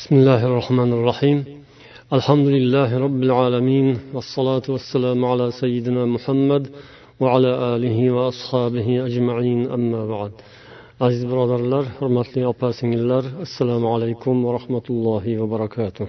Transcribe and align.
بسم 0.00 0.14
الله 0.20 0.40
الرحمن 0.50 0.90
الرحيم 0.98 1.38
الحمد 2.18 2.46
لله 2.56 2.90
رب 3.06 3.20
العالمين 3.28 3.86
والصلاة 4.14 4.66
والسلام 4.74 5.24
على 5.24 5.46
سيدنا 5.62 6.02
محمد 6.14 6.64
وعلى 7.22 7.52
آله 7.74 7.98
وأصحابه 8.16 8.88
أجمعين 9.08 9.60
أما 9.76 10.02
بعد 10.14 10.32
aziz 11.00 11.22
birodarlar 11.30 11.84
hurmatli 11.98 12.46
opa 12.52 12.72
singillar 12.72 13.24
assalomu 13.44 13.88
alaykum 13.94 14.34
va 14.44 14.50
rahmatullohi 14.58 15.32
va 15.40 15.46
barakatuh 15.54 16.06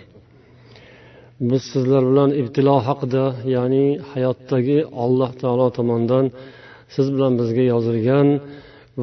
biz 1.50 1.62
sizlar 1.74 2.04
bilan 2.10 2.30
ibtilo 2.42 2.76
haqida 2.88 3.26
ya'ni 3.56 3.86
hayotdagi 4.12 4.78
alloh 5.04 5.32
taolo 5.42 5.68
tomonidan 5.78 6.26
siz 6.96 7.08
bilan 7.16 7.34
bizga 7.40 7.64
yozilgan 7.74 8.28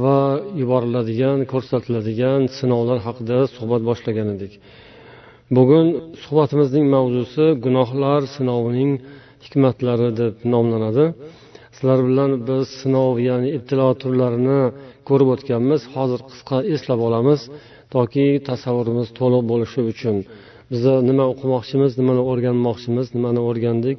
va 0.02 0.18
yuboriladigan 0.60 1.38
ko'rsatiladigan 1.52 2.40
sinovlar 2.58 2.98
haqida 3.06 3.38
suhbat 3.56 3.82
boshlagan 3.88 4.28
edik. 4.36 4.52
Bugun 5.56 5.86
suhbatimizning 6.24 6.86
mavzusi 6.96 7.44
gunohlar 7.64 8.20
sinovining 8.36 8.92
hikmatlari 9.44 10.08
deb 10.20 10.34
nomlanadi. 10.54 11.04
Sizlar 11.76 12.00
bilan 12.08 12.30
biz 12.48 12.64
sinov 12.80 13.12
ya'ni 13.28 13.48
ibtilo 13.58 13.88
turlarini 14.02 14.60
ko'rib 15.08 15.28
o'tganmiz. 15.34 15.80
Hozir 15.94 16.20
qisqa 16.30 16.58
eslab 16.74 17.00
olamiz 17.08 17.40
toki 17.94 18.26
tasavvurimiz 18.48 19.08
to'liq 19.18 19.42
bo'lishi 19.50 19.80
uchun. 19.92 20.16
Biza 20.72 20.94
nima 21.08 21.24
o'qimoqchimiz 21.32 21.92
nimani 22.00 22.22
o'rganmoqchimiz 22.30 23.06
nimani 23.16 23.40
o'rgandik 23.48 23.98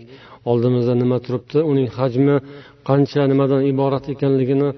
oldimizda 0.52 0.94
nima 1.04 1.18
turibdi 1.26 1.60
uning 1.72 1.88
hajmi 1.98 2.36
qancha 2.90 3.22
nimadan 3.32 3.62
iborat 3.72 4.06
ekanligini 4.14 4.70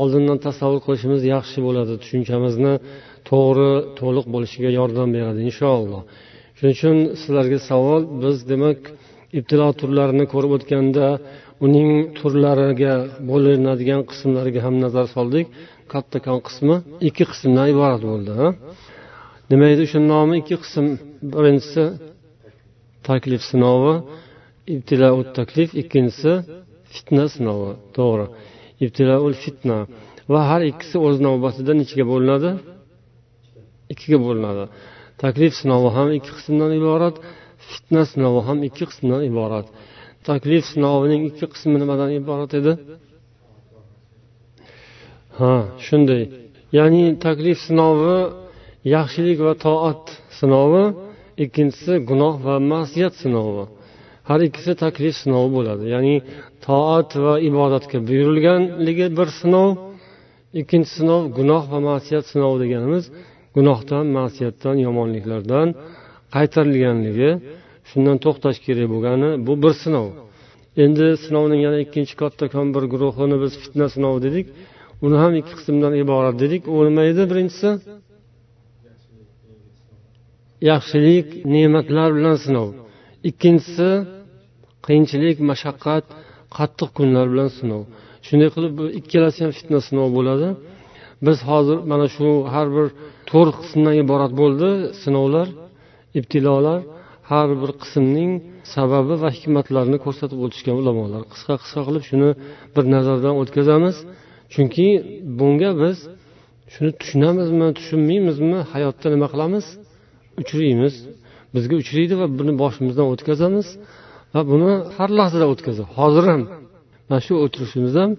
oldindan 0.00 0.38
tasavvur 0.46 0.80
qilishimiz 0.86 1.22
yaxshi 1.34 1.58
bo'ladi. 1.66 1.92
Tushunchamizni 2.02 2.74
to'g'ri 3.30 3.72
to'liq 4.00 4.26
bo'lishiga 4.34 4.70
yordam 4.78 5.08
beradi 5.16 5.40
inshaalloh. 5.48 6.02
Shuning 6.56 6.74
uchun 6.78 6.96
sizlarga 7.20 7.58
savol 7.70 8.02
biz 8.22 8.36
demak 8.52 8.78
ibtilo 9.38 9.68
turlarini 9.80 10.24
ko'rib 10.32 10.52
o'tganda 10.56 11.06
uning 11.66 11.90
turlariga 12.18 12.94
bo'linadigan 13.30 14.00
qismlariga 14.10 14.60
ham 14.66 14.74
nazar 14.84 15.06
soldik. 15.16 15.46
Kattakon 15.92 16.38
qismi 16.46 16.76
ikki 17.08 17.24
qismdan 17.32 17.66
iborat 17.74 18.02
bo'ldi 18.10 18.34
nima 19.50 19.66
edi 19.74 19.82
o'sha 19.86 20.00
nomi 20.12 20.34
ikki 20.40 20.56
qism 20.64 20.86
birinchisi 21.32 21.84
taklif 23.08 23.42
sinovi 23.50 23.94
ibtilout 24.74 25.28
taklif 25.38 25.70
ikkinchisi 25.82 26.32
fitna 26.92 27.24
sinovi. 27.34 27.70
To'g'ri. 27.96 28.26
Ibtiloul 28.84 29.34
fitna 29.42 29.78
va 30.32 30.40
har 30.50 30.62
ikkisi 30.70 30.96
o'z 31.06 31.16
navbatida 31.26 31.72
nechaga 31.80 32.04
bo'linadi. 32.12 32.50
Ikkiga 33.92 34.18
bo'linadi. 34.26 34.64
Taklif 35.22 35.52
sinovi 35.60 35.88
ham 35.96 36.08
ikki 36.18 36.32
qismdan 36.38 36.72
iborat 36.80 37.16
fitna 37.70 38.02
sinovi 38.12 38.40
ham 38.48 38.58
ikki 38.68 38.84
qismdan 38.90 39.22
iborat. 39.30 39.66
Taklif 40.28 40.64
sinovining 40.72 41.22
ikki 41.30 41.46
qismi 41.52 41.76
nimadan 41.82 42.10
iborat 42.20 42.52
edi? 42.60 42.72
Ha 45.38 45.54
shunday. 45.86 46.22
Ya'ni 46.78 47.04
taklif 47.26 47.58
sinovi 47.66 48.16
yaxshilik 48.94 49.38
va 49.46 49.54
toat 49.66 50.02
sinovi 50.38 50.84
ikkinchisi 51.44 51.94
gunoh 52.08 52.34
va 52.46 52.54
masiyat 52.72 53.14
sinovi. 53.22 53.64
Har 54.30 54.40
ikkisi 54.48 54.72
taklif 54.84 55.14
sinovi 55.22 55.48
bo'ladi. 55.56 55.84
Ya'ni 55.94 56.14
toat 56.66 57.10
va 57.24 57.34
ibodatga 57.48 57.98
buyurilganligi 58.08 59.06
bir 59.18 59.28
sinov 59.40 59.70
ikkinchi 60.60 60.90
sinov 60.98 61.22
gunoh 61.38 61.64
va 61.72 61.78
masiyat 61.90 62.24
sinovi 62.32 62.56
deganimiz 62.64 63.04
gunohdan 63.56 64.04
masiyatdan 64.18 64.76
yomonliklardan 64.86 65.66
qaytarilganligi 66.34 67.30
shundan 67.90 68.16
to'xtash 68.24 68.58
kerak 68.66 68.86
bo'lgani 68.92 69.30
bu 69.46 69.52
bir 69.64 69.74
sinov. 69.82 70.08
Endi 70.84 71.06
sinovning 71.24 71.60
yana 71.66 71.78
ikkinchi 71.84 72.14
kattakon 72.22 72.66
bir 72.74 72.84
guruhini 72.92 73.36
biz 73.42 73.52
fitna 73.62 73.86
sinovi 73.94 74.20
dedik. 74.26 74.46
Uni 75.04 75.16
ham 75.22 75.32
ikki 75.40 75.52
qismdan 75.58 75.92
iborat 76.02 76.36
dedik. 76.42 76.62
U 76.74 76.76
nima 76.86 77.02
edi 77.12 77.22
birinchisi? 77.30 77.70
Yaxshilik 80.70 81.26
ne'matlar 81.54 82.08
bilan 82.16 82.36
sinov. 82.44 82.68
Ikkinchisi 83.30 83.88
qiyinchilik 84.90 85.36
mashaqqat 85.50 86.04
qattiq 86.56 86.90
kunlar 86.98 87.26
bilan 87.32 87.50
sinov. 87.58 87.82
Shunday 88.26 88.48
qilib 88.54 88.72
bu 88.80 88.84
ikkalasi 89.00 89.38
ham 89.44 89.52
fitna 89.58 89.78
sinov 89.88 90.08
bo'ladi. 90.16 90.48
Biz 91.26 91.38
hozir 91.48 91.78
mana 91.90 92.06
shu 92.14 92.28
har 92.54 92.66
bir 92.76 92.86
to'rt 93.30 93.54
qismdan 93.62 93.94
iborat 94.04 94.32
bo'ldi 94.40 94.68
sinovlar 95.02 95.48
ibtilolar. 96.18 96.80
Har 97.30 97.48
bir 97.60 97.70
qismning 97.82 98.30
sababi 98.74 99.14
va 99.22 99.28
hikmatlarini 99.36 99.98
ko'rsatib 100.04 100.38
o'tishgan 100.44 100.76
ulamolar. 100.80 101.22
Qisqa 101.32 101.54
qisqa 101.62 101.80
qilib 101.88 102.04
shuni 102.10 102.30
bir 102.74 102.84
nazardan 102.94 103.34
o'tkazamiz. 103.42 103.96
Chunki 104.54 104.86
bunga 105.38 105.70
biz 105.82 105.96
shuni 106.72 106.90
tushunamizmi 107.00 107.66
tushunmaymizmi 107.78 108.58
hayotda 108.72 109.06
nima 109.14 109.28
qilamiz? 109.32 109.66
Uchraymiz. 110.40 110.94
Bizga 111.54 111.74
uchraydi 111.82 112.14
va 112.20 112.26
buni 112.38 112.52
boshimizdan 112.62 113.06
o'tkazamiz. 113.12 113.66
Va 114.34 114.40
buni 114.50 114.72
har 114.96 115.10
lahzada 115.18 115.46
o'tkazadi 115.52 115.88
hozir 115.98 116.24
ham 116.32 116.42
mana 117.08 117.20
shu 117.26 117.34
o'tirishimiz 117.44 117.94
ham 118.00 118.10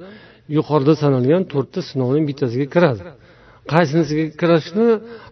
yuqorida 0.57 0.93
sanalgan 1.03 1.43
to'rtta 1.53 1.79
sinovning 1.89 2.25
bittasiga 2.29 2.67
kiradi. 2.75 3.01
Qaysinisiga 3.73 4.25
kirishni 4.41 4.87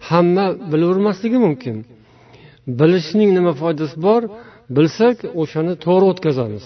hamma 0.09 0.45
bilavermasligi 0.71 1.39
mumkin. 1.45 1.75
Bilishning 2.79 3.29
nima 3.37 3.53
foydasi 3.61 3.95
bor? 4.07 4.21
Bilsak 4.75 5.17
o'shani 5.41 5.73
to'g'ri 5.85 6.05
o'tkazamiz. 6.11 6.65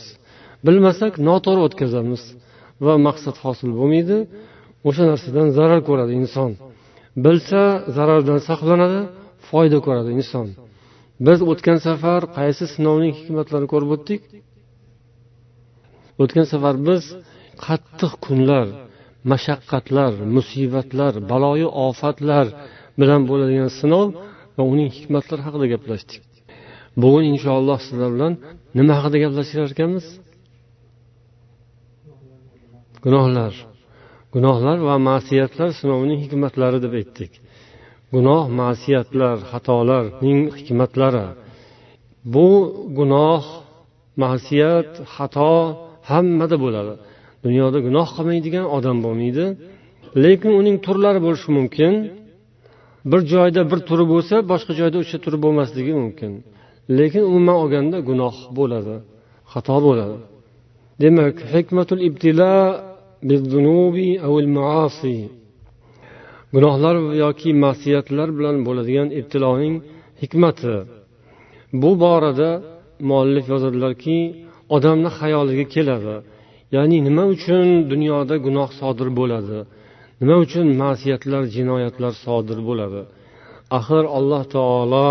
Bilmasak 0.66 1.13
noto'g'ri 1.28 1.62
o'tkazamiz. 1.68 2.22
Va 2.85 2.94
maqsad 3.07 3.35
hosil 3.44 3.69
bo'lmaydi. 3.80 4.18
O'sha 4.88 5.03
narsadan 5.12 5.47
zarar 5.57 5.81
ko'radi 5.90 6.13
inson. 6.22 6.51
Bilsa 7.25 7.62
zarardan 7.95 8.40
saqlanadi 8.50 9.01
foyda 9.50 9.78
ko'radi 9.85 10.12
inson. 10.19 10.47
Biz 11.28 11.40
o'tgan 11.51 11.79
safar 11.88 12.22
qaysi 12.38 12.66
sinovning 12.75 13.13
hikmatlarini 13.19 13.69
ko'rib 13.74 13.90
o'tdik? 13.96 14.22
O'tgan 16.24 16.46
safar 16.53 16.75
biz 16.88 17.03
qattiq 17.66 18.13
kunlar 18.25 18.68
mashaqqatlar 19.31 20.13
musibatlar 20.35 21.13
baloyu 21.31 21.68
ofatlar 21.88 22.46
bilan 23.00 23.22
bo'ladigan 23.29 23.69
sinov 23.79 24.07
va 24.57 24.63
uning 24.74 24.90
hikmatlari 24.97 25.41
haqida 25.47 25.66
gaplashdik. 25.74 26.24
Bugun 27.01 27.24
inshaalloh 27.34 27.80
sizlar 27.85 28.09
bilan 28.16 28.34
nima 28.78 28.94
haqida 28.97 29.18
gaplashar 29.24 29.68
ekanmiz? 29.75 30.06
Gunohlar. 33.06 33.53
Gunohlar 34.34 34.78
va 34.88 34.95
ma'siyatlar 35.09 35.69
sinovining 35.80 36.19
hikmatlari 36.24 36.80
deb 36.85 36.94
aytdik. 37.00 37.31
Gunoh 38.13 38.44
ma'siyatlar 38.62 39.35
xatolarning 39.51 40.40
hikmatlari. 40.57 41.28
Bu 42.34 42.47
gunoh 42.97 43.44
ma'siyat 44.24 44.90
xato 45.16 45.53
hammada 46.09 46.56
bo'ladi. 46.63 46.94
Dunyoda 47.46 47.78
gunoh 47.88 48.07
qilmaydigan 48.16 48.66
odam 48.78 48.97
bo'lmaydi. 49.06 49.46
Lekin 50.24 50.51
uning 50.59 50.78
turlari 50.85 51.19
bo'lishi 51.25 51.50
mumkin. 51.57 51.94
Bir 53.12 53.22
joyda 53.34 53.62
bir 53.72 53.79
turi 53.90 54.06
bo'lsa 54.13 54.35
boshqa 54.51 54.74
joyda 54.80 54.97
o'sha 55.03 55.18
turi 55.25 55.38
bo'lmasligi 55.45 55.94
mumkin. 56.03 56.31
Lekin 56.97 57.24
umuman 57.30 57.56
olganda 57.63 57.97
gunoh 58.09 58.35
bo'ladi 58.57 58.95
xato 59.53 59.78
bo'ladi. 59.88 60.18
Demak 61.01 61.35
hikmatul 61.53 62.01
ibtilo 62.07 62.53
gunohlar 66.53 66.95
yoki 67.23 67.49
masiyatlar 67.65 68.29
bilan 68.37 68.55
bo'ladigan 68.67 69.07
ibtiloning 69.19 69.75
hikmati. 70.21 70.75
Bu 71.81 71.91
borada 72.03 72.50
muallif 73.09 73.45
yozadilarki 73.53 74.17
odamni 74.75 75.09
xayoliga 75.19 75.65
keladi. 75.75 76.15
Ya'ni 76.75 76.97
nima 77.07 77.23
uchun 77.35 77.65
dunyoda 77.91 78.35
gunoh 78.45 78.69
sodir 78.79 79.09
bo'ladi? 79.19 79.57
Nima 80.21 80.35
uchun 80.45 80.67
ma'siyatlar 80.81 81.44
jinoyatlar 81.55 82.13
sodir 82.25 82.59
bo'ladi? 82.69 83.01
Axir 83.77 84.03
alloh 84.17 84.44
taolo 84.56 85.07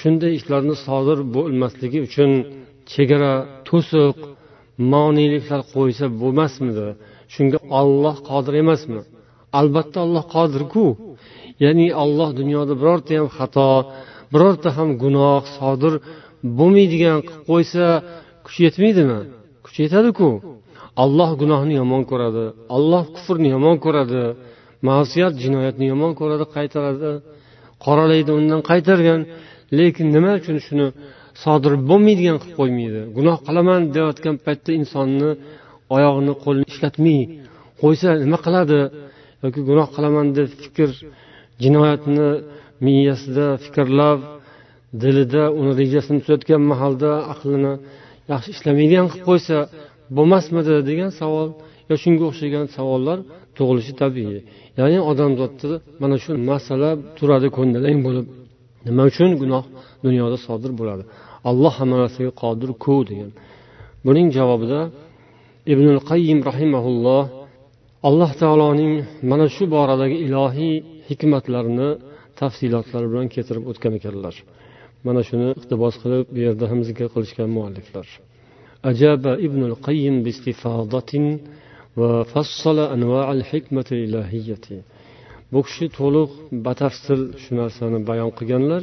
shunday 0.00 0.32
ishlarni 0.38 0.76
sodir 0.86 1.18
bo'lmasligi 1.36 1.98
uchun 2.08 2.30
chegara 2.92 3.32
to'siq 3.68 4.16
moniyliklar 4.92 5.60
qo'ysa 5.74 6.06
bo'lmasmidi? 6.20 6.86
Shunga 7.34 7.58
olloh 7.80 8.16
qodir 8.30 8.54
emasmi? 8.64 9.00
Albatta 9.60 9.98
olloh 10.06 10.24
qodirku. 10.34 10.86
Ya'ni 11.64 11.86
olloh 12.02 12.30
dunyoda 12.40 12.72
birorta 12.80 13.12
ham 13.18 13.28
xato 13.36 13.68
birorta 14.32 14.68
ham 14.76 14.88
gunoh 15.02 15.42
sodir 15.56 15.94
bo'lmaydigan 16.58 17.18
qilib 17.26 17.42
qo'ysa 17.50 17.84
kuchi 18.44 18.60
yetmaydimi? 18.66 19.20
Kuchi 19.64 19.80
yetadiku. 19.86 20.28
Olloh 21.04 21.30
gunohni 21.40 21.74
yomon 21.82 22.02
ko'radi 22.10 22.44
olloh 22.76 23.04
kufrni 23.14 23.48
yomon 23.54 23.76
ko'radi 23.84 24.22
ma'siyat 24.88 25.34
jinoyatni 25.42 25.86
yomon 25.92 26.12
ko'radi 26.20 26.44
qaytaradi 26.56 27.10
qoralaydi 27.84 28.30
undan 28.38 28.60
qaytargan. 28.70 29.20
Lekin 29.78 30.06
nima 30.16 30.32
uchun 30.40 30.56
shuni 30.66 30.86
sodir 31.44 31.72
bo'lmaydigan 31.90 32.36
qilib 32.42 32.56
qo'ymaydi? 32.60 33.00
Gunoh 33.16 33.36
qilaman 33.46 33.80
deyayotgan 33.94 34.36
paytda 34.46 34.70
insonni 34.80 35.30
oyog'ini 35.96 36.34
qo'lini 36.44 36.66
ishlatmay 36.72 37.20
qo'ysa 37.82 38.08
nima 38.24 38.38
qiladi? 38.46 38.78
Yoki 39.44 39.60
gunoh 39.68 39.88
qilaman 39.94 40.26
deb 40.36 40.48
fikr 40.62 40.90
jinoyatni 41.64 42.28
miyasida 42.84 43.46
fikrlab 43.64 44.20
dilida 45.02 45.42
uni 45.60 45.72
rejasini 45.80 46.18
tuzayotgan 46.22 46.62
mahalda 46.72 47.10
aqlini 47.32 47.72
yaxshi 48.32 48.48
ishlamaydigan 48.54 49.06
qilib 49.12 49.24
qo'ysa 49.30 49.56
bo'lmasmidi 50.16 50.74
degan 50.90 51.10
savol 51.20 51.48
yo 51.88 51.94
shunga 52.02 52.24
o'xshagan 52.30 52.66
savollar 52.76 53.18
tug'ilishi 53.56 53.92
tabiiy. 54.02 54.40
Ya'ni 54.80 54.98
odamzodda 55.10 55.70
mana 56.02 56.16
shu 56.22 56.30
masala 56.50 56.90
turadi 57.18 57.48
ko'ndalang 57.56 57.98
bo'lib. 58.06 58.26
Nima 58.86 59.02
uchun 59.10 59.30
gunoh 59.42 59.64
dunyoda 60.04 60.38
sodir 60.46 60.72
bo'ladi? 60.80 61.04
Alloh 61.50 61.72
hamma 61.78 61.96
narsaga 62.02 62.32
qodir 62.42 62.70
ku 62.84 62.94
degan. 63.10 63.30
Buning 64.06 64.28
javobida 64.36 64.80
ibn 65.72 65.86
qayyim 66.10 66.38
rahimaulloh 66.48 67.22
alloh 68.09 68.31
taoloning 68.41 68.93
mana 69.31 69.45
shu 69.55 69.63
boradagi 69.75 70.17
ilohiy 70.25 70.75
hikmatlarini 71.09 71.89
tafsilotlar 72.39 73.03
bilan 73.11 73.27
keltirib 73.33 73.63
o'tgan 73.71 73.93
ekanlar 73.99 74.35
mana 75.07 75.21
shuni 75.27 75.47
iqtibos 75.59 75.95
qilib 76.01 76.23
bu 76.33 76.39
yerda 76.45 76.65
ham 76.71 76.79
zikr 76.89 77.07
qilishgan 77.15 77.49
mualliflar 77.57 78.09
أجاب 78.91 79.23
ابن 79.27 79.61
القيم 79.71 80.15
باستفاضة 80.25 81.13
وفصل 81.99 82.77
أنواع 82.95 83.27
الحكمة 83.37 83.87
الإلهية 83.91 84.67
bu 85.53 85.59
kishi 85.67 85.85
to'liq 85.97 86.31
batafsil 86.65 87.21
shu 87.41 87.51
narsani 87.61 87.99
bayon 88.09 88.31
qilganlar 88.37 88.81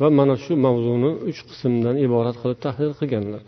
va 0.00 0.08
mana 0.18 0.34
shu 0.44 0.52
mavzuni 0.66 1.10
uch 1.30 1.40
qismdan 1.48 1.96
iborat 2.06 2.36
qilib 2.42 2.58
tahlil 2.66 2.92
qilganlar 3.00 3.42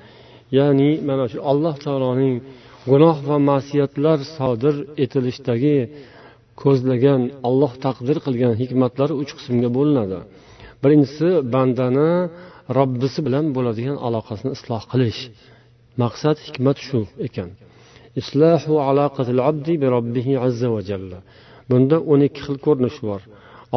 ya'ni 0.59 0.91
mana 1.09 1.25
shu 1.33 1.39
alloh 1.51 1.75
taoloning 1.87 2.35
gunoh 2.90 3.18
va 3.30 3.38
masiyatlar 3.52 4.20
sodir 4.38 4.76
etilishdagi 5.04 5.78
ko'zlagan 6.62 7.22
olloh 7.48 7.74
taqdir 7.86 8.18
qilgan 8.26 8.54
hikmatlari 8.62 9.14
uch 9.22 9.32
qismga 9.38 9.70
bo'linadi. 9.78 10.20
Birinchisi 10.84 11.30
bandani 11.54 12.12
robbisi 12.78 13.20
bilan 13.28 13.46
bo'ladigan 13.56 13.98
aloqasini 14.08 14.52
isloh 14.58 14.84
qilish. 14.92 15.22
Maqsad 16.02 16.38
hikmat 16.48 16.78
shu 16.88 17.00
ekan. 17.28 17.50
Islahu 18.22 18.74
aloqatil 18.90 19.42
abdi 19.50 19.74
bi 19.82 19.88
robbihi 19.96 20.34
azza 20.48 20.68
va 20.76 20.82
jalla. 20.90 21.20
Bunda 21.70 21.98
o'n 22.12 22.22
ikki 22.28 22.42
xil 22.46 22.58
ko'rinish 22.66 23.00
bor. 23.08 23.22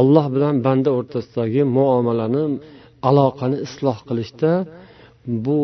Alloh 0.01 0.27
bilan 0.35 0.55
banda 0.67 0.91
o'rtasidagi 0.99 1.63
muomalani 1.77 2.45
aloqani 3.09 3.57
isloh 3.67 3.99
qilishda 4.09 4.53
bu 5.27 5.59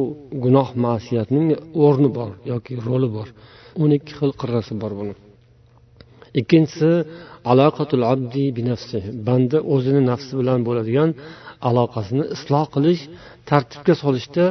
gunoh 0.45 0.69
masiyatning 0.87 1.49
o'rni 1.85 2.11
bor 2.19 2.31
yoki 2.53 2.73
roli 2.87 3.09
bor. 3.17 3.29
O'n 3.83 3.91
ikki 3.99 4.13
xil 4.19 4.33
qirrasi 4.41 4.75
bor 4.83 4.93
buni. 5.01 5.15
Ikkinchisi 6.41 6.91
aloqatul 7.53 8.05
abdi 8.13 8.45
binafsi 8.59 8.99
banda 9.27 9.59
o'zini 9.75 10.03
nafsi 10.11 10.33
bilan 10.41 10.61
bo'ladigan 10.69 11.11
aloqasini 11.69 12.25
isloh 12.37 12.67
qilish 12.75 13.03
tartibga 13.51 13.95
solishda 14.03 14.47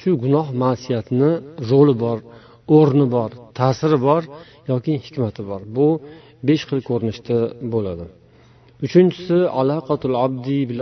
shu 0.00 0.10
gunoh 0.22 0.46
masiyatni 0.64 1.30
roli 1.70 1.94
bor 2.04 2.18
o'rni 2.78 3.06
bor 3.16 3.30
ta'siri 3.58 3.98
bor 4.08 4.22
yoki 4.70 4.92
hikmati 5.04 5.42
bor. 5.50 5.60
Bu 5.76 5.86
besh 6.48 6.64
xil 6.68 6.80
ko'rinishda 6.88 7.36
bo'ladi. 7.74 8.06
Uchinchisi 8.84 9.38
aloqatul 9.60 10.16
abdi 10.24 10.58
bil 10.70 10.80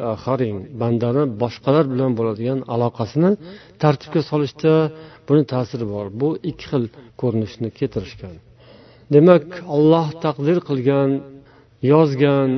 bandani 0.80 1.22
boshqalar 1.42 1.84
bilan 1.92 2.12
bo'ladigan 2.18 2.58
aloqasini 2.74 3.30
tartibga 3.82 4.20
solishda 4.30 4.72
buni 5.28 5.42
ta'siri 5.52 5.86
bor. 5.94 6.06
Bu 6.20 6.28
ikki 6.50 6.66
xil 6.70 6.84
ko'rinishni 7.20 7.68
keltirishgan. 7.78 8.34
Demak 9.14 9.46
olloh 9.76 10.06
taqdir 10.24 10.58
qilgan 10.68 11.10
yozgan 11.92 12.50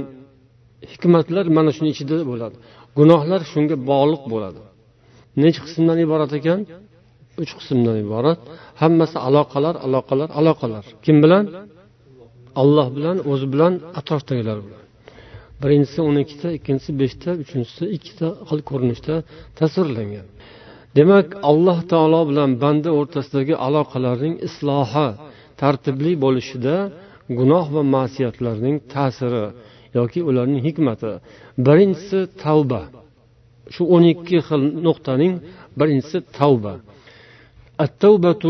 hikmatlar 0.93 1.45
mana 1.57 1.71
shuni 1.77 1.89
ichida 1.95 2.17
bo'ladi. 2.31 2.57
Gunohlar 2.99 3.41
shunga 3.53 3.77
bog'liq 3.91 4.23
bo'ladi. 4.33 4.61
Necha 5.43 5.61
qismdan 5.67 5.99
iborat 6.07 6.33
ekan? 6.39 6.61
Uch 7.43 7.53
qismdan 7.59 7.97
iborat. 8.05 8.39
Hammasi 8.83 9.17
aloqalar 9.29 9.75
aloqalar 9.87 10.29
aloqalar. 10.41 10.85
Kim 11.05 11.17
bilan? 11.25 11.45
Alloh 12.63 12.87
bilan 12.97 13.17
o'zi 13.31 13.47
bilan 13.53 13.73
atrofdagilar 13.99 14.59
bilan. 14.67 14.81
birinchisi 15.62 16.00
o'n 16.08 16.18
ikkita 16.24 16.50
ikkinchisi 16.58 16.92
beshta 17.02 17.30
uchinchisi 17.44 17.84
ikkita 17.98 18.28
xil 18.50 18.60
ko'rinishda 18.70 19.16
tasvirlangan 19.60 20.28
demak 20.98 21.28
alloh 21.52 21.80
taolo 21.92 22.22
bilan 22.30 22.52
banda 22.64 22.90
o'rtasidagi 23.00 23.56
aloqalarning 23.68 24.36
islohi 24.48 25.08
tartibli 25.62 26.12
bo'lishida 26.24 26.76
gunoh 27.38 27.66
va 27.76 27.82
masiyatlarning 27.98 28.78
ta'siri 28.94 29.46
yoki 29.98 30.20
ularning 30.30 30.62
hikmati 30.68 31.12
birinchisi 31.68 32.20
tavba 32.44 32.82
shu 33.74 33.84
o'n 33.96 34.04
ikki 34.14 34.38
xil 34.48 34.62
nuqtaning 34.88 35.34
birinchisi 35.80 36.18
tavba 36.40 36.76
التوبة 37.86 38.44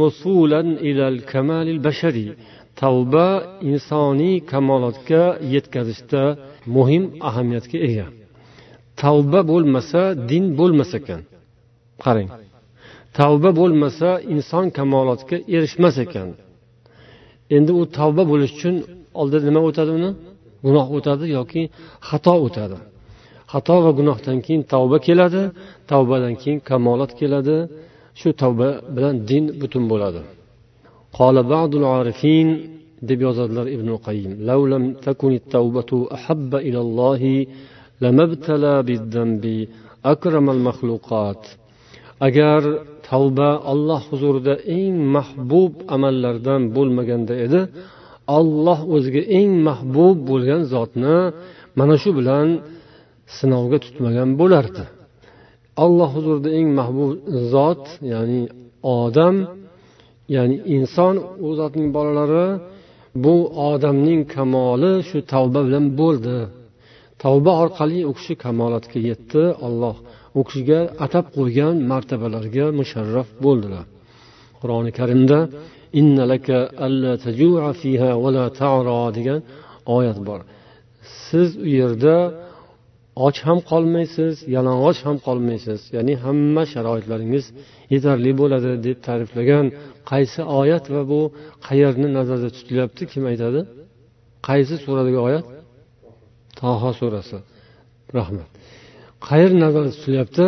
وصولا 0.00 0.60
إلى 0.60 1.04
الكمال 1.08 1.66
البشري 1.68 2.28
tavba 2.81 3.27
insoniy 3.69 4.35
kamolotga 4.51 5.23
yetkazishda 5.53 6.23
muhim 6.75 7.03
ahamiyatga 7.27 7.77
ega. 7.87 8.07
Tavba 9.01 9.39
bo'lmasa 9.51 10.01
din 10.29 10.45
bo'lmas 10.59 10.91
ekan. 10.99 11.21
Qarang. 12.03 12.29
Tavba 13.17 13.49
bo'lmasa 13.59 14.09
inson 14.33 14.65
kamolotga 14.77 15.37
erishmas 15.55 15.95
ekan. 16.05 16.29
Endi 17.55 17.71
u 17.79 17.81
tavba 17.97 18.23
bo'lish 18.31 18.53
uchun 18.57 18.75
oldida 19.19 19.45
nima 19.49 19.61
o'tadi 19.69 19.91
uni? 19.99 20.11
Gunoh 20.65 20.87
o'tadi 20.97 21.25
yoki 21.37 21.61
xato 22.09 22.33
o'tadi? 22.45 22.77
Xato 23.51 23.75
va 23.85 23.91
gunohdan 23.99 24.37
keyin 24.45 24.63
tavba 24.73 24.97
keladi 25.07 25.43
tavbadan 25.91 26.33
keyin 26.41 26.59
kamolot 26.69 27.11
keladi. 27.19 27.57
Shu 28.19 28.29
tavba 28.41 28.69
bilan 28.95 29.15
din 29.29 29.43
butun 29.61 29.83
bo'ladi. 29.91 30.21
قال 31.14 31.36
بعض 31.42 31.70
العارفين 31.74 32.48
deb 33.08 33.20
yozadilar 33.26 33.66
ibn 33.76 33.88
qayim 34.06 34.32
لو 34.50 34.60
لم 34.66 34.84
تكن 35.06 35.32
التوبة 35.32 35.90
أحب 36.16 36.54
إلى 36.54 36.80
الله 36.86 37.22
لما 38.00 38.22
ابتلى 38.28 38.74
بالذنب 38.86 39.44
أكرم 40.04 40.50
المخلوقات 40.50 41.42
agar 42.28 42.62
tavba 43.08 43.50
olloh 43.72 44.02
huzurida 44.10 44.54
eng 44.78 44.94
mahbub 45.16 45.72
amallardan 45.94 46.62
bo'lmaganda 46.76 47.34
edi 47.46 47.60
olloh 48.38 48.80
o'ziga 48.94 49.22
eng 49.38 49.50
mahbub 49.68 50.16
bo'lgan 50.30 50.62
zotni 50.72 51.16
mana 51.78 51.94
shu 52.02 52.10
bilan 52.18 52.48
sinovga 53.36 53.78
tutmagan 53.84 54.30
bo'lardi 54.40 54.84
alloh 55.84 56.10
huzurida 56.16 56.50
eng 56.58 56.68
mahbub 56.78 57.10
zot 57.52 57.84
ya'ni 58.12 58.42
odam 58.98 59.34
ya'ni 60.33 60.55
inson 60.75 61.15
u 61.45 61.47
zotning 61.59 61.89
bolalari 61.97 62.47
bu 63.23 63.35
odamning 63.69 64.21
kamoli 64.35 64.91
shu 65.09 65.17
tavba 65.33 65.59
bilan 65.67 65.85
bo'ldi. 66.01 66.37
Tavba 67.23 67.51
orqali 67.63 67.99
u 68.09 68.11
kishi 68.17 68.33
kamolatga 68.43 68.99
yetdi. 69.09 69.43
Olloh 69.67 69.95
u 70.37 70.41
kishiga 70.47 70.79
atab 71.05 71.25
qo'ygan 71.37 71.75
martabalarga 71.91 72.65
musharraf 72.79 73.27
bo'ldilar. 73.45 73.85
Qur'oni 74.59 74.91
karimda 74.99 75.39
degan 79.17 79.39
oyat 79.97 80.19
bor. 80.27 80.39
Siz 81.25 81.49
u 81.65 81.67
yerda 81.79 82.15
och 83.23 83.37
ham 83.45 83.59
qolmaysiz 83.71 84.33
yalang'och 84.55 84.99
ham 85.07 85.17
qolmaysiz. 85.27 85.79
Ya'ni 85.95 86.13
hamma 86.25 86.63
sharoitlaringiz 86.73 87.45
yetarli 87.93 88.31
bo'ladi 88.41 88.71
deb 88.85 88.97
ta'riflagan 89.07 89.65
qaysi 90.11 90.41
oyat 90.59 90.85
va 90.93 91.01
bu 91.11 91.19
qayerni 91.67 92.07
nazarda 92.17 92.49
tutilyapti 92.57 93.03
kim 93.11 93.23
aytadi? 93.31 93.59
Qaysi 94.47 94.75
suradagi 94.83 95.19
oyat? 95.27 95.45
Toho 96.59 96.89
surasi. 96.99 97.37
Rahmat. 98.17 98.49
Qayer 99.27 99.51
nazarda 99.63 99.91
tutilyapti? 99.97 100.45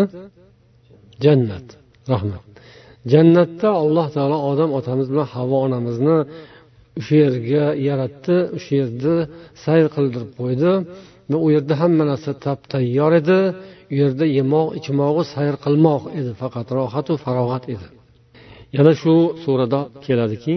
Jannat. 1.26 1.68
Rahmat. 2.14 2.44
Jannatda 3.14 3.70
alloh 3.82 4.08
taolo 4.16 4.38
odam 4.52 4.70
otamiz 4.80 5.08
bilan 5.12 5.28
havo 5.36 5.56
onamizni 5.66 6.18
o'sha 7.00 7.16
yerga 7.24 7.66
yaratdi 7.88 8.38
o'sha 8.58 8.74
yerda 8.82 9.14
sayr 9.64 9.88
qildirib 9.96 10.32
qo'ydi. 10.40 10.72
Va 11.32 11.38
u 11.46 11.48
yerda 11.56 11.74
hamma 11.82 12.04
narsa 12.12 12.32
tap 12.46 12.60
tayyor 12.74 13.12
edi. 13.22 13.40
U 13.92 13.96
yerda 14.02 14.26
yemoq 14.38 14.68
ichmog'i 14.80 15.24
sayr 15.34 15.56
qilmoq 15.66 16.04
edi. 16.20 16.32
Faqat 16.42 16.68
rohatu 16.78 17.14
farog'at 17.24 17.64
edi. 17.74 17.88
Yana 18.78 18.94
shu 19.02 19.16
surada 19.44 19.80
keladiki 20.06 20.56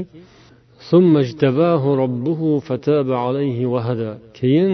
keyin 4.39 4.73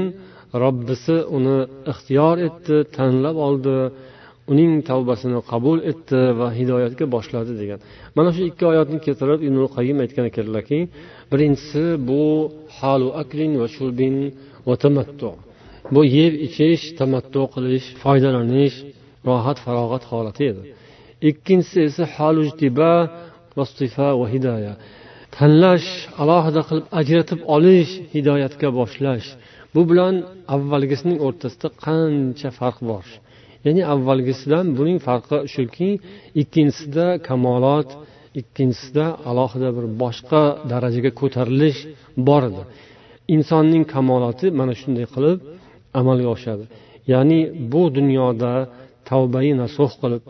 robbisi 0.62 1.16
uni 1.36 1.58
ixtiyor 1.92 2.36
etdi 2.48 2.76
tanlab 2.96 3.36
oldi 3.46 3.76
uning 4.52 4.72
tavbasini 4.90 5.40
qabul 5.50 5.78
etdi 5.90 6.20
va 6.38 6.48
hidoyatga 6.58 7.04
boshladi 7.14 7.52
degan. 7.60 7.78
Mana 8.16 8.30
shu 8.34 8.42
ikki 8.50 8.64
oyatni 8.72 8.98
keltirib 9.06 9.40
ibn 9.48 9.58
qayim 9.76 9.96
aytgan 10.04 10.24
ekanlarki 10.30 10.78
birinchisi 11.32 11.84
bu 12.08 12.22
halu 12.78 13.08
aklin 13.22 13.52
va 13.60 13.66
shulbin 13.76 14.14
va 14.68 14.74
tamattu. 14.84 15.30
Bu 15.94 16.00
yeb 16.18 16.32
ichish 16.46 16.84
tamattu 16.98 17.42
qilish 17.54 17.86
foydalanish 18.02 18.76
rohat 19.28 19.58
farog'at 19.64 20.04
holati 20.10 20.44
edi. 20.52 20.62
Ikkinchisi 21.28 21.78
esa 21.88 22.04
halujtiba 22.16 22.92
va 23.56 24.26
hidoya. 24.34 24.74
Tanlash 25.36 25.88
alohida 26.22 26.62
qilib 26.68 26.86
ajratib 27.00 27.40
olish 27.56 27.92
hidoyatga 28.14 28.68
boshlash. 28.78 29.28
Bu 29.74 29.82
bilan 29.90 30.14
avvalgisining 30.54 31.18
o'rtasida 31.26 31.68
qancha 31.84 32.50
farq 32.58 32.78
bor? 32.90 33.06
Ya'ni 33.66 33.82
avvalgisidan 33.94 34.66
buning 34.78 34.98
farqi 35.06 35.38
shuki 35.54 35.90
ikkinchisida 36.42 37.06
kamolot 37.28 37.88
ikkinchisida 38.40 39.06
alohida 39.30 39.68
bir 39.76 39.86
boshqa 40.02 40.42
darajaga 40.72 41.10
ko'tarilish 41.20 41.80
bor 42.28 42.42
edi. 42.50 42.62
Insonning 43.34 43.84
kamoloti 43.94 44.46
mana 44.58 44.74
shunday 44.80 45.06
qilib 45.14 45.38
amalga 46.00 46.28
oshadi. 46.36 46.64
Ya'ni 47.12 47.40
bu 47.72 47.82
dunyoda 47.98 48.52
tavbai 49.10 49.50
nasuh 49.62 49.90
qilib 50.00 50.22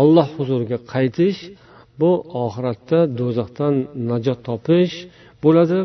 olloh 0.00 0.28
huzuriga 0.36 0.78
qaytish 0.92 1.38
bu 2.00 2.10
oxiratda 2.44 2.98
do'zaxdan 3.18 3.74
najot 4.10 4.38
topish 4.48 4.94
bo'ladi. 5.44 5.80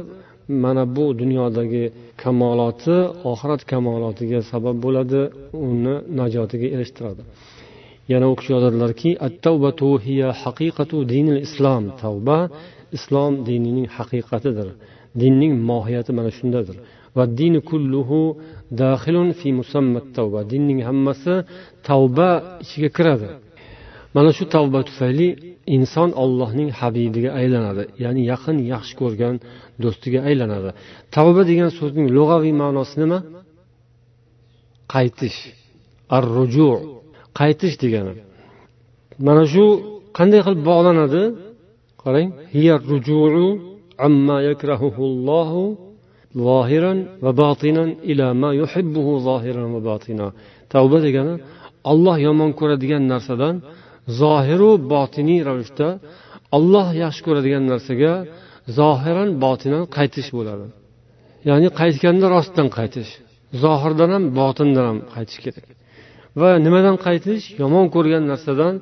Mana 0.63 0.83
bu 0.95 1.05
dunyodagi 1.21 1.83
kamoloti 2.23 2.97
oxirat 3.31 3.61
kamolotiga 3.71 4.39
sabab 4.51 4.75
bo'ladi 4.85 5.21
uni 5.67 5.95
najotiga 6.19 6.67
erishtiradi. 6.75 7.21
Yana 8.11 8.25
u 8.31 8.33
kishi 8.39 8.51
yozadilarki 8.55 9.09
islom 11.47 11.83
tavba 12.01 12.37
islom 12.97 13.33
dinining 13.47 13.87
haqiqatidir. 13.97 14.69
Dinning 15.21 15.53
mohiyati 15.69 16.11
mana 16.17 16.31
shundadir. 16.37 16.77
Va 17.19 17.25
dini 17.39 17.59
kulluhu 17.69 18.21
daxilun 18.81 19.29
fi 19.39 19.47
musammat 19.59 20.05
tavba. 20.17 20.39
Dinning 20.51 20.79
hammasi 20.87 21.35
tavba 21.87 22.29
ichiga 22.63 22.89
kiradi. 22.97 23.29
Mana 24.15 24.29
shu 24.37 24.43
tavba 24.55 24.79
tufayli 24.89 25.27
inson 25.75 26.09
ollohning 26.23 26.69
habibiga 26.79 27.29
aylanadi 27.39 27.83
ya'ni 28.03 28.21
yaqin 28.31 28.57
yaxshi 28.73 28.93
ko'rgan 29.01 29.35
do'stiga 29.83 30.19
aylanadi. 30.29 30.69
Tavba 31.15 31.41
degan 31.49 31.69
so'zning 31.79 32.07
lug'aviy 32.17 32.53
ma'nosi 32.61 32.95
nima? 33.01 33.19
Qaytish. 34.93 35.39
Ar 36.15 36.23
ruju 36.35 36.69
qaytish 37.39 37.75
degani. 37.83 38.13
Mana 39.27 39.43
shu 39.53 39.65
qanday 40.17 40.41
qilib 40.45 40.61
bog'lanadi? 40.69 41.23
Qarang. 42.03 42.29
Hiya 42.55 42.75
rujuu 42.91 43.25
amma 44.07 44.37
yakrahuhullohu 44.49 45.61
zohiran 46.47 46.97
va 47.23 47.31
botinan 47.41 47.89
ila 48.11 48.27
ma 48.41 48.49
yuhibbuhu 48.61 49.13
zohiran 49.27 49.67
va 49.75 49.81
botina. 49.89 50.27
Tavba 50.73 50.97
degani 51.05 51.33
olloh 51.91 52.17
yomon 52.27 52.51
ko'radigan 52.59 53.03
narsadan 53.13 53.55
zohiru 54.21 54.71
botiniy 54.93 55.41
ravishda 55.49 55.87
olloh 56.57 56.87
yaxshi 57.03 57.21
ko'radigan 57.27 57.63
narsaga 57.71 58.13
zohiran 58.79 59.29
botinan 59.43 59.83
qaytish 59.97 60.29
bo'ladi. 60.37 60.65
Ya'ni 61.49 61.67
qaytganda 61.79 62.25
rostdan 62.35 62.67
qaytish 62.77 63.11
zohirdan 63.63 64.09
ham 64.15 64.23
botindan 64.39 64.85
ham 64.89 64.99
qaytish 65.15 65.39
kerak. 65.45 65.65
Va 66.39 66.49
nimadan 66.65 66.95
qaytish? 67.07 67.43
Yomon 67.61 67.85
ko'rgan 67.95 68.23
narsadan 68.31 68.73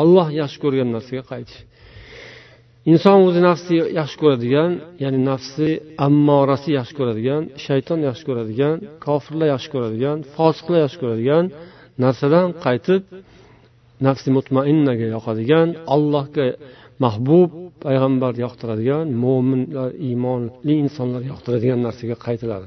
olloh 0.00 0.28
yaxshi 0.40 0.58
ko'rgan 0.64 0.88
narsaga 0.96 1.22
qaytish. 1.32 1.60
Inson 2.92 3.18
o'zi 3.26 3.40
nafsi 3.48 3.74
yaxshi 4.00 4.16
ko'radigan 4.22 4.70
ya'ni 5.02 5.20
nafsi 5.30 5.68
ammorasi 6.06 6.70
yaxshi 6.78 6.94
ko'radigan 6.98 7.42
shayton 7.66 7.98
yaxshi 8.08 8.24
ko'radigan 8.28 8.76
kofirlar 9.06 9.48
yaxshi 9.54 9.68
ko'radigan 9.74 10.16
fosiqlar 10.36 10.78
yaxshi 10.84 10.98
ko'radigan 11.02 11.44
narsadan 12.04 12.46
qaytib 12.64 13.02
nafsi 14.06 14.28
mutmainnaga 14.36 15.06
yoqadigan 15.16 15.68
allohga 15.94 16.46
mahbub 17.04 17.50
payg'ambar 17.84 18.32
yoqtiradigan 18.44 19.06
mo'minlar 19.24 19.90
iymonli 20.08 20.74
insonlar 20.84 21.22
yoqtiradigan 21.32 21.80
narsaga 21.86 22.16
qaytiladi. 22.26 22.66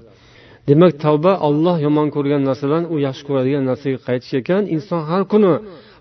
Demak 0.69 0.93
tavba 1.05 1.33
olloh 1.47 1.77
yomon 1.85 2.07
ko'rgan 2.15 2.41
narsadan 2.49 2.83
u 2.93 2.95
yaxshi 3.07 3.23
ko'radigan 3.27 3.63
narsaga 3.69 3.97
qaytish 4.07 4.33
ekan. 4.41 4.61
Inson 4.75 5.01
har 5.09 5.23
kuni 5.31 5.53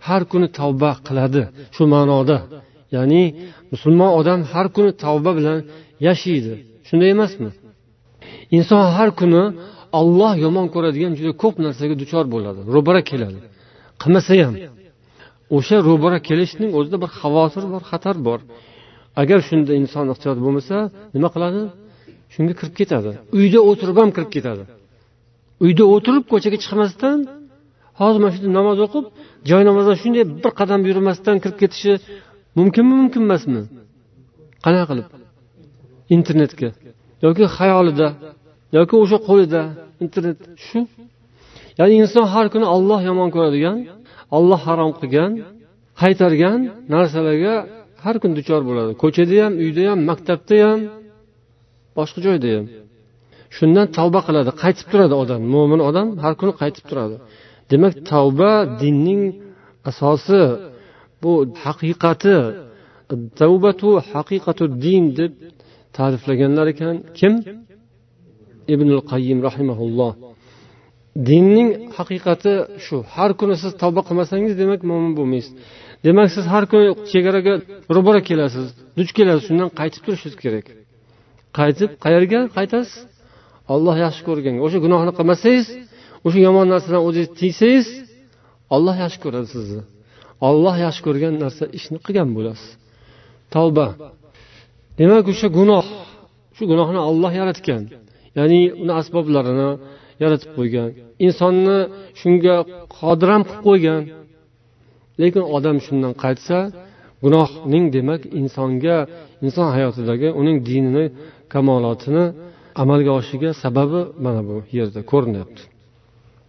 har 0.09 0.23
kuni 0.33 0.49
tavba 0.59 0.91
qiladi 1.07 1.43
shu 1.75 1.85
ma'noda. 1.95 2.39
Ya'ni 2.97 3.23
musulmon 3.73 4.11
odam 4.21 4.41
har 4.53 4.67
kuni 4.77 4.91
tavba 5.05 5.31
bilan 5.39 5.59
yashaydi. 6.07 6.53
Shunday 6.89 7.09
emasmi? 7.17 7.51
Inson 8.57 8.83
har 8.97 9.11
kuni 9.21 9.43
olloh 10.01 10.33
yomon 10.45 10.67
ko'radigan 10.75 11.13
juda 11.19 11.33
ko'p 11.43 11.55
narsaga 11.65 11.95
duchor 12.03 12.25
bo'ladi 12.35 12.61
ro'bara 12.75 13.03
keladi. 13.11 13.39
Qilmasa 14.03 14.33
ham 14.47 14.55
o'sha 15.57 15.77
ro'bara 15.89 16.19
kelishning 16.29 16.71
o'zida 16.79 16.97
bir 17.03 17.11
xavotir 17.21 17.65
bor 17.73 17.83
xatar 17.91 18.17
bor. 18.29 18.41
Agar 19.23 19.39
shunda 19.49 19.73
inson 19.81 20.07
ehtiyot 20.15 20.39
bo'lmasa 20.45 20.77
nima 21.15 21.29
qiladi? 21.35 21.61
Shunga 22.35 22.55
kirib 22.59 22.75
ketadi. 22.81 23.11
Uyda 23.39 23.61
o'tirib 23.71 23.97
ham 24.03 24.11
kirib 24.17 24.31
ketadi. 24.37 24.65
Uyda 25.65 25.85
o'tirib 25.95 26.25
ko'chaga 26.33 26.59
chiqmasdan 26.65 27.19
hozir 28.01 28.21
mana 28.23 28.33
shu 28.35 28.39
yerda 28.41 28.53
namoz 28.61 28.79
o'qib 28.87 29.05
joy 29.51 29.63
namozdan 29.69 29.97
shunday 30.03 30.25
bir 30.45 30.53
qadam 30.61 30.81
yurmasdan 30.89 31.37
kirib 31.43 31.59
ketishi 31.63 31.93
mumkinmi 32.59 32.95
mumkin 33.01 33.23
emasmi 33.29 33.63
qanaqa 34.65 34.87
qilib? 34.91 35.07
Internetga. 36.17 36.69
Yoki 37.25 37.45
xayolida 37.57 38.09
yoki 38.77 38.95
o'sha 39.03 39.19
qo'lida 39.29 39.63
internet. 40.05 40.39
Shu. 40.67 40.81
Ya'ni 41.79 41.95
inson 42.03 42.25
har 42.35 42.47
kuni 42.53 42.67
olloh 42.77 43.01
yomon 43.09 43.29
ko'radigan 43.35 43.77
olloh 44.37 44.61
harom 44.69 44.91
qilgan 45.01 45.31
qaytargan 46.01 46.59
narsalarga 46.95 47.55
har 48.05 48.17
kun 48.23 48.31
duchor 48.39 48.63
bo'ladi. 48.69 48.93
Ko'chada 49.03 49.37
ham 49.45 49.53
uyda 49.65 49.83
ham 49.91 50.01
maktabda 50.11 50.57
ham 50.67 50.81
boshqa 51.99 52.19
joyda 52.27 52.49
ham. 52.57 52.67
Shundan 53.57 53.87
tavba 53.97 54.21
qiladi 54.27 54.51
qaytib 54.63 54.87
turadi 54.93 55.15
odam. 55.23 55.41
Mo'min 55.55 55.81
odam 55.89 56.07
har 56.23 56.35
kuni 56.41 56.53
qaytib 56.61 56.85
turadi. 56.91 57.17
Demak 57.71 57.95
tavba 58.11 58.53
dinning 58.83 59.23
asosi 59.91 60.41
bu 61.23 61.33
haqiqati 61.65 62.37
tavbatu 63.41 63.89
haqiqatu 64.13 64.65
din 64.85 65.05
deb 65.19 65.33
ta'riflaganlar 65.97 66.67
ekan. 66.75 66.95
Kim? 67.19 67.33
Ibn 68.75 68.89
qayyim 69.11 69.39
rahimaulloh 69.49 70.13
dinning 71.29 71.69
haqiqati 71.97 72.53
shu. 72.85 72.97
Har 73.15 73.31
kuni 73.41 73.55
siz 73.63 73.73
tavba 73.83 74.01
qilmasangiz 74.09 74.53
demak 74.63 74.81
mo'min 74.91 75.13
bo'lmaysiz. 75.19 75.53
Demak 76.07 76.29
siz 76.35 76.45
har 76.53 76.65
kuni 76.71 76.87
chegaraga 77.13 77.55
ro'bara 77.97 78.21
kelasiz 78.29 78.67
duch 78.99 79.11
kelasiz 79.19 79.43
shundan 79.49 79.69
qaytib 79.81 80.03
turishingiz 80.07 80.37
kerak. 80.45 80.67
Qaytib 81.59 81.91
qayerga 82.05 82.41
qaytasiz? 82.57 82.95
Olloh 83.75 83.97
yaxshi 84.05 84.23
ko'rganga. 84.29 84.61
O'sha 84.67 84.79
gunohni 84.85 85.13
qilmasangiz 85.19 85.67
o'sha 86.27 86.39
yomon 86.47 86.67
narsadan 86.73 87.03
o'zingiz 87.09 87.31
tiysangiz 87.41 87.87
olloh 88.75 88.97
yaxshi 89.05 89.19
ko'radi 89.25 89.49
sizni. 89.57 89.83
Olloh 90.49 90.77
yaxshi 90.85 91.01
ko'rgan 91.07 91.35
narsa 91.43 91.65
ishni 91.79 91.99
qilgan 92.07 92.29
bo'lasiz. 92.37 92.71
Tavba. 93.55 93.87
Demak 94.99 95.25
o'sha 95.33 95.49
gunoh 95.59 95.87
shu 96.57 96.63
gunohni 96.73 97.01
olloh 97.11 97.33
yaratgan 97.41 97.83
ya'ni 98.39 98.61
uni 98.83 98.93
asboblarini 99.01 99.71
yaratib 100.23 100.51
qo'ygan 100.59 100.89
insonni 101.27 101.79
shunga 102.21 102.57
qodir 102.99 103.29
ham 103.35 103.43
qilib 103.49 103.63
qo'ygan. 103.69 104.03
Lekin 105.21 105.45
odam 105.57 105.77
shundan 105.87 106.13
qaytsa 106.25 106.59
gunohning 107.25 107.85
demak 107.97 108.21
insonga 108.41 108.97
inson 109.47 109.69
hayotidagi 109.77 110.29
uning 110.41 110.57
dinini 110.69 111.05
kamolotini 111.53 112.25
amalga 112.83 113.11
oshishiga 113.19 113.51
sababi 113.63 114.01
mana 114.25 114.41
bu 114.49 114.57
yerda 114.79 115.01
ko'rinyapti. 115.13 115.63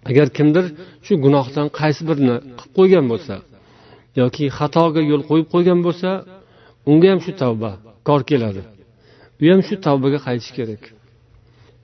Agar 0.10 0.28
kimdir 0.38 0.66
shu 1.06 1.14
gunohdan 1.26 1.68
qaysi 1.80 2.02
birini 2.10 2.36
qilib 2.58 2.72
qo'ygan 2.78 3.06
bo'lsa 3.12 3.36
yoki 4.20 4.46
xatoga 4.58 5.02
yo'l 5.12 5.24
qo'yib 5.30 5.48
qo'ygan 5.54 5.80
bo'lsa 5.88 6.10
unga 6.90 7.08
ham 7.12 7.20
shu 7.26 7.32
tavba 7.42 7.72
kor 8.08 8.22
keladi. 8.30 8.62
U 9.42 9.44
ham 9.52 9.62
shu 9.68 9.76
tavbaga 9.88 10.20
qaytish 10.28 10.52
kerak. 10.58 10.84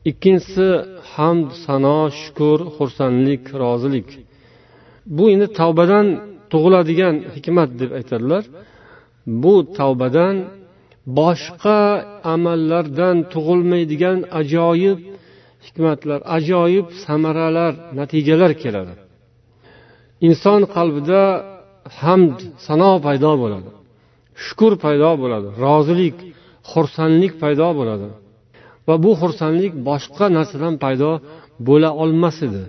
Ikkinchisi 0.10 0.68
hamd 1.14 1.50
sano 1.66 2.00
shukur 2.20 2.60
xursandlik 2.76 3.44
rozilik. 3.62 4.10
Bu 5.18 5.24
endi 5.34 5.48
tavbadan 5.60 6.08
tug'iladigan 6.52 7.16
hikmat 7.36 7.70
deb 7.82 7.92
aytadilar. 8.00 8.44
Bu 9.44 9.54
tavbadan 9.80 10.36
boshqa 11.20 11.80
amallardan 12.34 13.18
tug'ilmaydigan 13.34 14.20
ajoyib 14.40 15.00
hikmatlar 15.66 16.20
ajoyib 16.38 16.88
samaralar 17.06 17.74
natijalar 18.00 18.52
keladi. 18.64 18.94
Inson 20.28 20.62
qalbida 20.76 21.22
hamd 22.00 22.38
sano 22.66 22.92
paydo 23.06 23.32
bo'ladi. 23.42 23.70
Shukur 24.46 24.74
paydo 24.84 25.12
bo'ladi. 25.22 25.48
Rozilik 25.64 26.18
xursandlik 26.72 27.34
paydo 27.44 27.68
bo'ladi. 27.80 28.08
Va 28.88 28.96
bu 29.04 29.12
xursandlik 29.22 29.74
boshqa 29.90 30.26
narsadan 30.38 30.76
paydo 30.84 31.12
bo'la 31.68 31.90
olmas 32.04 32.38
edi. 32.48 32.64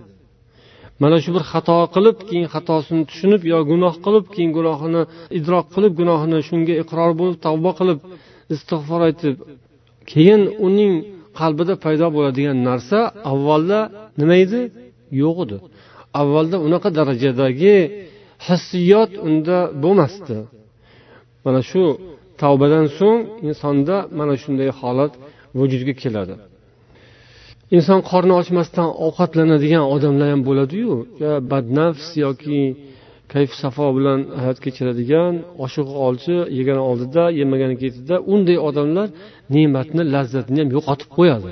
Mana 1.02 1.16
shu 1.24 1.30
bir 1.36 1.44
xato 1.52 1.78
qilib 1.94 2.16
keyin 2.28 2.46
xatosini 2.54 3.02
tushunib 3.10 3.42
yo 3.52 3.58
gunoh 3.70 3.94
qilib 4.04 4.24
keyin 4.34 4.50
gunohini 4.58 5.02
idrok 5.38 5.66
qilib 5.74 5.92
gunohini 6.00 6.38
shunga 6.48 6.74
iqror 6.82 7.10
bo'lib 7.20 7.36
tavba 7.46 7.70
qilib 7.80 7.98
istig'for 8.54 9.00
aytib 9.08 9.36
keyin 10.10 10.42
uning 10.66 10.92
qalbida 11.38 11.74
paydo 11.84 12.06
bo'ladigan 12.16 12.58
narsa 12.68 12.98
avvalda 13.32 13.78
nima 14.20 14.36
edi? 14.44 14.60
Yo'q 15.22 15.36
edi. 15.44 15.56
Avvalda 16.20 16.56
unaqa 16.66 16.88
darajadagi 16.98 17.76
hissiyot 18.46 19.12
unda 19.26 19.58
bo'lmasdi. 19.82 20.36
Mana 21.44 21.60
shu 21.70 21.82
tavbadan 22.42 22.86
so'ng 22.98 23.20
insonda 23.48 23.96
mana 24.18 24.34
shunday 24.42 24.70
holat 24.80 25.12
vujudga 25.58 25.94
keladi. 26.02 26.34
Inson 27.76 28.00
qorni 28.10 28.34
ochmasdan 28.40 28.88
ovqatlanadigan 29.06 29.84
odamlar 29.94 30.28
ham 30.32 30.42
bo'ladiyu. 30.48 30.92
Badnafs 31.50 32.08
yoki 32.24 32.60
kayf 33.32 33.50
safo 33.62 33.86
bilan 33.96 34.20
hayot 34.40 34.58
kechiradigan 34.64 35.32
oshiq 35.64 35.88
olchi 36.06 36.36
yegani 36.58 36.82
oldida 36.90 37.24
yemagani 37.40 37.76
ketida 37.82 38.16
unday 38.34 38.58
odamlar 38.68 39.08
ne'matni 39.54 40.02
lazzatini 40.14 40.58
ham 40.62 40.70
yo'qotib 40.76 41.08
qo'yadi. 41.16 41.50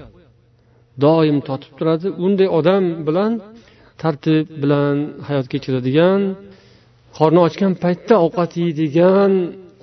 Doim 1.04 1.38
totib 1.48 1.72
turadi. 1.78 2.08
Unday 2.26 2.48
odam 2.58 2.84
bilan 3.06 3.32
tartib 4.02 4.46
bilan 4.62 4.96
hayot 5.28 5.46
kechiradigan 5.52 6.20
qorni 7.18 7.40
ochgan 7.46 7.72
paytda 7.84 8.14
ovqat 8.26 8.52
yeydigan 8.62 9.32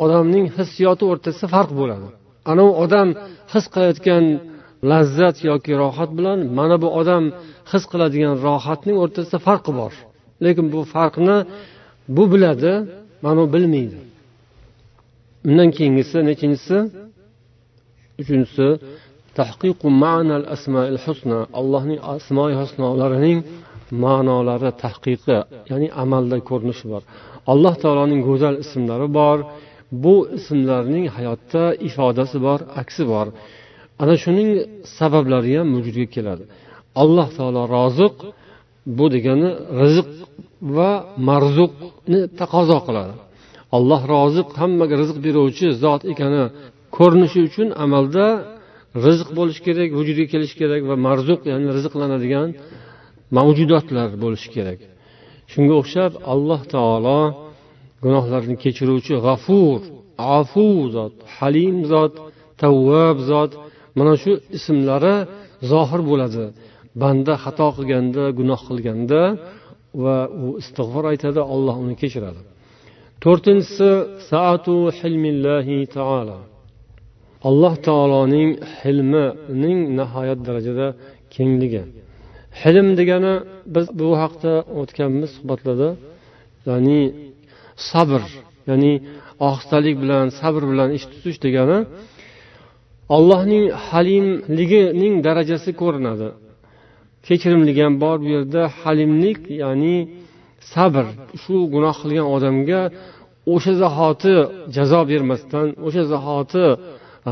odamning 0.04 0.46
hissiyoti 0.58 1.04
o'rtasida 1.12 1.48
farq 1.56 1.72
bo'ladi. 1.80 2.08
Anavi 2.52 2.74
odam 2.84 3.08
his 3.54 3.66
qilayotgan 3.74 4.26
lazzat 4.92 5.38
yoki 5.50 5.72
rohat 5.82 6.12
bilan 6.18 6.40
mana 6.58 6.76
bu 6.84 6.90
odam 7.02 7.24
his 7.72 7.84
qiladigan 7.92 8.36
rohatning 8.46 8.98
o'rtasida 9.04 9.40
farqi 9.48 9.72
bor. 9.80 9.94
Lekin 10.46 10.66
bu 10.74 10.80
farqni 10.94 11.38
bu 12.16 12.24
biladi 12.34 12.74
mana 13.26 13.40
u 13.46 13.48
bilmaydi. 13.56 14.00
Undan 15.50 15.70
keyingisi 15.78 16.18
nechinchisi 16.30 16.78
uchinchisi 18.22 18.68
allohning 21.60 22.00
asmoi 22.14 22.54
husnolarining 22.60 23.38
ma'nolari 24.04 24.72
tahqiqi 24.84 25.38
ya'ni 25.72 25.88
amalda 26.04 26.38
ko'rinishi 26.50 26.86
bor. 26.94 27.04
Alloh 27.52 27.76
taoloning 27.84 28.22
go'zal 28.30 28.56
ismlari 28.64 29.08
bor. 29.20 29.38
Bu 30.04 30.16
ismlarning 30.38 31.06
hayotda 31.16 31.64
ifodasi 31.88 32.38
bor 32.48 32.60
aksi 32.82 33.04
bor. 33.14 33.28
Ana 34.02 34.16
shuning 34.24 34.50
sabablari 34.98 35.52
ham 35.60 35.68
vujudga 35.76 36.08
keladi. 36.16 36.44
Alloh 37.04 37.28
taolo 37.38 37.62
roziq 37.76 38.16
bu 38.98 39.06
degani 39.16 39.50
rizq 39.82 40.10
va 40.76 40.92
marzuqni 41.30 42.20
taqozo 42.40 42.80
qiladi. 42.88 43.14
Alloh 43.78 44.02
roziq 44.16 44.48
hammaga 44.62 44.96
rizq 45.02 45.18
beruvchi 45.26 45.68
zot 45.84 46.02
ekani 46.14 46.44
ko'rinishi 46.98 47.40
uchun 47.48 47.68
amalda 47.86 48.26
rizq 49.06 49.28
bo'lishi 49.38 49.62
kerak 49.68 49.90
vujudga 50.00 50.26
kelishi 50.34 50.56
kerak 50.62 50.82
va 50.90 50.96
marzuq 51.08 51.42
ya'ni 51.52 51.68
rizqlanadigan 51.78 52.50
mavjudotlar 53.38 54.10
bo'lishi 54.24 54.50
kerak. 54.56 54.80
Shunga 55.52 55.76
o'xshab 55.82 56.12
alloh 56.34 56.62
taolo 56.74 57.20
gunohlarni 58.04 58.56
kechiruvchi 58.64 59.16
g'afur 59.26 59.80
afu 60.38 60.68
zot 60.96 61.14
halim 61.36 61.78
zot 61.92 62.14
tavvab 62.62 63.18
zot 63.32 63.52
mana 63.98 64.14
shu 64.22 64.32
ismlari 64.58 65.16
zohir 65.72 66.02
bo'ladi. 66.10 66.46
Banda 67.02 67.34
xato 67.44 67.68
qilganda 67.78 68.24
gunoh 68.40 68.62
qilganda 68.70 69.22
va 70.04 70.18
u 70.44 70.48
istig'for 70.62 71.04
aytadi 71.12 71.42
olloh 71.54 71.76
uni 71.84 71.96
kechiradi. 72.02 72.42
To'rtinchisi 73.24 73.90
saatu 74.30 74.76
hilmillahi 74.98 75.78
taolo. 75.96 76.40
Alloh 77.50 77.74
taoloning 77.88 78.50
hilmining 78.80 79.80
nihoyat 80.00 80.40
darajada 80.48 80.88
kengligi. 81.36 81.84
Hilm 82.62 82.88
degani 83.00 83.34
biz 83.76 83.88
bu 84.00 84.08
haqda 84.22 84.54
o'tganmiz 84.80 85.30
suhbatlarda 85.38 85.90
ya'ni 86.70 87.02
sabr 87.92 88.22
ya'ni 88.70 88.94
ohistalik 89.48 89.96
bilan 90.04 90.26
sabr 90.40 90.64
bilan 90.72 90.90
ish 90.98 91.06
tutish 91.12 91.38
degani 91.46 91.78
allohning 93.16 93.66
halimligining 93.88 95.16
darajasi 95.28 95.72
ko'rinadi. 95.82 96.30
Kechirimlik 97.28 97.78
ham 97.84 97.94
bor 98.04 98.18
bu 98.24 98.28
yerda. 98.36 98.62
Halimlik 98.82 99.40
ya'ni 99.64 99.98
sabr 100.74 101.06
shu 101.44 101.56
gunoh 101.74 101.96
qilgan 102.02 102.28
odamga 102.36 102.82
o'sha 103.54 103.74
zahoti 103.84 104.36
jazo 104.76 105.02
bermasdan 105.12 105.68
o'sha 105.86 106.04
zahoti 106.14 106.66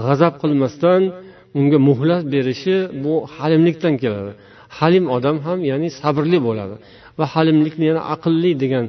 g'azab 0.05 0.33
qilmasdan 0.41 1.01
unga 1.59 1.79
muhlat 1.89 2.23
berishi 2.33 2.75
bu 3.03 3.13
halimlikdan 3.35 3.95
keladi. 4.03 4.31
Halim 4.79 5.05
odam 5.15 5.37
ham 5.45 5.59
ya'ni 5.71 5.89
sabrli 6.01 6.39
bo'ladi. 6.47 6.75
Va 7.19 7.25
halimlikni 7.33 7.85
yana 7.91 8.01
aqlli 8.15 8.51
degan 8.63 8.85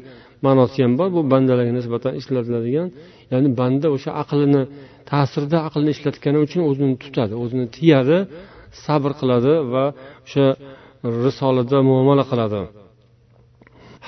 ma'nosi 0.47 0.79
ham 0.85 0.93
bor. 0.99 1.09
Bu 1.17 1.21
bandalarga 1.33 1.73
nisbatan 1.79 2.13
ishlatiladigan 2.21 2.89
ya'ni 3.33 3.49
banda 3.61 3.87
o'sha 3.97 4.11
aqlini 4.23 4.63
ta'sirida 5.11 5.59
aqlni 5.69 5.91
ishlatgani 5.97 6.39
uchun 6.47 6.61
o'zini 6.71 6.95
tutadi 7.05 7.35
o'zini 7.43 7.67
tiyadi 7.77 8.17
sabr 8.85 9.11
qiladi 9.21 9.53
va 9.73 9.85
o'sha 10.27 10.47
risolada 11.25 11.79
muomala 11.91 12.25
qiladi. 12.31 12.61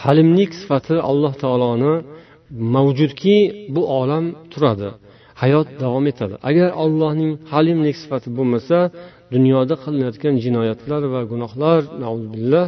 Halimlik 0.03 0.51
sifati 0.61 0.97
alloh 1.11 1.33
taoloni 1.43 1.95
mavjudki 2.75 3.37
bu 3.75 3.83
olam 4.01 4.25
turadi 4.53 4.89
hayot 5.43 5.69
davom 5.83 6.05
etadi. 6.13 6.35
Agar 6.49 6.69
allohning 6.85 7.33
halimlik 7.53 7.97
sifati 8.03 8.29
bo'lmasa 8.39 8.79
dunyoda 9.35 9.75
qilinayotgan 9.83 10.35
jinoyatlar 10.45 11.03
va 11.15 11.21
gunohlar 11.33 11.81
billah 12.35 12.67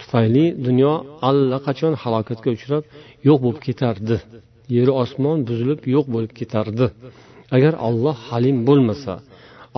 tufayli 0.00 0.44
dunyo 0.66 0.92
allaqachon 1.28 1.92
halokatga 2.02 2.48
uchrab 2.56 2.82
yo'q 3.28 3.38
bo'lib 3.44 3.60
ketardi. 3.66 4.16
Yeru 4.76 4.92
osmon 5.02 5.38
buzilib 5.48 5.80
yo'q 5.94 6.06
bo'lib 6.14 6.32
ketardi. 6.40 6.86
Agar 7.56 7.72
olloh 7.88 8.16
halim 8.28 8.56
bo'lmasa 8.68 9.14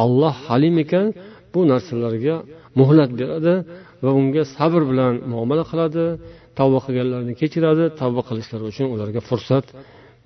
olloh 0.02 0.35
halim 0.46 0.74
ekan 0.85 1.07
bu 1.52 1.61
narsalarga 1.72 2.37
muhlat 2.81 3.11
beradi 3.20 3.54
va 4.04 4.11
unga 4.20 4.42
sabr 4.57 4.83
bilan 4.90 5.14
muomala 5.33 5.64
qiladi 5.70 6.04
tavba 6.59 6.78
qilganlarni 6.87 7.33
kechiradi 7.40 7.85
tavba 8.00 8.22
qilishlari 8.28 8.64
uchun 8.72 8.87
ularga 8.94 9.20
fursat 9.28 9.66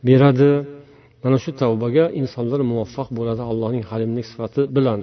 beradi. 0.08 0.52
Mana 1.24 1.38
shu 1.44 1.50
tavbaga 1.62 2.04
insonlar 2.20 2.60
muvaffaq 2.70 3.08
bo'ladi 3.18 3.42
allohning 3.50 3.84
halimlik 3.90 4.26
sifati 4.32 4.62
bilan. 4.76 5.00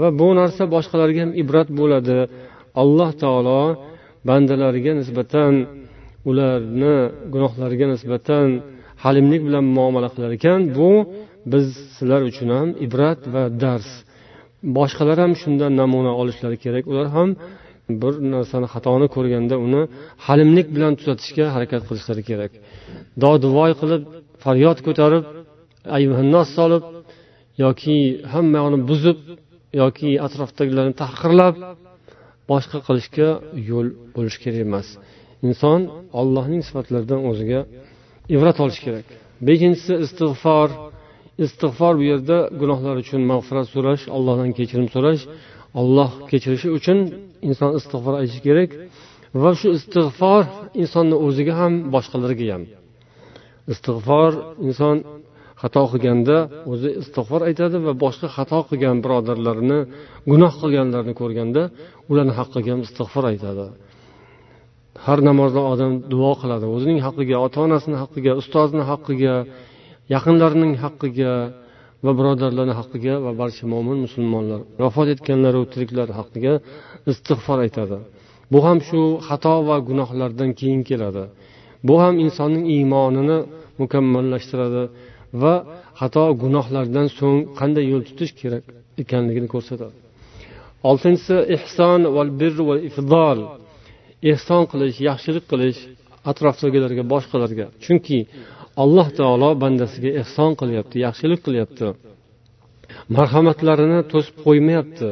Va 0.00 0.08
bu 0.20 0.28
narsa 0.40 0.62
boshqalarga 0.74 1.20
ham 1.24 1.32
ibrat 1.42 1.68
bo'ladi. 1.80 2.18
Alloh 2.82 3.10
taolo 3.22 3.62
bandalariga 4.28 4.92
nisbatan 5.00 5.52
ularni 6.30 6.96
gunohlariga 7.34 7.86
nisbatan 7.94 8.46
halimlik 9.04 9.42
bilan 9.48 9.64
muomala 9.76 10.08
qilar 10.14 10.30
ekan. 10.38 10.60
Bu 10.78 10.90
biz 11.52 11.66
sizlar 11.96 12.20
uchun 12.30 12.48
ham 12.58 12.68
ibrat 12.86 13.20
va 13.34 13.42
dars. 13.62 13.88
Boshqalar 14.78 15.18
ham 15.24 15.32
shundan 15.42 15.72
namuna 15.80 16.12
olishlari 16.20 16.56
kerak. 16.64 16.84
Ular 16.92 17.06
ham 17.16 17.28
bir 18.02 18.14
narsani 18.34 18.66
xatoni 18.74 19.06
ko'rganda 19.14 19.56
uni 19.66 19.82
halimlik 20.26 20.68
bilan 20.74 20.92
tuzatishga 20.98 21.46
harakat 21.54 21.82
qilishlari 21.88 22.22
kerak. 22.30 22.52
Dodivoy 23.22 23.72
qilib 23.80 24.02
faryod 24.44 24.78
ko'tarib 24.86 25.24
ayvannos 25.96 26.48
solib 26.58 26.84
yoki 27.64 27.96
hamma 28.32 28.56
yoqni 28.60 28.78
buzib 28.90 29.18
yoki 29.80 30.10
atrofdagilarni 30.26 30.94
tahqirlab 31.02 31.54
boshqa 32.50 32.78
qilishga 32.86 33.28
yo'l 33.70 33.88
bo'lishi 34.14 34.38
kerak 34.44 34.62
emas. 34.68 34.88
Inson 35.46 35.80
ollohning 36.20 36.62
sifatlaridan 36.68 37.20
o'ziga 37.30 37.60
ibrat 38.34 38.56
olish 38.64 38.80
kerak. 38.86 39.06
Beshinchisi 39.46 39.94
istig'for 40.04 40.68
istig'for 41.44 41.94
bu 42.00 42.04
yerda 42.10 42.38
gunohlar 42.60 42.94
uchun 43.02 43.20
mag'firat 43.32 43.66
so'rash 43.74 44.04
allohdan 44.16 44.50
kechirim 44.58 44.88
so'rash 44.94 45.22
olloh 45.80 46.10
kechirishi 46.30 46.68
uchun 46.78 46.98
inson 47.48 47.70
istig'for 47.78 48.14
aytishi 48.20 48.40
kerak 48.48 48.70
va 49.42 49.50
shu 49.60 49.68
istig'for 49.78 50.42
insonni 50.82 51.16
o'ziga 51.26 51.54
ham 51.60 51.72
boshqalarga 51.94 52.46
ham. 52.54 52.62
Istig'for 53.72 54.30
inson 54.66 54.96
xato 55.60 55.82
qilganda 55.92 56.36
o'zi 56.72 56.88
istig'for 57.02 57.40
aytadi 57.48 57.76
va 57.86 57.92
boshqa 58.04 58.28
xato 58.36 58.58
qilgan 58.70 58.96
birodarlarini 59.04 59.78
gunoh 60.30 60.52
qilganlarni 60.62 61.14
ko'rganda 61.20 61.62
ularni 62.10 62.34
haqqiga 62.40 62.70
ham 62.74 62.82
istig'for 62.86 63.24
aytadi. 63.32 63.66
Har 65.06 65.18
namozda 65.28 65.60
odam 65.72 65.92
duo 66.12 66.32
qiladi 66.42 66.66
o'zining 66.74 67.00
haqqiga 67.06 67.36
ota 67.46 67.58
onasini 67.66 67.96
haqqiga 68.02 68.32
ustozini 68.40 68.84
haqqiga 68.90 69.34
yaqinlarining 70.14 70.74
haqqiga 70.84 71.32
va 72.04 72.12
birodarlarni 72.18 72.74
haqqiga 72.80 73.14
va 73.24 73.32
barcha 73.40 73.64
mo'min 73.72 73.98
musulmonlar 74.06 74.60
vafot 74.82 75.08
etganlaru 75.14 75.62
tiriklar 75.72 76.08
haqqiga 76.18 76.54
istig'for 77.12 77.58
aytadi. 77.66 77.98
Bu 78.52 78.58
ham 78.66 78.78
shu 78.88 79.00
xato 79.28 79.54
va 79.68 79.76
gunohlardan 79.88 80.50
keyin 80.60 80.82
keladi. 80.90 81.24
Bu 81.88 81.94
ham 82.02 82.14
insonning 82.24 82.64
iymonini 82.74 83.38
mukammallashtiradi. 83.80 84.82
Va 85.42 85.54
xato 86.00 86.24
gunohlardan 86.42 87.08
so'ng 87.18 87.38
qanday 87.58 87.84
yo'l 87.92 88.02
tutish 88.08 88.32
kerak 88.40 88.64
ekanligini 89.02 89.48
ko'rsatadi. 89.54 89.96
Oltinchisi 90.88 91.36
ehson 91.56 92.00
val 92.16 92.30
bir 92.40 92.54
va 92.68 92.76
ifdol. 92.88 93.38
Ehson 94.32 94.62
qilish 94.70 94.98
yaxshilik 95.08 95.44
qilish 95.52 95.80
atrofdagilarga 96.30 97.02
boshqalarga. 97.12 97.66
Chunki 97.84 98.18
alloh 98.82 99.08
taolo 99.18 99.50
bandasiga 99.62 100.10
ehson 100.22 100.50
qilyapti 100.60 100.96
yaxshilik 101.06 101.40
qilyapti. 101.46 101.86
Marhamatlarini 103.16 104.00
to'sib 104.12 104.36
qo'ymayapti. 104.46 105.08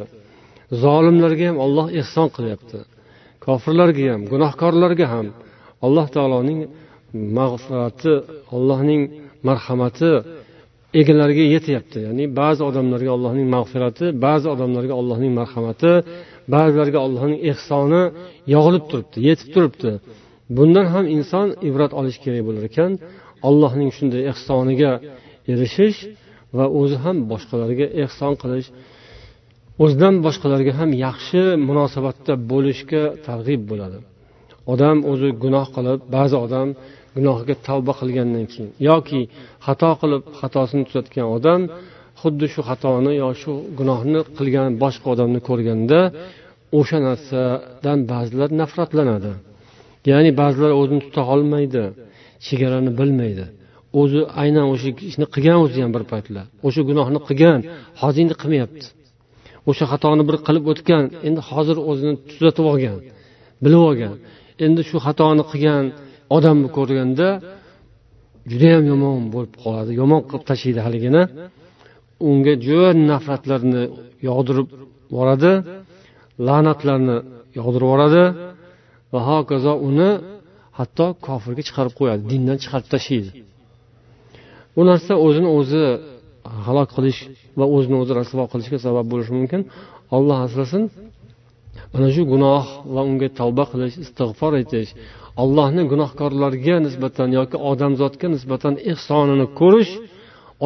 Zolimlarga 0.85 1.45
ham 1.51 1.59
olloh 1.65 1.87
ehson 2.01 2.29
qilyapti. 2.37 2.79
Kofirlarga 3.45 4.05
ham 4.13 4.23
gunohkorlarga 4.33 5.07
ham 5.15 5.27
alloh 5.87 6.07
taoloning 6.17 6.61
mag'firati 7.39 8.13
allohning 8.57 9.03
marhamati 9.49 10.13
egalariga 11.01 11.45
yetyapti. 11.55 11.99
Ya'ni 12.07 12.25
ba'zi 12.41 12.63
odamlarga 12.71 13.11
allohning 13.17 13.49
mag'firati 13.57 14.07
ba'zi 14.27 14.47
odamlarga 14.55 14.95
allohning 15.01 15.33
marhamati 15.41 15.93
ba'zilarga 16.55 16.99
allohning 17.07 17.41
ehsoni 17.51 18.03
yog'ilib 18.55 18.85
turibdi 18.91 19.19
yetib 19.29 19.49
turibdi. 19.55 19.93
Bundan 20.57 20.87
ham 20.95 21.05
inson 21.17 21.47
ibrat 21.69 21.93
olish 22.01 22.19
kerak 22.25 22.43
bo'lar 22.49 22.65
ekan. 22.71 22.91
Allohning 23.49 23.91
shunday 23.97 24.23
ehsoniga 24.33 24.93
erishish 25.53 25.99
va 26.57 26.65
o'zi 26.81 26.97
ham 27.05 27.17
boshqalarga 27.33 27.87
ehson 28.05 28.33
qilish 28.43 28.69
o'zidan 29.83 30.15
boshqalarga 30.27 30.73
ham 30.81 30.91
yaxshi 31.07 31.43
munosabatda 31.69 32.33
bo'lishga 32.53 33.03
targ'ib 33.27 33.63
bo'ladi. 33.71 33.99
Odam 34.73 34.97
o'zi 35.11 35.29
gunoh 35.43 35.67
qilib 35.77 35.99
ba'zi 36.17 36.37
odam 36.47 36.69
gunohiga 37.19 37.55
tavba 37.67 37.93
qilgandan 38.01 38.45
keyin 38.53 38.71
yoki 38.89 39.21
xato 39.67 39.91
qilib 40.01 40.23
xatosini 40.41 40.85
tuzatgan 40.89 41.27
odam 41.37 41.61
xuddi 42.21 42.47
shu 42.53 42.61
xatoni 42.69 43.13
yo 43.23 43.29
shu 43.41 43.53
gunohni 43.79 44.21
qilgan 44.39 44.71
boshqa 44.83 45.07
odamni 45.15 45.41
ko'rganda 45.49 46.01
o'sha 46.79 46.99
narsadan 47.07 47.99
ba'zilar 48.13 48.51
nafratlanadi. 48.61 49.33
Ya'ni 50.11 50.31
ba'zilar 50.41 50.73
o'zini 50.81 51.01
tuta 51.07 51.23
olmaydi 51.35 51.83
chegarani 52.47 52.91
bilmaydi. 53.01 53.45
O'zi 54.01 54.21
aynan 54.43 54.67
o'sha 54.73 54.89
ishni 55.11 55.27
qilgan 55.35 55.59
o'zi 55.65 55.79
ham 55.85 55.93
bir 55.97 56.05
paytlar. 56.13 56.45
O'sha 56.67 56.81
gunohni 56.91 57.21
qilgan 57.29 57.61
hozir 58.01 58.21
endi 58.25 58.35
qilmayapti. 58.41 58.87
O'sha 59.71 59.85
xatoni 59.93 60.23
bir 60.29 60.37
qilib 60.47 60.65
o'tgan 60.73 61.05
endi 61.29 61.41
hozir 61.51 61.77
o'zini 61.91 62.15
tuzatib 62.31 62.65
olgan 62.73 62.99
bilib 63.65 63.83
olgan. 63.91 64.15
Endi 64.67 64.83
shu 64.89 64.97
xatoni 65.07 65.43
qilgan 65.51 65.85
odamni 66.37 66.69
ko'rganda 66.77 67.29
judayam 68.51 68.85
yomon 68.93 69.21
bo'lib 69.35 69.55
qoladi 69.63 69.91
yomon 70.01 70.21
qilib 70.29 70.45
tashlaydi 70.51 70.81
haligini 70.87 71.23
unga 72.29 72.55
juda 72.67 72.91
nafratlarni 73.11 73.83
yog'dirib 74.29 74.69
yuboradi 75.11 75.53
la'natlarni 76.47 77.17
yog'dirib 77.59 77.87
yuboradi 77.87 78.25
va 79.13 79.21
hokazo 79.29 79.73
uni 79.89 80.11
hatto 80.79 81.07
kofirga 81.27 81.63
chiqarib 81.69 81.95
qo'yadi 81.99 82.23
dindan 82.31 82.57
chiqarib 82.63 82.89
tashlaydi. 82.95 83.31
Bu 84.75 84.83
narsa 84.91 85.13
o'zini 85.27 85.49
o'zi 85.59 85.83
halok 86.67 86.89
qilish 86.97 87.21
va 87.59 87.65
o'zini 87.77 87.97
o'zi 88.03 88.13
rasvo 88.21 88.45
qilishga 88.53 88.79
sabab 88.87 89.07
bo'lishi 89.13 89.33
mumkin. 89.39 89.61
Alloh 90.17 90.39
asrasin 90.47 90.83
mana 91.93 92.09
shu 92.15 92.23
gunoh 92.33 92.65
va 92.95 93.01
unga 93.11 93.29
tavba 93.41 93.65
qilish 93.73 93.97
istig'for 94.05 94.53
etish 94.63 94.91
allohni 95.43 95.83
gunohkorlarga 95.93 96.77
nisbatan 96.87 97.29
yoki 97.39 97.57
odamzodga 97.71 98.27
nisbatan 98.35 98.75
ehsonini 98.93 99.47
ko'rish 99.61 99.93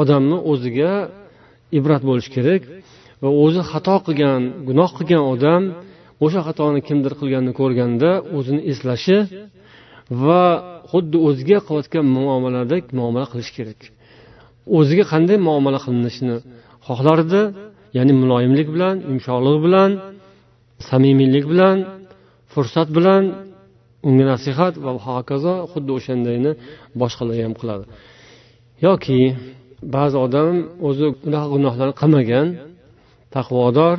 odamni 0.01 0.39
o'ziga 0.53 0.93
ibrat 1.79 2.03
bo'lishi 2.09 2.31
kerak 2.37 2.63
va 3.23 3.31
o'zi 3.45 3.63
xato 3.71 3.97
qilgan 4.07 4.41
gunoh 4.69 4.91
qilgan 4.99 5.23
odam 5.35 5.63
o'sha 6.25 6.41
xatoni 6.49 6.81
kimdir 6.89 7.13
qilganini 7.21 7.55
ko'rganda 7.61 8.11
o'zini 8.37 8.63
eslashi 8.73 9.19
va 10.25 10.43
xuddi 10.91 11.17
o'ziga 11.29 11.59
qilayotgan 11.67 12.07
muomaladek 12.17 12.85
muomala 12.99 13.27
qilish 13.33 13.53
kerak. 13.57 13.81
O'ziga 14.79 15.05
qanday 15.13 15.39
muomala 15.49 15.79
qilinishini 15.85 16.37
xohlardi 16.87 17.43
ya'ni 17.97 18.13
muloyimlik 18.23 18.69
bilan 18.75 18.97
yumshoqlik 19.11 19.59
bilan 19.67 19.91
samimiylik 20.89 21.45
bilan 21.53 21.77
fursat 22.53 22.89
bilan 22.97 23.23
unga 24.09 24.25
nasihat 24.33 24.75
va 24.85 24.91
hokazo 25.07 25.55
xuddi 25.73 25.91
o'shandayni 25.99 26.53
boshqalar 27.01 27.37
ham 27.47 27.55
qiladi. 27.61 27.85
Yoki 28.87 29.19
ba'zi 29.97 30.17
odam 30.27 30.55
o'zi 30.89 31.07
unaqa 31.29 31.49
gunohlarni 31.55 31.95
qilmagan 32.03 32.47
taqvodor 33.37 33.97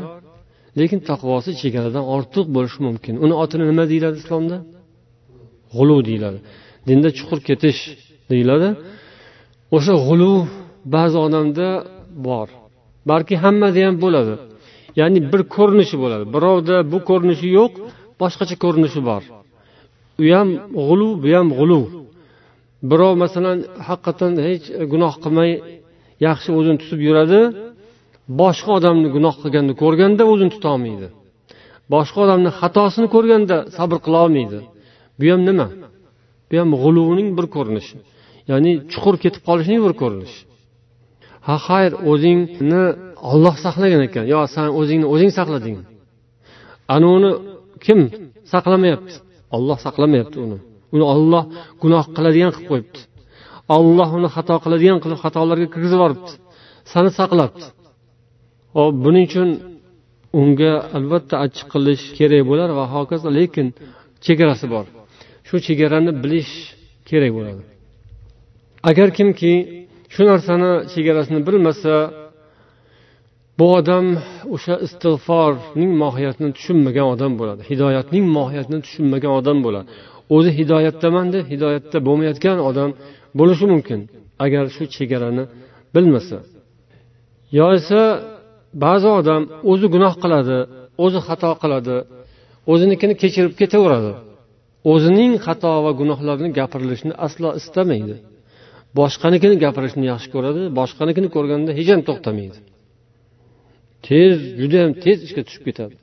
lekin 0.79 0.99
taqvosi 1.09 1.51
chegaradan 1.61 2.05
ortiq 2.15 2.45
bo'lishi 2.55 2.79
mumkin. 2.87 3.13
Uni 3.23 3.33
otini 3.43 3.63
nima 3.71 3.83
deyiladi 3.91 4.17
islomda? 4.23 4.57
G'ulu 5.75 5.97
deyiladi. 6.09 6.39
Dinda 6.87 7.09
chuqur 7.17 7.39
ketish 7.47 7.79
deyiladi. 8.31 8.69
O'sha 9.75 9.95
g'ulu 10.07 10.33
ba'zi 10.95 11.17
odamda 11.25 11.67
bor. 12.27 12.47
Balki 13.09 13.35
hammada 13.43 13.79
ham 13.85 13.95
bo'ladi. 14.03 14.33
Ya'ni 14.99 15.19
bir 15.31 15.41
ko'rinishi 15.55 15.95
bo'ladi. 16.03 16.25
Birovda 16.35 16.75
bu 16.91 16.97
ko'rinishi 17.09 17.47
yo'q 17.59 17.71
boshqacha 18.21 18.55
ko'rinishi 18.63 19.01
bor. 19.09 19.23
U 20.21 20.23
ham 20.36 20.49
g'ulu 20.88 21.10
bu 21.23 21.30
ham 21.36 21.47
g'ulu. 21.60 21.82
Birov 22.89 23.13
masalan 23.23 23.58
haqiqatdan 23.88 24.34
hech 24.47 24.65
gunoh 24.91 25.13
qilmay 25.23 25.52
yaxshi 26.28 26.49
o'zini 26.58 26.78
tutib 26.82 26.99
yuradi 27.08 27.41
boshqa 28.41 28.71
odamni 28.80 29.08
gunoh 29.15 29.36
qilganini 29.41 29.76
ko'rganda 29.84 30.23
o'zini 30.32 30.52
tutolmaydi 30.56 31.08
boshqa 31.93 32.19
odamni 32.26 32.52
xatosini 32.60 33.08
ko'rganda 33.15 33.58
sabr 33.78 33.97
qilolmaydi 34.06 34.60
bu 35.19 35.26
ham 35.32 35.41
nima? 35.49 35.67
Bu 36.49 36.56
ham 36.62 36.69
g'uluvning 36.84 37.30
bir 37.38 37.45
ko'rinishi. 37.56 37.95
Ya'ni 38.52 38.71
chuqur 38.91 39.15
ketib 39.23 39.41
qolishning 39.49 39.80
bir 39.86 39.93
ko'rinishi. 40.02 40.41
Ha 41.47 41.56
xayr 41.67 41.91
o'zingni 42.12 42.84
olloh 43.32 43.56
saqlagan 43.65 44.02
ekan. 44.08 44.26
Yo 44.34 44.39
san 44.56 44.67
o'zingni 44.80 45.08
o'zing 45.13 45.32
saqlading. 45.39 45.78
Anavini 46.95 47.32
kim 47.86 47.99
saqlamayapti? 48.54 49.13
Olloh 49.55 49.77
saqlamayapti 49.85 50.37
uni. 50.45 50.57
Uni 50.95 51.05
olloh 51.13 51.43
gunoh 51.81 52.05
qiladigan 52.15 52.51
qilib 52.55 52.67
qo'yibdi. 52.71 52.99
Olloh 53.77 54.09
uni 54.17 54.29
xato 54.35 54.55
qiladigan 54.63 54.99
qilib 55.03 55.19
xatolarga 55.23 55.67
kirgizib 55.73 55.97
yuboribdi. 55.99 56.31
Sani 56.91 57.11
saqlabdi. 57.19 57.65
Hop 58.75 58.93
buning 59.05 59.25
uchun 59.29 59.49
unga 60.41 60.71
albatta 60.97 61.35
achchiq 61.45 61.67
qilish 61.73 62.03
kerak 62.17 62.43
bo'lar 62.49 62.69
va 62.77 62.83
hokazo 62.95 63.29
lekin 63.37 63.67
chegarasi 64.25 64.65
bor. 64.73 64.85
Shu 65.47 65.55
chegarani 65.67 66.11
bilish 66.23 66.51
kerak 67.09 67.31
bo'ladi. 67.37 67.61
Agar 68.89 69.07
kimki 69.17 69.53
shu 70.13 70.21
narsani 70.31 70.71
chegarasini 70.93 71.39
bilmasa 71.47 71.93
bu 73.59 73.65
odam 73.77 74.05
o'sha 74.55 74.75
istig'forning 74.85 75.91
mohiyatini 76.03 76.49
tushunmagan 76.57 77.07
odam 77.13 77.31
bo'ladi 77.39 77.61
hidoyatning 77.71 78.25
mohiyatini 78.37 78.79
tushunmagan 78.85 79.33
odam 79.39 79.57
bo'ladi. 79.65 79.87
O'zi 80.35 80.51
hidoyatdaman 80.59 81.27
deb 81.35 81.45
hidoyatda 81.53 81.97
bo'lmayotgan 82.07 82.57
odam 82.69 82.89
bo'lishi 83.39 83.65
mumkin 83.73 83.99
agar 84.45 84.63
shu 84.75 84.83
chegarani 84.95 85.43
bilmasa. 85.95 86.37
Yo 87.57 87.67
esa 87.79 88.01
ba'zi 88.85 89.09
odam 89.19 89.41
o'zi 89.71 89.87
gunoh 89.95 90.13
qiladi 90.23 90.57
o'zi 91.05 91.19
xato 91.27 91.51
qiladi 91.63 91.95
o'zinikini 92.71 93.13
kechirib 93.21 93.53
ketaveradi. 93.61 94.13
O'zining 94.93 95.33
xato 95.45 95.73
va 95.85 95.91
gunohlarini 95.99 96.49
gapirilishini 96.59 97.13
aslo 97.25 97.49
istamaydi. 97.59 98.15
Boshqanikini 98.99 99.55
gapirishni 99.63 100.05
yaxshi 100.11 100.29
ko'radi 100.35 100.61
boshqanikini 100.79 101.27
ko'rganda 101.35 101.71
hech 101.77 101.89
ham 101.93 102.01
to'xtamaydi. 102.09 102.57
Tez 104.07 104.35
judayam 104.61 104.91
tez 105.03 105.17
ishga 105.27 105.41
tushib 105.47 105.63
ketadi. 105.67 105.95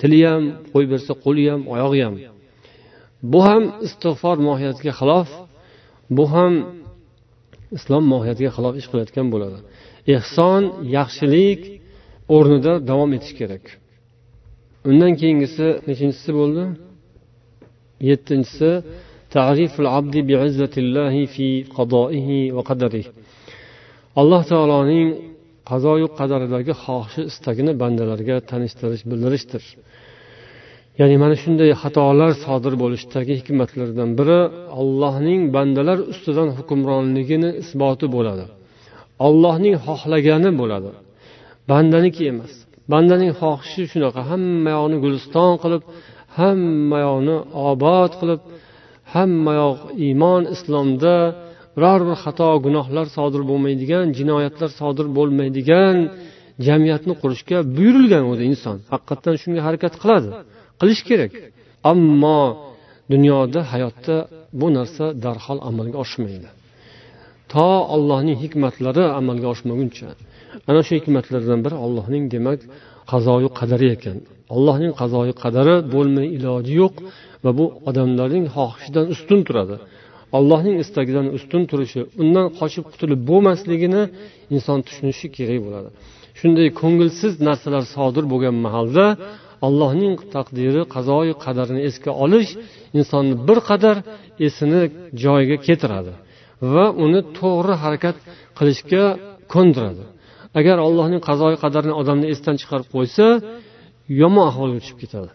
Tili 0.00 0.20
ham 0.28 0.42
qo'yib 0.72 0.90
bersa 0.94 1.12
qo'li 1.24 1.44
ham 1.50 1.62
oyog'i 1.74 2.00
ham. 2.06 2.14
Bu 3.32 3.38
ham 3.48 3.62
istig'for 3.86 4.36
mohiyatiga 4.48 4.92
xilof. 5.00 5.28
Bu 6.16 6.24
ham 6.34 6.52
islom 7.76 8.04
mohiyatiga 8.12 8.50
xilof 8.56 8.74
ish 8.80 8.88
qilayotgan 8.90 9.26
bo'ladi. 9.34 9.58
Ehson 10.14 10.62
yaxshilik 10.96 11.60
o'rnida 12.36 12.72
davom 12.90 13.10
etish 13.16 13.34
kerak. 13.40 13.64
Undan 14.90 15.12
keyingisi 15.20 15.66
nechinchisi 15.88 16.30
bo'ldi? 16.38 16.64
Yettinchisi 18.08 18.70
alloh 24.20 24.42
taoloning 24.52 25.08
qazoyu 25.68 26.08
qadaridagi 26.18 26.72
xohishi 26.84 27.22
istagini 27.30 27.72
bandalarga 27.82 28.36
tanishtirish 28.50 29.04
bildirishdir. 29.10 29.64
Ya'ni 31.00 31.16
mana 31.22 31.36
shunday 31.42 31.70
xatolar 31.82 32.30
sodir 32.44 32.74
bo'lishidagi 32.82 33.32
hikmatlardan 33.40 34.10
biri 34.18 34.38
allohning 34.80 35.42
bandalar 35.56 35.98
ustidan 36.12 36.48
hukmronligini 36.58 37.50
isboti 37.62 38.06
bo'ladi. 38.16 38.44
Ollohning 39.26 39.74
xohlagani 39.86 40.50
bo'ladi. 40.60 40.90
Bandaniki 41.70 42.22
emas. 42.32 42.52
Bandaning 42.92 43.32
xohishi 43.40 43.82
shunaqa. 43.92 44.20
Hamma 44.30 44.70
yoqni 44.76 44.96
guliston 45.04 45.52
qilib 45.62 45.82
hamma 46.38 46.98
yoqni 47.06 47.36
obod 47.70 48.12
qilib 48.20 48.40
hamma 49.14 49.52
yoq 49.62 49.78
iymon 50.06 50.42
islomda 50.54 51.14
biror 51.78 52.00
bir 52.08 52.16
xato 52.24 52.48
gunohlar 52.66 53.06
sodir 53.16 53.42
bo'lmaydigan 53.50 54.06
jinoyatlar 54.18 54.70
sodir 54.80 55.06
bo'lmaydigan 55.18 55.96
jamiyatni 56.66 57.14
qurishga 57.22 57.58
buyurilgan 57.76 58.24
o'zi 58.32 58.44
inson. 58.52 58.76
Haqiqatdan 58.92 59.34
shunga 59.42 59.60
harakat 59.66 59.94
qiladi 60.02 60.28
qilish 60.80 61.02
kerak. 61.08 61.32
Ammo 61.92 62.40
dunyoda 63.12 63.60
hayotda 63.72 64.16
bu 64.60 64.66
narsa 64.76 65.04
darhol 65.24 65.58
amalga 65.70 65.98
oshmaydi. 66.04 66.48
To 67.52 67.68
allohning 67.94 68.36
hikmatlari 68.44 69.04
amalga 69.20 69.48
oshmaguncha 69.54 70.08
ana 70.68 70.80
shu 70.86 70.92
hikmatlardan 70.98 71.60
biri 71.64 71.76
allohning 71.84 72.24
demak 72.34 72.60
qazoyu 73.12 73.48
qadari 73.60 73.88
ekan. 73.96 74.16
Allohning 74.54 74.92
qazoyi 75.00 75.34
qadari 75.42 75.76
bo'lmay 75.94 76.26
iloji 76.36 76.72
yo'q 76.82 76.94
va 77.44 77.50
bu 77.58 77.64
odamlarning 77.88 78.44
xohishidan 78.56 79.06
ustun 79.14 79.40
turadi. 79.48 79.76
Allohning 80.36 80.76
istagidan 80.84 81.26
ustun 81.36 81.62
turishi 81.70 82.00
undan 82.22 82.46
qochib 82.58 82.84
qutulib 82.92 83.20
bo'lmasligini 83.30 84.02
inson 84.56 84.78
tushunishi 84.86 85.26
kerak 85.36 85.60
bo'ladi. 85.66 85.88
Shunday 86.38 86.68
ko'ngilsiz 86.80 87.32
narsalar 87.48 87.84
sodir 87.94 88.24
bo'lgan 88.32 88.56
mahalda 88.66 89.04
allohning 89.66 90.14
taqdiri 90.34 90.82
qazoyi 90.94 91.34
qadarini 91.44 91.80
esga 91.88 92.12
olish 92.24 92.50
insonni 92.98 93.34
bir 93.48 93.58
qadar 93.68 93.96
esini 94.46 94.82
joyiga 95.24 95.56
keltiradi 95.66 96.12
va 96.72 96.84
uni 97.04 97.20
to'g'ri 97.38 97.74
harakat 97.82 98.16
qilishga 98.58 99.04
ko'ndiradi. 99.54 100.04
Agar 100.58 100.76
allohning 100.86 101.20
qazoyi 101.28 101.56
qadarini 101.64 101.94
odamni 102.00 102.26
esdan 102.34 102.56
chiqarib 102.60 102.88
qo'ysa 102.94 103.26
yomon 104.20 104.44
ahvolga 104.50 104.78
tushib 104.82 104.98
ketadi. 105.02 105.30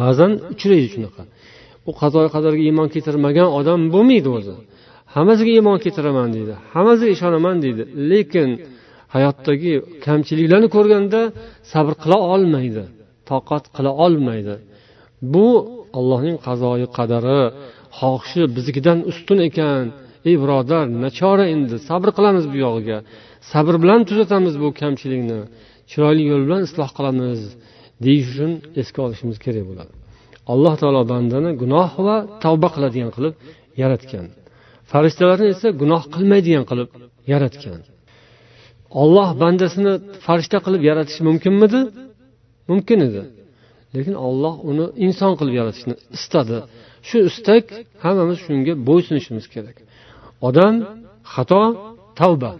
Ba'zan 0.00 0.32
uchraydi 0.52 0.88
shunaqa. 0.94 1.22
U 1.88 1.90
qazoyi 2.00 2.28
qadarga 2.34 2.62
iymon 2.68 2.88
keltirmagan 2.94 3.48
odam 3.58 3.80
bo'lmaydi 3.94 4.28
o'zi. 4.38 4.54
Hammasiga 5.14 5.50
iymon 5.58 5.78
keltiraman 5.84 6.28
deydi. 6.36 6.54
Hammasiga 6.74 7.10
ishonaman 7.16 7.56
deydi. 7.64 7.82
Lekin 8.10 8.48
hayotdagi 9.14 9.72
kamchiliklarni 10.06 10.68
ko'rganda 10.76 11.20
sabr 11.72 11.92
qila 12.02 12.18
olmaydi 12.34 12.84
toqat 13.30 13.64
qila 13.76 13.90
olmaydi. 14.04 14.54
Bu 15.32 15.46
allohning 15.98 16.36
qazoyi 16.46 16.86
qadari 16.98 17.40
xohishi 17.98 18.42
biznikidan 18.56 18.98
ustun 19.10 19.38
ekan. 19.48 19.84
Ey 20.28 20.34
birodar 20.42 20.84
nachora 21.04 21.44
endi. 21.54 21.76
Sabr 21.88 22.08
qilamiz 22.16 22.44
bu 22.52 22.56
yog'iga. 22.66 22.98
Sabr 23.52 23.74
bilan 23.82 24.00
tuzatamiz 24.08 24.54
bu 24.62 24.68
kamchilikni. 24.80 25.40
Chiroyli 25.90 26.24
yo'l 26.30 26.42
bilan 26.46 26.62
isloh 26.68 26.90
qilamiz. 26.98 27.40
Deyish 28.04 28.28
uchun 28.32 28.52
esga 28.80 29.00
olishimiz 29.06 29.38
kerak 29.44 29.64
bo'ladi. 29.70 29.92
Alloh 30.52 30.74
taolo 30.80 31.02
bandani 31.12 31.50
gunoh 31.62 31.90
va 32.06 32.16
tavba 32.44 32.68
qiladigan 32.74 33.10
qilib 33.16 33.34
yaratgan. 33.82 34.26
Farishtalarni 34.90 35.46
esa 35.54 35.68
gunoh 35.82 36.02
qilmaydigan 36.14 36.64
qilib 36.70 36.88
yaratgan. 37.32 37.80
Olloh 39.02 39.28
bandasini 39.42 39.92
farishta 40.26 40.58
qilib 40.66 40.82
yaratishi 40.90 41.20
mumkinmidi? 41.28 41.80
Mumkin 42.70 42.98
edi. 43.08 43.22
Lekin 43.94 44.14
olloh 44.28 44.54
uni 44.70 44.86
inson 45.06 45.32
qilib 45.38 45.54
yaratishni 45.60 45.94
istadi. 46.16 46.58
Shu 47.08 47.16
istak 47.30 47.64
hammamiz 48.04 48.38
shunga 48.46 48.72
bo'ysunishimiz 48.88 49.46
kerak. 49.54 49.76
Odam 50.48 50.74
xato 51.32 51.62
tavba. 52.20 52.52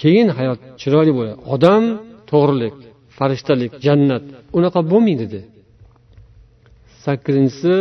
Keyin 0.00 0.28
hayot 0.38 0.60
chiroyli 0.80 1.12
bo'ladi. 1.18 1.36
Odam 1.54 1.82
to'g'rilik 2.30 2.74
farishtalik 3.18 3.72
jannat 3.86 4.24
unaqa 4.58 4.80
bo'lmaydi 4.92 5.26
dedi. 5.34 5.40
Sakkizinchisi 7.04 7.74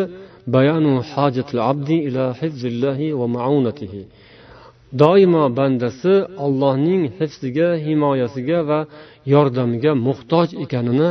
bayanu 0.56 0.94
hojatil 1.14 1.62
abdi 1.72 1.98
ila 2.08 2.24
hifzillahi 2.40 3.08
va 3.20 3.28
maunatihi. 3.38 4.02
Doimo 5.02 5.44
bandasi 5.58 6.14
ollohning 6.46 7.04
hifziga 7.20 7.70
himoyasiga 7.86 8.60
va 8.70 8.80
yordamiga 9.34 9.92
muhtoj 10.08 10.48
ekanini 10.64 11.10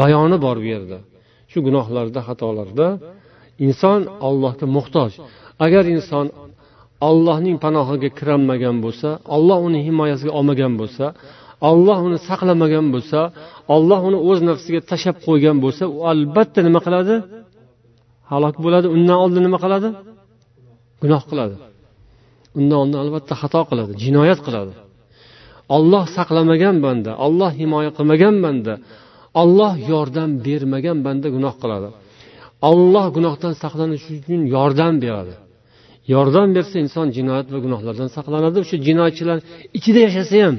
bayoni 0.00 0.36
bor 0.44 0.56
bu 0.62 0.66
yerda 0.74 0.98
shu 1.50 1.58
gunohlarda 1.66 2.20
xatolarda 2.28 2.88
inson 3.66 4.00
ollohga 4.28 4.66
muhtoj. 4.76 5.10
Agar 5.64 5.84
inson 5.96 6.26
ollohning 7.08 7.56
panohiga 7.64 8.08
kirolmagan 8.18 8.76
bo'lsa 8.84 9.08
olloh 9.36 9.58
uni 9.68 9.80
himoyasiga 9.86 10.32
olmagan 10.38 10.72
bo'lsa 10.80 11.06
olloh 11.70 11.98
uni 12.06 12.18
saqlamagan 12.28 12.86
bo'lsa 12.94 13.20
olloh 13.74 14.00
uni 14.08 14.18
o'z 14.28 14.40
nafsiga 14.48 14.80
tashlab 14.90 15.16
qo'ygan 15.26 15.56
bo'lsa 15.64 15.84
u 15.96 15.98
albatta 16.12 16.58
nima 16.66 16.80
qiladi? 16.86 17.14
Halok 18.32 18.56
bo'ladi 18.64 18.86
undan 18.96 19.16
oldin 19.24 19.42
nima 19.46 19.58
qiladi? 19.64 19.88
Gunoh 21.02 21.22
qiladi. 21.30 21.56
Undan 22.58 22.76
oldin 22.82 22.98
albatta 23.04 23.34
xato 23.42 23.60
qiladi 23.70 23.92
jinoyat 24.04 24.40
qiladi. 24.46 24.72
Olloh 25.76 26.04
saqlamagan 26.16 26.76
banda 26.86 27.12
olloh 27.26 27.52
himoya 27.60 27.90
qilmagan 27.96 28.36
banda 28.44 28.74
olloh 29.42 29.72
yordam 29.92 30.30
bermagan 30.46 30.98
banda 31.06 31.28
gunoh 31.36 31.54
qiladi. 31.62 31.88
Olloh 32.70 33.06
gunohdan 33.16 33.54
saqlanish 33.62 34.04
uchun 34.16 34.40
yordam 34.54 34.94
beradi. 35.04 35.34
Yordam 36.14 36.48
bersa 36.56 36.76
inson 36.84 37.06
jinoyat 37.16 37.46
va 37.54 37.58
gunohlardan 37.64 38.08
saqlanadi. 38.16 38.56
O'sha 38.64 38.76
jinoyatchilar 38.88 39.38
ichida 39.78 40.00
yashasa 40.06 40.36
ham 40.44 40.54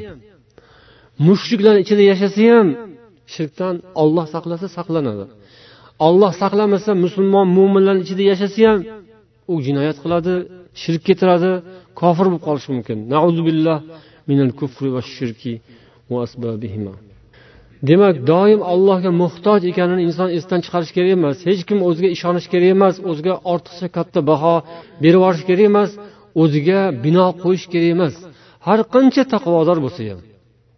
mushriklar 1.27 1.75
ichida 1.83 2.03
yashasa 2.11 2.43
ham 2.53 2.67
shirkdan 3.35 3.75
olloh 4.01 4.25
saqlasa 4.35 4.67
saqlanadi. 4.77 5.25
Olloh 6.07 6.31
saqlamasa 6.41 6.91
musulmon 7.05 7.47
mo'minlarni 7.57 8.01
ichida 8.05 8.23
yashasa 8.31 8.59
ham 8.69 8.79
u 9.51 9.53
jinoyat 9.65 9.97
qiladi 10.03 10.33
shirk 10.81 11.01
keltiradi 11.07 11.51
kofir 11.99 12.25
bo'lib 12.29 12.43
qolishi 12.47 12.69
mumkin. 12.75 12.97
Kufri 14.59 14.89
va 14.95 15.01
demak 17.89 18.15
doim 18.31 18.61
allohga 18.73 19.11
muhtoj 19.21 19.61
ekanini 19.71 20.01
inson 20.07 20.29
esdan 20.37 20.59
chiqarish 20.65 20.91
kerak 20.95 21.11
emas 21.17 21.37
hech 21.49 21.61
kim 21.69 21.79
o'ziga 21.89 22.09
ishonish 22.15 22.47
kerak 22.53 22.69
emas 22.75 22.95
o'ziga 23.09 23.33
ortiqcha 23.53 23.87
katta 23.97 24.19
baho 24.31 24.55
berib 25.03 25.19
yuborish 25.19 25.43
kerak 25.49 25.65
emas 25.71 25.89
o'ziga 26.41 26.79
bino 27.05 27.25
qo'yish 27.43 27.65
kerak 27.73 27.89
emas. 27.95 28.13
Har 28.67 28.79
qancha 28.93 29.23
taqvodor 29.33 29.77
bo'lsa 29.85 30.01
ham 30.09 30.19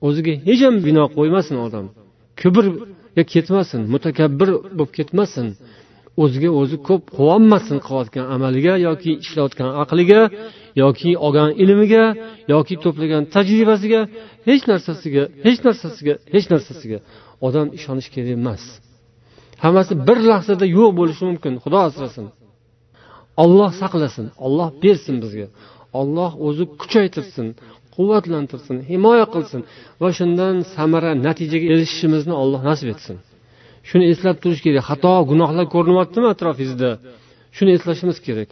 o'ziga 0.07 0.33
hech 0.47 0.61
ham 0.65 0.75
bino 0.87 1.03
qo'ymasin 1.17 1.55
odam. 1.65 1.85
Yo 3.19 3.23
ketmasin 3.33 3.81
mutakabbir 3.93 4.49
bo'lib 4.79 4.91
ketmasin. 4.97 5.47
O'ziga 6.23 6.49
o'zi 6.61 6.77
ko'p 6.87 7.03
quvonmasin 7.17 7.77
qilayotgan 7.85 8.25
amaliga 8.35 8.73
yoki 8.87 9.11
ishlayotgan 9.23 9.69
aqliga 9.83 10.21
yoki 10.83 11.09
olgan 11.25 11.49
ilmiga 11.63 12.05
yoki 12.53 12.75
to'plagan 12.83 13.23
tajribasiga 13.35 14.01
hech 14.49 14.63
narsasiga 14.71 15.23
hech 15.45 15.59
narsasiga 15.67 16.13
hech 16.33 16.47
narsasiga 16.53 16.97
odam 17.47 17.67
ishonish 17.77 18.09
kerak 18.13 18.31
emas. 18.39 18.63
Hammasi 19.63 19.93
bir 20.07 20.17
lahzada 20.31 20.65
yo'q 20.77 20.91
bo'lishi 20.99 21.23
mumkin 21.29 21.53
xudo 21.63 21.79
asrasin. 21.87 22.25
Olloh 23.43 23.71
saqlasin 23.81 24.27
olloh 24.45 24.69
bersin 24.83 25.15
bizga. 25.23 25.47
Olloh 25.99 26.31
o'zi 26.47 26.63
kuchaytirsin 26.81 27.47
quvvatlantirsin 27.99 28.77
himoya 28.91 29.25
qilsin 29.33 29.61
va 30.01 30.09
shundan 30.17 30.55
samara 30.75 31.11
natijaga 31.27 31.67
erishishimizni 31.73 32.33
alloh 32.41 32.61
nasib 32.69 32.89
etsin. 32.95 33.17
Shuni 33.89 34.05
eslab 34.13 34.37
turish 34.43 34.61
kerak. 34.65 34.83
Xato 34.89 35.13
gunohlar 35.31 35.65
ko'rinyaptimi 35.75 36.27
atrofingizda? 36.33 36.91
Shuni 37.55 37.71
eslashimiz 37.77 38.17
kerak. 38.27 38.49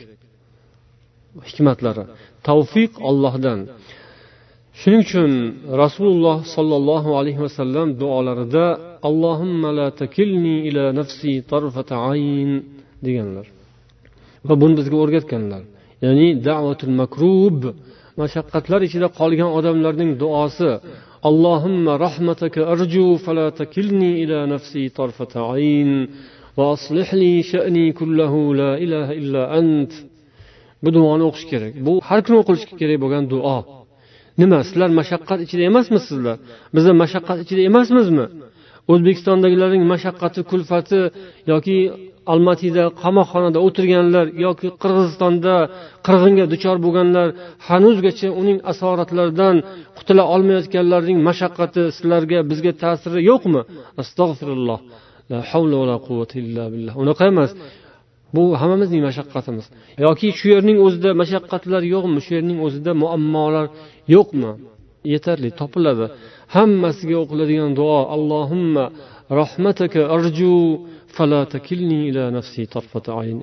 Hikmatlari. 1.47 2.03
Tavfiq 2.47 2.91
ollohdan 3.09 3.59
shuning 4.79 5.01
uchun 5.07 5.31
rasululloh 5.83 6.37
sollallohu 6.55 7.09
alayhi 7.19 7.41
vasallam 7.45 7.87
duolarida 8.01 8.65
allohimma 9.07 9.69
la 9.79 9.87
takilni 10.01 10.55
ila 10.69 10.83
nafsi 10.99 11.31
tarfata 11.51 11.95
ayn 12.11 12.51
deganlar. 13.05 13.45
Va 14.47 14.53
buni 14.61 14.73
bizga 14.79 14.97
o'rgatganlar. 15.03 15.63
Ya'ni 16.05 16.27
da'vatul 16.47 16.93
makrub 17.01 17.59
mashaqqatlar 18.21 18.81
ichida 18.87 19.07
qolgan 19.19 19.49
odamlarning 19.57 20.11
duosi 20.21 20.71
allohimma 21.29 21.93
rahmataka 22.05 22.61
arju 22.73 23.05
fala 23.25 23.45
takilni 23.59 24.11
ila 24.23 24.39
nafsi 24.53 24.83
tarfata 24.97 25.41
ayn 25.55 25.91
va 26.57 26.65
aslihli 26.75 27.33
sha'ni 27.51 27.85
kullahu 27.99 28.39
la 28.61 28.71
ilaha 28.85 29.13
illa 29.21 29.41
ant. 29.59 29.91
Bu 30.83 30.89
duoni 30.95 31.23
o'qish 31.29 31.45
kerak. 31.51 31.73
Bu 31.85 31.93
har 32.07 32.19
kuni 32.25 32.37
o'qilishi 32.41 32.65
kerak 32.81 32.97
bo'lgan 33.03 33.23
duo. 33.33 33.57
Nima 34.41 34.59
sizlar 34.67 34.89
mashaqqat 34.99 35.39
ichida 35.45 35.63
emasmisizlar 35.71 36.37
bizlar 36.75 36.95
mashaqqat 37.03 37.37
ichida 37.43 37.61
emasmizmi? 37.69 38.25
O'zbekistondagilarning 38.91 39.83
mashaqqati 39.93 40.39
kulfati 40.51 40.99
yoki 41.51 41.77
almatida 42.33 42.83
qamoqxonada 43.03 43.59
o'tirganlar 43.67 44.25
yoki 44.45 44.67
qirg'izistonda 44.81 45.55
qirg'inga 46.07 46.45
duchor 46.53 46.77
bo'lganlar 46.85 47.27
hanuzgacha 47.67 48.29
uning 48.41 48.57
asoratlaridan 48.71 49.55
qutula 49.97 50.23
olmayotganlarning 50.33 51.19
mashaqqati 51.29 51.81
sizlarga 51.97 52.39
bizga 52.49 52.71
ta'siri 52.83 53.19
yo'qmi? 53.31 53.61
Astag'firulloh 54.01 54.79
la 55.31 55.39
havla 55.51 55.75
va 55.81 55.85
la 55.91 55.97
quvvata 56.05 56.35
illa 56.43 56.63
billah. 56.73 56.93
Unaqa 57.03 57.23
emas. 57.31 57.51
Bu 58.35 58.43
hammamizning 58.61 59.01
mashaqqatimiz. 59.09 59.65
Yoki 60.05 60.27
shu 60.37 60.47
yerning 60.55 60.77
o'zida 60.85 61.09
mashaqqatlar 61.21 61.81
yo'qmi? 61.93 62.19
Shu 62.25 62.31
yerning 62.37 62.59
o'zida 62.65 62.91
muammolar 63.01 63.65
yo'qmi? 64.15 64.51
Yetarli 65.13 65.49
topiladi. 65.59 66.05
Hammasiga 66.55 67.15
o'qiladigan 67.23 67.71
duo. 67.79 67.99
Allohimma 68.15 68.85
rahmataka 69.39 70.01
arju 70.15 70.55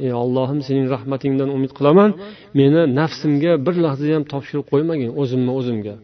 ey 0.07 0.13
ollohim 0.23 0.61
sening 0.67 0.87
rahmatingdan 0.95 1.49
umid 1.57 1.73
qilaman 1.79 2.11
meni 2.59 2.83
nafsimga 3.01 3.53
bir 3.67 3.75
lahza 3.85 4.05
ham 4.17 4.25
topshirib 4.33 4.67
qo'ymagin 4.73 5.11
o'zimni 5.23 5.53
o'zimga. 5.59 5.95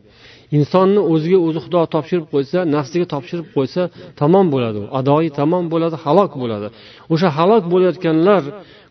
Insonni 0.56 1.00
o'ziga 1.12 1.38
o'zi 1.46 1.61
xudo 1.64 1.80
topshirib 1.94 2.26
qo'ysa 2.33 2.59
nafsiga 2.76 3.06
topshirib 3.14 3.48
qo'ysa 3.56 3.83
tamom 4.20 4.46
bo'ladi. 4.54 4.78
U 4.85 4.87
adoyi 5.00 5.30
tamom 5.40 5.64
bo'ladi 5.72 5.96
halok 6.04 6.33
bo'ladi. 6.42 6.68
O'sha 7.12 7.28
halok 7.38 7.64
bo'layotganlar 7.72 8.42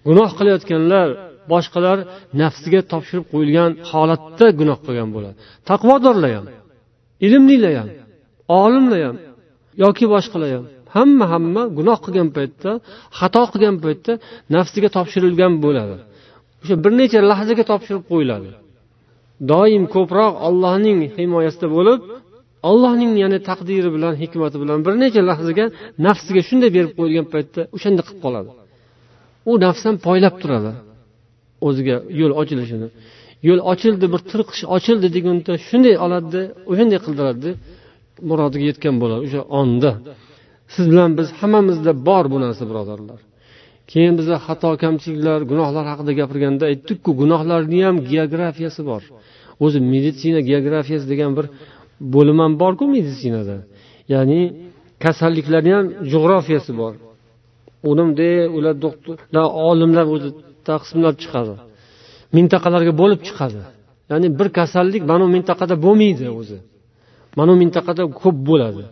gunoh 0.08 0.30
qilayotganlar 0.40 1.08
boshqalar 1.52 1.98
nafsiga 2.42 2.82
topshirib 2.92 3.26
qo'yilgan 3.34 3.72
holatda 3.92 4.48
gunoh 4.60 4.80
qilgan 4.86 5.10
bo'ladi. 5.16 5.36
Taqvodorlar 5.70 6.32
ham 6.38 6.46
ilmlilar 7.26 7.74
ham 7.80 7.90
olimlar 8.62 9.00
ham 9.08 9.18
yoki 9.84 10.06
boshqalar 10.14 10.50
ham 10.56 10.66
hamma 10.96 11.26
hamma 11.34 11.64
gunoh 11.78 11.98
qilgan 12.06 12.30
paytda 12.38 12.72
xato 13.20 13.44
qilgan 13.52 13.76
paytda 13.86 14.12
nafsiga 14.56 14.90
topshirilgan 14.98 15.54
bo'ladi. 15.66 15.96
O'sha 16.62 16.76
bir 16.84 16.92
necha 17.00 17.20
lahzaga 17.32 17.64
topshirib 17.72 18.04
qo'yiladi. 18.12 18.50
Doim 19.52 19.84
ko'proq 19.96 20.34
ollohning 20.48 21.00
himoyasida 21.18 21.68
bo'lib 21.78 22.00
allohning 22.70 23.14
ya'ni 23.24 23.40
taqdiri 23.50 23.90
bilan 23.96 24.14
hikmati 24.22 24.58
bilan 24.64 24.80
bir 24.86 24.94
necha 25.04 25.22
lahzaga 25.30 25.66
nafsiga 26.06 26.42
shunday 26.50 26.70
berib 26.78 26.92
qo'yilgan 26.98 27.28
paytda 27.34 27.62
o'shanda 27.76 28.02
qilib 28.08 28.20
qoladi. 28.26 28.50
U 29.50 29.52
nafs 29.66 29.82
ham 29.88 29.96
poylab 30.08 30.36
turadi. 30.42 30.72
O'ziga 31.68 31.96
yo'l 32.20 32.34
ochilishini. 32.42 32.88
Yo'l 33.48 33.62
ochildi 33.72 34.06
bir 34.14 34.22
tirqish 34.32 34.64
ochildi 34.76 35.08
deganda 35.16 35.54
shunday 35.68 35.96
oladida 36.06 36.42
o'shanday 36.72 37.00
qildiradida 37.06 37.52
murodiga 38.30 38.66
yetgan 38.72 38.96
bo'ladi 39.02 39.22
o'sha 39.28 39.42
onda. 39.62 39.92
Siz 40.74 40.86
bilan 40.92 41.12
biz 41.20 41.28
hammamizda 41.40 41.92
bor 42.08 42.26
bu 42.34 42.38
narsa 42.44 42.64
birodarlar. 42.70 43.20
Keyin 43.92 44.16
biza 44.20 44.36
xato 44.46 44.70
kamchiliklar 44.84 45.40
gunohlar 45.52 45.86
haqida 45.92 46.12
gapirganda 46.20 46.64
aytdikku 46.72 47.12
gunohlarni 47.22 47.80
ham 47.88 47.96
geografiyasi 48.12 48.82
bor. 48.90 49.04
O'zi 49.66 49.80
meditsina 49.94 50.40
geografiyasi 50.50 51.06
degan 51.14 51.32
bir 51.38 51.46
bo'lim 52.16 52.38
ham 52.44 52.54
borku 52.64 52.86
meditsinada 52.96 53.58
ya'ni 54.14 54.42
kasalliklarni 55.04 55.72
ham 55.78 55.86
jug'rofiyasi 56.12 56.72
bor. 56.82 56.94
Unimde 57.92 58.30
ular 58.58 58.76
doktorlar 58.86 59.46
olimlar 59.70 60.06
o'zi 60.16 60.30
taqsimlab 60.70 61.16
chiqadi. 61.24 61.56
Mintaqalarga 62.38 62.94
bo'lib 63.02 63.22
chiqadi. 63.28 63.62
Ya'ni 64.12 64.28
bir 64.40 64.48
kasallik 64.60 65.04
mana 65.12 65.24
bu 65.28 65.32
mintaqada 65.38 65.76
bo'lmaydi 65.86 66.26
o'zi. 66.40 66.58
Mana 67.38 67.50
bu 67.54 67.58
mintaqada 67.64 68.04
ko'p 68.22 68.38
bo'ladi. 68.50 68.84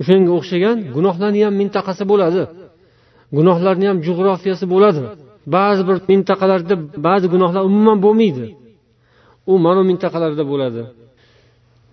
O'shanga 0.00 0.30
o'xshagan 0.38 0.76
gunohlarni 0.96 1.40
ham 1.46 1.54
mintaqasi 1.60 2.04
bo'ladi. 2.12 2.42
Gunohlarni 3.36 3.86
ham 3.90 3.98
jug'rofiyasi 4.06 4.64
bo'ladi. 4.74 5.02
Ba'zi 5.56 5.82
bir 5.88 5.96
mintaqalarda 6.12 6.74
ba'zi 7.06 7.26
gunohlar 7.34 7.62
umuman 7.70 7.98
bo'lmaydi. 8.04 8.44
U 9.50 9.52
mana 9.64 9.80
bu 9.80 9.84
mintaqalarda 9.90 10.44
bo'ladi. 10.52 10.82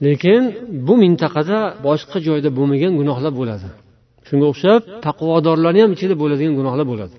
Lekin 0.05 0.41
bu 0.87 0.93
mintaqada 1.03 1.57
boshqa 1.87 2.17
joyda 2.27 2.49
bo'lmagan 2.57 2.91
gunohlar 2.99 3.33
bo'ladi. 3.39 3.67
Shunga 4.27 4.45
o'xshab 4.51 4.81
taqvodorlarni 5.05 5.79
ham 5.83 5.91
ichida 5.95 6.15
bo'ladigan 6.21 6.53
gunohlar 6.59 6.85
bo'ladi. 6.91 7.15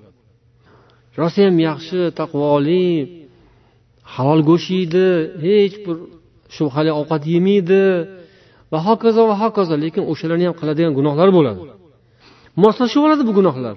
Rosayam 1.20 1.56
yaxshi 1.68 1.98
taqvoli 2.20 2.86
halol 4.14 4.40
go'sht 4.48 4.68
yeydi 4.76 5.06
hech 5.44 5.74
bir 5.84 5.96
shubhali 6.56 6.90
ovqat 7.00 7.22
yemaydi 7.34 7.82
va 8.72 8.78
hokazo 8.88 9.22
va 9.30 9.36
hokazo 9.42 9.74
lekin 9.84 10.02
o'shalarni 10.12 10.44
ham 10.48 10.56
qiladigan 10.60 10.92
gunohlar 10.98 11.28
bo'ladi. 11.36 11.60
Moslashib 12.64 13.02
oladi 13.06 13.22
bu 13.28 13.32
gunohlar. 13.38 13.76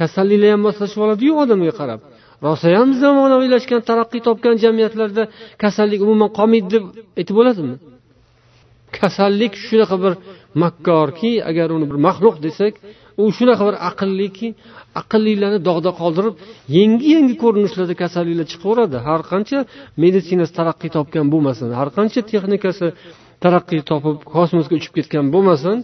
Kasalliklar 0.00 0.50
ham 0.54 0.62
moslashib 0.68 1.00
oladiyu 1.06 1.32
odamga 1.42 1.72
qarab. 1.80 2.00
Rosayam 2.46 2.88
zamonaviylashgan 3.02 3.80
taraqqiy 3.88 4.20
topgan 4.28 4.54
jamiyatlarda 4.64 5.22
kasallik 5.62 6.00
umuman 6.06 6.30
qolmaydi 6.38 6.68
deb 6.74 6.84
aytib 7.20 7.34
bo'ladimi? 7.38 7.76
Kasallik 8.98 9.52
shunaqa 9.66 9.96
bir 10.04 10.12
makkorki 10.62 11.30
agar 11.50 11.68
uni 11.76 11.86
bir 11.90 11.98
maxluq 12.06 12.36
desak 12.46 12.74
u 13.22 13.24
shunaqa 13.38 13.62
bir 13.68 13.76
aqlliki 13.90 14.48
aqllilarni 15.00 15.60
dog'da 15.68 15.90
qoldirib 16.00 16.34
yangi 16.78 17.06
yangi 17.14 17.34
ko'rinishlarda 17.42 17.94
kasalliklar 18.02 18.46
chiqaveradi. 18.52 18.96
Har 19.08 19.20
qancha 19.30 19.58
meditsinasi 20.02 20.52
taraqqiy 20.58 20.90
topgan 20.96 21.26
bo'lmasin 21.32 21.68
har 21.80 21.88
qancha 21.96 22.20
texnikasi 22.30 22.86
taraqqiy 23.42 23.80
topib 23.90 24.16
kosmosga 24.34 24.74
uchib 24.80 24.92
ketgan 24.98 25.26
bo'lmasin 25.34 25.76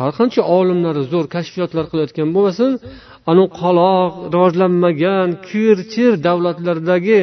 har 0.00 0.10
qancha 0.18 0.42
olimlari 0.58 1.02
zo'r 1.12 1.26
kashfiyotlar 1.34 1.84
qilayotgan 1.90 2.28
bo'lmasin 2.36 2.70
anu 3.30 3.44
qoloq 3.60 4.12
rivojlanmagan 4.34 5.28
kirchir 5.48 6.12
davlatlardagi 6.26 7.20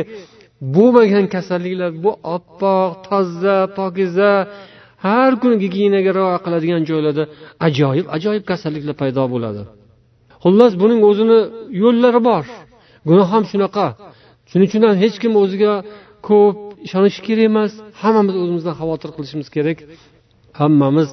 bo'lmagan 0.75 1.25
kasalliklar 1.35 1.91
bu 2.03 2.11
oppoq 2.35 2.91
toza 3.07 3.57
pokiza 3.77 4.31
har 5.05 5.31
kuni 5.41 5.55
gigiyenaga 5.63 6.11
rioya 6.17 6.39
qiladigan 6.45 6.81
joylarda 6.89 7.23
ajoyib 7.67 8.05
ajoyib 8.15 8.43
kasalliklar 8.51 8.95
paydo 9.01 9.23
bo'ladi. 9.33 9.61
Xullas 10.43 10.73
buning 10.81 10.99
o'zini 11.09 11.39
yo'llari 11.83 12.19
bor. 12.29 12.43
Gunoh 13.09 13.27
ham 13.33 13.43
shunaqa. 13.51 13.87
Shuning 14.49 14.67
uchun 14.69 14.81
ham 14.87 14.95
hech 15.03 15.15
kim 15.23 15.33
o'ziga 15.43 15.73
ko'p 16.27 16.55
ishonish 16.87 17.17
kerak 17.27 17.45
emas. 17.51 17.71
Hammamiz 18.01 18.35
o'zimizdan 18.41 18.75
xavotir 18.79 19.09
qilishimiz 19.15 19.47
kerak. 19.55 19.77
Hammamiz 20.59 21.09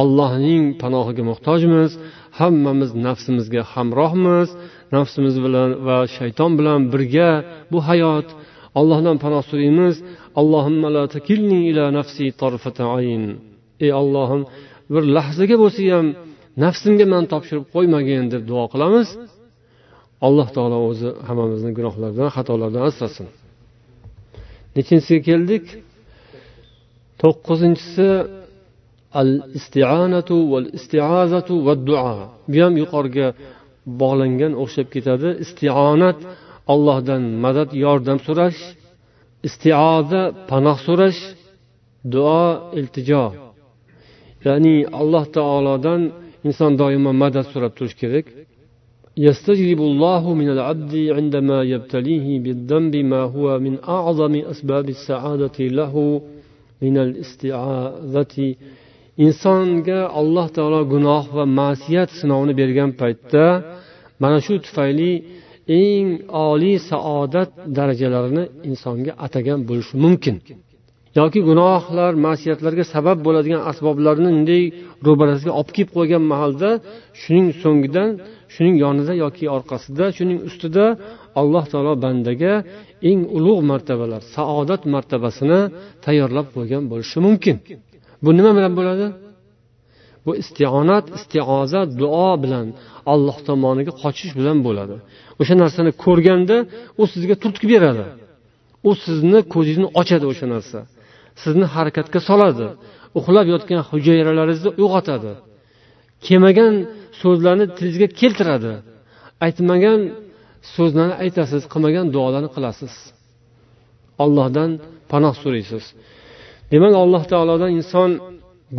allohning 0.00 0.64
panohiga 0.82 1.22
muhtojmiz. 1.30 1.90
Hammamiz 2.38 2.90
nafsimizga 3.06 3.62
hamrohmiz. 3.72 4.48
Nafsimiz 4.96 5.36
bilan 5.44 5.70
va 5.86 5.98
shayton 6.16 6.52
bilan 6.58 6.80
birga 6.92 7.30
bu 7.72 7.78
hayot. 7.88 8.28
Allohdan 8.78 9.16
panoh 9.24 9.42
so'raymiz. 9.50 9.94
Ey 13.84 13.92
ollohim 14.02 14.42
bir 14.92 15.02
lahzaga 15.16 15.56
bo'lsa 15.62 15.82
ham 15.94 16.06
nafsimga 16.64 17.06
man 17.14 17.24
topshirib 17.32 17.64
qo'ymagin 17.74 18.24
deb 18.32 18.42
duo 18.50 18.64
qilamiz. 18.72 19.08
Alloh 20.26 20.48
taolo 20.56 20.78
o'zi 20.90 21.08
hammamizni 21.28 21.70
gunohlardan 21.78 22.28
xatolardan 22.36 22.84
asrasin. 22.90 23.28
Nechinchisiga 24.76 25.22
keldik? 25.28 25.64
To'qqizinchisi 27.22 28.08
al 29.20 29.30
istianatu 29.58 30.36
val 30.52 30.66
istiazatu 30.78 31.54
va 31.66 31.74
duo 31.88 32.14
bu 32.50 32.56
ham 32.64 32.74
yuqoriga 32.82 33.28
bog'langan 34.00 34.52
o'xshab 34.62 34.88
ketadi. 34.94 35.28
Istionat 35.44 36.18
allohdan 36.72 37.22
madad 37.44 37.70
yordam 37.84 38.18
so'rash. 38.26 38.60
Istioza 39.48 40.22
panoh 40.50 40.78
so'rash. 40.86 41.20
Duo 42.12 42.42
iltijo. 42.78 43.24
Ya'ni 44.46 44.76
alloh 45.00 45.24
taolodan 45.36 46.00
inson 46.48 46.72
doimo 46.80 47.10
madad 47.22 47.46
so'rab 47.52 47.72
turishi 47.76 47.96
kerak. 48.02 48.26
يستجيب 49.17 49.79
الله 49.89 50.23
من 50.33 50.49
العبد 50.55 50.93
عندما 51.17 51.57
يبتليه 51.73 52.27
بالذنب 52.43 52.95
ما 53.11 53.21
هو 53.33 53.59
من 53.65 53.73
أعظم 53.97 54.33
أسباب 54.53 54.85
السعادة 54.89 55.57
له 55.59 56.21
من 56.81 56.95
الاستعاذة 56.97 58.55
insonga 59.17 59.99
alloh 60.19 60.47
taolo 60.57 60.81
gunoh 60.93 61.23
va 61.37 61.45
ma'siyat 61.59 62.09
sinovini 62.19 62.53
bergan 62.61 62.89
paytda 63.01 63.45
mana 64.21 64.37
shu 64.45 64.53
tufayli 64.65 65.11
eng 65.81 66.07
oliy 66.49 66.77
saodat 66.89 67.49
darajalarini 67.77 68.43
insonga 68.69 69.11
atagan 69.25 69.59
bo'lishi 69.69 69.93
mumkin 70.03 70.35
yoki 71.19 71.39
gunohlar 71.49 72.11
masiyatlarga 72.27 72.83
sabab 72.93 73.17
bo'ladigan 73.25 73.61
asboblarni 73.71 74.29
bunday 74.35 74.63
ro'barasiga 75.07 75.51
olib 75.59 75.71
kelib 75.75 75.91
qo'ygan 75.97 76.23
mahalda 76.33 76.69
shuning 77.21 77.47
so'ngidan 77.63 78.09
shuning 78.56 78.76
yonida 78.84 79.12
yoki 79.24 79.44
orqasida 79.56 80.04
shuning 80.16 80.38
ustida 80.48 80.84
alloh 81.40 81.64
taolo 81.72 81.92
bandaga 82.04 82.52
eng 83.10 83.20
ulug' 83.36 83.62
martabalar 83.70 84.22
saodat 84.34 84.82
martabasini 84.94 85.60
tayyorlab 86.04 86.46
qo'ygan 86.56 86.82
bo'lishi 86.90 87.18
mumkin. 87.26 87.56
Bu 88.24 88.30
nima 88.38 88.50
bilan 88.58 88.72
bo'ladi? 88.78 89.06
Bu 90.26 90.32
istionat 90.42 91.04
istioza 91.18 91.80
duo 92.00 92.30
bilan 92.44 92.66
alloh 93.12 93.36
tomoniga 93.48 93.92
qochish 94.02 94.32
bilan 94.38 94.58
bo'ladi. 94.66 94.96
O'sha 95.40 95.54
narsani 95.62 95.90
ko'rganda 96.04 96.56
u 97.00 97.02
sizga 97.12 97.34
turtki 97.42 97.66
beradi. 97.72 98.04
U 98.88 98.90
sizni 99.04 99.40
ko'zingizni 99.52 99.88
ochadi 100.00 100.24
o'sha 100.32 100.46
narsa. 100.54 100.78
Sizni 101.42 101.66
harakatga 101.74 102.20
soladi. 102.28 102.66
Uxlab 103.18 103.46
yotgan 103.54 103.80
hujayralaringizni 103.90 104.70
uyg'otadi. 104.80 105.32
Kelmagan 106.26 106.74
so'zlarni 107.20 107.66
tilingizga 107.76 108.08
keltiradi. 108.20 108.72
Aytmagan 109.46 110.00
so'zlarni 110.74 111.14
aytasiz 111.24 111.62
qilmagan 111.72 112.06
duolarni 112.14 112.50
qilasiz. 112.56 112.94
Ollohdan 114.24 114.70
panoh 115.12 115.34
so'raysiz. 115.42 115.84
Demak 116.72 116.94
alloh 117.02 117.22
taolodan 117.32 117.70
inson 117.80 118.10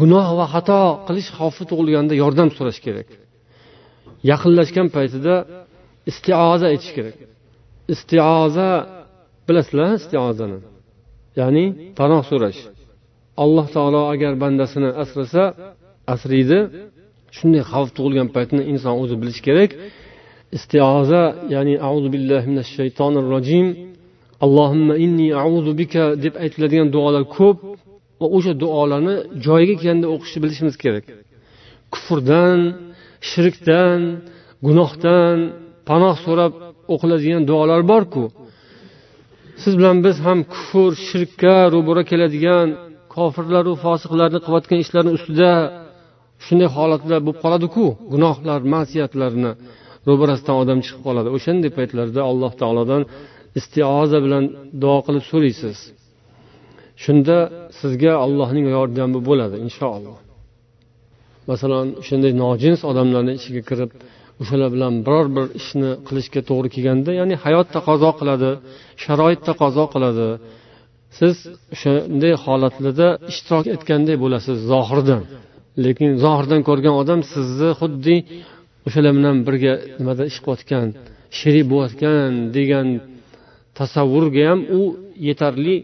gunoh 0.02 0.28
va 0.40 0.46
xato 0.54 0.82
qilish 1.08 1.30
xavfi 1.38 1.64
tug'ilganda 1.70 2.14
yordam 2.24 2.50
so'rash 2.58 2.80
kerak. 2.86 3.10
Yaqinlashgan 4.32 4.88
paytida 4.96 5.36
istioza 6.12 6.66
aytish 6.72 6.92
kerak. 6.98 7.18
Istioza 7.94 8.70
bilasizlar 9.48 9.90
istiozani. 10.02 10.60
Ya'ni 11.40 11.66
panoh 12.00 12.24
so'rash. 12.32 12.60
Alloh 13.44 13.68
taolo 13.76 14.02
agar 14.14 14.34
bandasini 14.44 14.90
asrasa 15.04 15.44
asraydi 16.14 16.60
shunday 17.38 17.64
xavf 17.72 17.90
tug'ilgan 17.98 18.28
paytni 18.36 18.62
inson 18.72 18.96
o'zi 19.04 19.16
bilishi 19.22 19.42
kerak. 19.48 19.72
Istioza 20.58 21.24
ya'ni 21.54 21.76
auzu 21.90 22.08
billahi 22.16 22.48
minash 22.52 22.72
shaytonir 22.78 23.26
rojim. 23.34 23.68
Allohimma 24.46 24.96
inni 25.06 25.28
auzu 25.46 25.72
bika 25.82 26.04
deb 26.24 26.34
aytiladigan 26.44 26.88
duolar 26.96 27.24
ko'p 27.38 27.58
va 28.20 28.28
o'sha 28.38 28.54
duolarni 28.64 29.16
joyiga 29.46 29.76
kelganda 29.80 30.08
o'qishni 30.14 30.40
bilishimiz 30.44 30.76
kerak. 30.84 31.06
Kufrdan 31.94 32.60
shirkdan 33.30 34.00
gunohdan 34.66 35.38
panoh 35.90 36.16
so'rab 36.26 36.54
o'qiladigan 36.94 37.44
duolar 37.50 37.82
borku. 37.92 38.24
Siz 39.62 39.74
bilan 39.80 39.98
biz 40.06 40.18
ham 40.26 40.40
kufr 40.54 40.92
shirkka 41.08 41.56
ro'bara 41.74 42.04
keladigan 42.12 42.68
kofirlaru 43.16 43.74
fosiqlarni 43.86 44.40
qilayotgan 44.46 44.80
ishlarini 44.84 45.14
ustida 45.18 45.52
shunday 46.46 46.70
holatlar 46.78 47.20
bo'lib 47.26 47.40
qoladiku 47.44 47.86
gunohlar 48.14 48.60
masiyatlarni 48.76 49.52
ro'barasidan 50.08 50.56
odam 50.64 50.80
chiqib 50.86 51.02
qoladi. 51.08 51.28
O'shanday 51.38 51.72
paytlarda 51.78 52.22
alloh 52.32 52.52
taolodan 52.62 53.04
istioza 53.60 54.18
bilan 54.26 54.44
duo 54.82 54.98
qilib 55.06 55.24
so'raysiz. 55.32 55.78
Shunda 57.04 57.38
sizga 57.80 58.14
allohning 58.26 58.66
yordami 58.78 59.20
bo'ladi 59.30 59.56
inshaalloh. 59.66 60.18
Masalan 61.52 61.88
shunday 62.08 62.34
nojins 62.44 62.82
odamlarni 62.90 63.34
ichiga 63.40 63.62
kirib 63.70 63.92
o'shalar 64.42 64.70
bilan 64.76 64.94
biror 65.06 65.28
bir 65.36 65.46
ishni 65.60 65.90
qilishga 66.08 66.42
to'g'ri 66.50 66.70
kelganda 66.76 67.12
ya'ni 67.20 67.36
hayot 67.44 67.68
taqozo 67.78 68.10
qiladi 68.20 68.50
sharoit 69.04 69.42
taqozo 69.50 69.86
qiladi. 69.94 70.28
Siz 71.20 71.36
o'shanday 71.74 72.34
holatlarda 72.46 73.08
ishtirok 73.32 73.66
etganday 73.76 74.16
bo'lasiz 74.24 74.58
zohirdan 74.72 75.22
lekin 75.86 76.10
zohirdan 76.24 76.62
ko'rgan 76.70 76.96
odam 77.02 77.20
sizni 77.34 77.70
xuddi 77.80 78.16
o'shalar 78.88 79.14
bilan 79.20 79.36
birga 79.48 79.74
nimada 80.00 80.24
ish 80.32 80.40
qilayotgan 80.44 80.88
sherik 81.40 81.66
bo'layotgan 81.72 82.30
degan 82.58 82.88
tasavvurga 83.80 84.44
ham 84.50 84.60
u 84.80 84.82
yetarli 85.28 85.76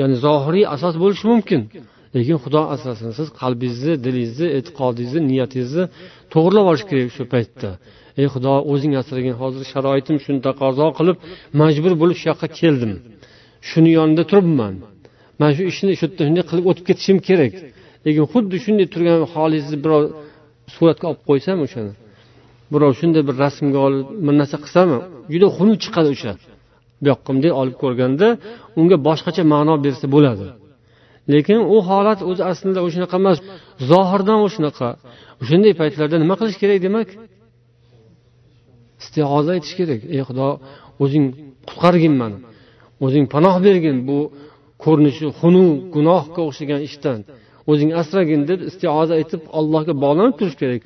ya'ni 0.00 0.16
zohiriy 0.26 0.64
asos 0.74 0.94
bo'lishi 1.02 1.24
mumkin. 1.32 1.60
Lekin 2.16 2.36
xudo 2.44 2.62
asrasin 2.74 3.10
siz 3.18 3.28
qalbingizni 3.40 3.94
dilingizni 4.04 4.48
e'tiqodingizni 4.56 5.20
niyatingizni 5.30 5.84
to'g'irlab 6.32 6.66
olish 6.70 6.84
kerak 6.90 7.10
shu 7.16 7.24
paytda. 7.34 7.70
Ey 8.20 8.26
xudo 8.34 8.52
o'zing 8.72 8.92
asragin 9.00 9.34
hozir 9.40 9.62
sharoitim 9.72 10.16
shuni 10.24 10.40
taqozo 10.48 10.86
qilib 10.98 11.16
majbur 11.60 11.92
bo'lib 12.00 12.16
shu 12.20 12.26
yoqqa 12.32 12.48
keldim. 12.60 12.92
Shuni 13.68 13.90
yonida 13.98 14.24
turibman. 14.30 14.74
Mana 15.38 15.52
shu 15.56 15.62
ishni 15.72 15.92
shu 15.98 16.04
yerda 16.06 16.22
shunday 16.26 16.44
qilib 16.50 16.64
o'tib 16.70 16.84
ketishim 16.88 17.18
kerak. 17.28 17.54
Lekin 18.06 18.24
xuddi 18.32 18.56
shunday 18.64 18.86
turgan 18.94 19.18
holingizni 19.34 19.78
birov 19.84 20.02
suratga 20.74 21.04
olib 21.10 21.22
qo'ysam 21.28 21.58
o'shani. 21.66 21.92
Birov 22.72 22.92
shunday 23.00 23.22
bir 23.28 23.34
rasmga 23.44 23.78
olib 23.86 24.06
bir 24.26 24.34
narsa 24.40 24.56
qilsami 24.64 24.98
juda 25.32 25.48
xunuk 25.56 25.78
chiqadi 25.84 26.08
o'sha. 26.14 26.32
Bu 27.00 27.06
yoqqa 27.12 27.28
bunday 27.28 27.52
olib 27.60 27.76
ko'rganda 27.82 28.26
unga 28.80 28.96
boshqacha 29.08 29.42
ma'no 29.52 29.74
bersa 29.86 30.06
bo'ladi. 30.14 30.46
Lekin 31.32 31.58
u 31.74 31.76
holat 31.88 32.20
o'zi 32.30 32.42
aslida 32.52 32.80
o'shanaqa 32.86 33.16
emas 33.22 33.38
zohirdan 33.90 34.38
o'shanaqa. 34.46 34.88
O'shanday 35.42 35.72
paytlarda 35.80 36.16
nima 36.22 36.34
qilish 36.40 36.58
kerak 36.62 36.78
demak? 36.86 37.08
Istioza 39.02 39.50
aytish 39.56 39.74
kerak. 39.80 40.00
Ey 40.14 40.22
xudo 40.28 40.48
o'zing 41.04 41.24
qutqargin 41.68 42.14
mani 42.22 42.38
o'zing 43.04 43.24
panoh 43.34 43.56
bergin 43.66 43.96
bu 44.08 44.18
ko'rinishi 44.84 45.26
xunuk 45.38 45.70
gunohga 45.94 46.40
o'xshagan 46.48 46.80
ishdan. 46.88 47.18
O'zing 47.70 47.90
asragin 48.00 48.42
deb 48.50 48.60
istioza 48.70 49.12
aytib 49.20 49.42
allohga 49.58 49.94
bog'lanib 50.04 50.34
turish 50.40 50.56
kerak. 50.62 50.82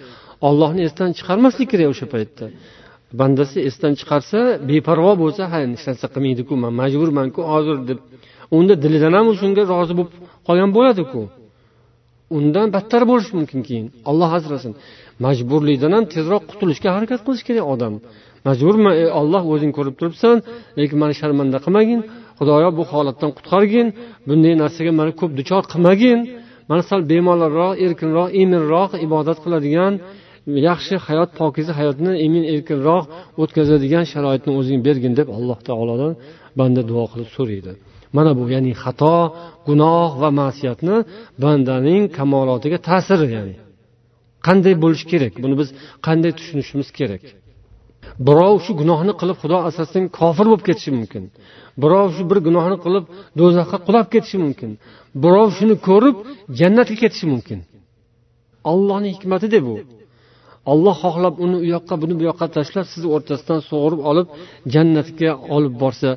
Ollohni 0.49 0.83
esdan 0.89 1.11
chiqarmaslik 1.19 1.69
kerak 1.73 1.89
o'sha 1.93 2.07
paytda. 2.15 2.47
Bandasi 3.21 3.59
esdan 3.69 3.93
chiqarsa 4.01 4.39
beparvo 4.71 5.13
bo'lsa 5.23 5.43
ha 5.53 5.59
hech 5.63 5.85
narsa 5.89 6.07
qilmaydiku 6.15 6.55
man 6.63 6.73
majburmanku 6.81 7.41
hozir 7.53 7.77
deb 7.91 7.99
unda 8.57 8.75
dilidan 8.85 9.13
ham 9.19 9.27
shunga 9.41 9.63
rozi 9.73 9.93
bo'lib 9.99 10.15
qolgan 10.47 10.71
bo'ladiku. 10.77 11.21
Undan 12.39 12.69
battar 12.77 13.03
bo'lishi 13.11 13.33
mumkin 13.39 13.61
keyin. 13.67 13.87
Olloh 14.11 14.31
asrasin. 14.39 14.73
Majburlikdan 15.25 15.93
ham 15.97 16.05
tezroq 16.15 16.43
qutulishga 16.51 16.89
harakat 16.97 17.21
qilish 17.27 17.45
kerak 17.49 17.65
odam. 17.75 17.95
Majburman 18.47 18.95
ey 19.03 19.09
olloh 19.21 19.43
o'zing 19.55 19.73
ko'rib 19.77 19.95
turibsan 20.01 20.37
lekin 20.79 20.97
mani 21.03 21.15
sharmanda 21.21 21.59
qilmagin. 21.65 22.01
Xudoyo 22.39 22.71
bu 22.79 22.83
holatdan 22.93 23.31
qutqargin. 23.37 23.87
Bunday 24.29 24.55
narsaga 24.63 24.93
mani 25.01 25.13
ko'p 25.21 25.33
duchor 25.39 25.63
qilmagin. 25.73 26.19
Mana 26.69 26.83
sal 26.89 27.01
bemalolroq 27.13 27.73
erkinroq 27.85 28.29
eminroq 28.43 28.91
ibodat 29.07 29.39
qiladigan 29.45 29.93
yaxshi 30.69 30.95
hayot 31.07 31.31
pokiza 31.41 31.73
hayotni 31.79 32.13
emin 32.27 32.45
erkinroq 32.55 33.05
o'tkazadigan 33.43 34.05
sharoitni 34.13 34.51
o'zing 34.59 34.79
bergin 34.87 35.13
deb 35.21 35.29
alloh 35.37 35.59
taolodan 35.69 36.13
banda 36.59 36.83
duo 36.91 37.05
qilib 37.13 37.31
so'raydi. 37.37 37.73
Mana 38.17 38.31
bu 38.39 38.45
ya'ni 38.55 38.73
xato 38.83 39.17
gunoh 39.69 40.11
va 40.23 40.29
masiyatni 40.41 40.97
bandaning 41.45 42.03
kamolotiga 42.19 42.79
ta'siri 42.89 43.27
ya'ni 43.37 43.55
qanday 44.47 44.75
bo'lishi 44.83 45.07
kerak? 45.13 45.33
Buni 45.45 45.55
biz 45.61 45.69
qanday 46.07 46.33
tushunishimiz 46.39 46.89
kerak? 46.99 47.23
Birov 48.27 48.57
shu 48.65 48.73
gunohni 48.81 49.13
qilib 49.21 49.37
xudo 49.43 49.57
asrasin 49.69 50.03
kofir 50.19 50.47
bo'lib 50.51 50.63
ketishi 50.69 50.91
mumkin. 50.99 51.23
Birov 51.83 52.09
shu 52.17 52.23
bir 52.31 52.39
gunohni 52.47 52.77
qilib 52.85 53.05
do'zaxga 53.39 53.79
qulab 53.87 54.07
ketishi 54.15 54.39
mumkin. 54.45 54.71
Birov 55.23 55.49
shuni 55.59 55.75
ko'rib 55.89 56.17
jannatga 56.59 56.97
ketishi 57.03 57.27
mumkin. 57.33 57.59
Ollohni 58.73 59.09
hikmatida 59.15 59.59
bu. 59.69 59.75
Olloh 60.73 60.95
xohlab 61.05 61.35
uni 61.45 61.57
u 61.63 61.67
yoqqa 61.75 61.95
buni 62.03 62.15
bu 62.19 62.23
yoqqa 62.31 62.47
tashlab 62.57 62.87
sizni 62.93 63.09
o'rtasidan 63.17 63.61
sug'urib 63.69 64.01
olib 64.11 64.27
jannatga 64.75 65.31
olib 65.57 65.75
borsa 65.83 66.11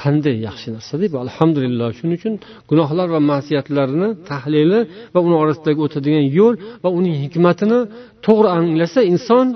qanday 0.00 0.36
yaxshi 0.46 0.68
narsada 0.76 1.06
bu. 1.12 1.16
Alhamdulillah 1.26 1.88
shuning 1.98 2.16
uchun 2.20 2.34
gunohlar 2.70 3.06
va 3.14 3.20
masiyatlarni 3.32 4.08
tahlili 4.30 4.80
va 5.14 5.20
uni 5.26 5.36
orasidagi 5.42 5.80
o'tadigan 5.86 6.24
yo'l 6.38 6.54
va 6.82 6.88
uning 6.98 7.14
hikmatini 7.24 7.78
to'g'ri 8.26 8.48
anglasa 8.58 9.00
inson 9.12 9.46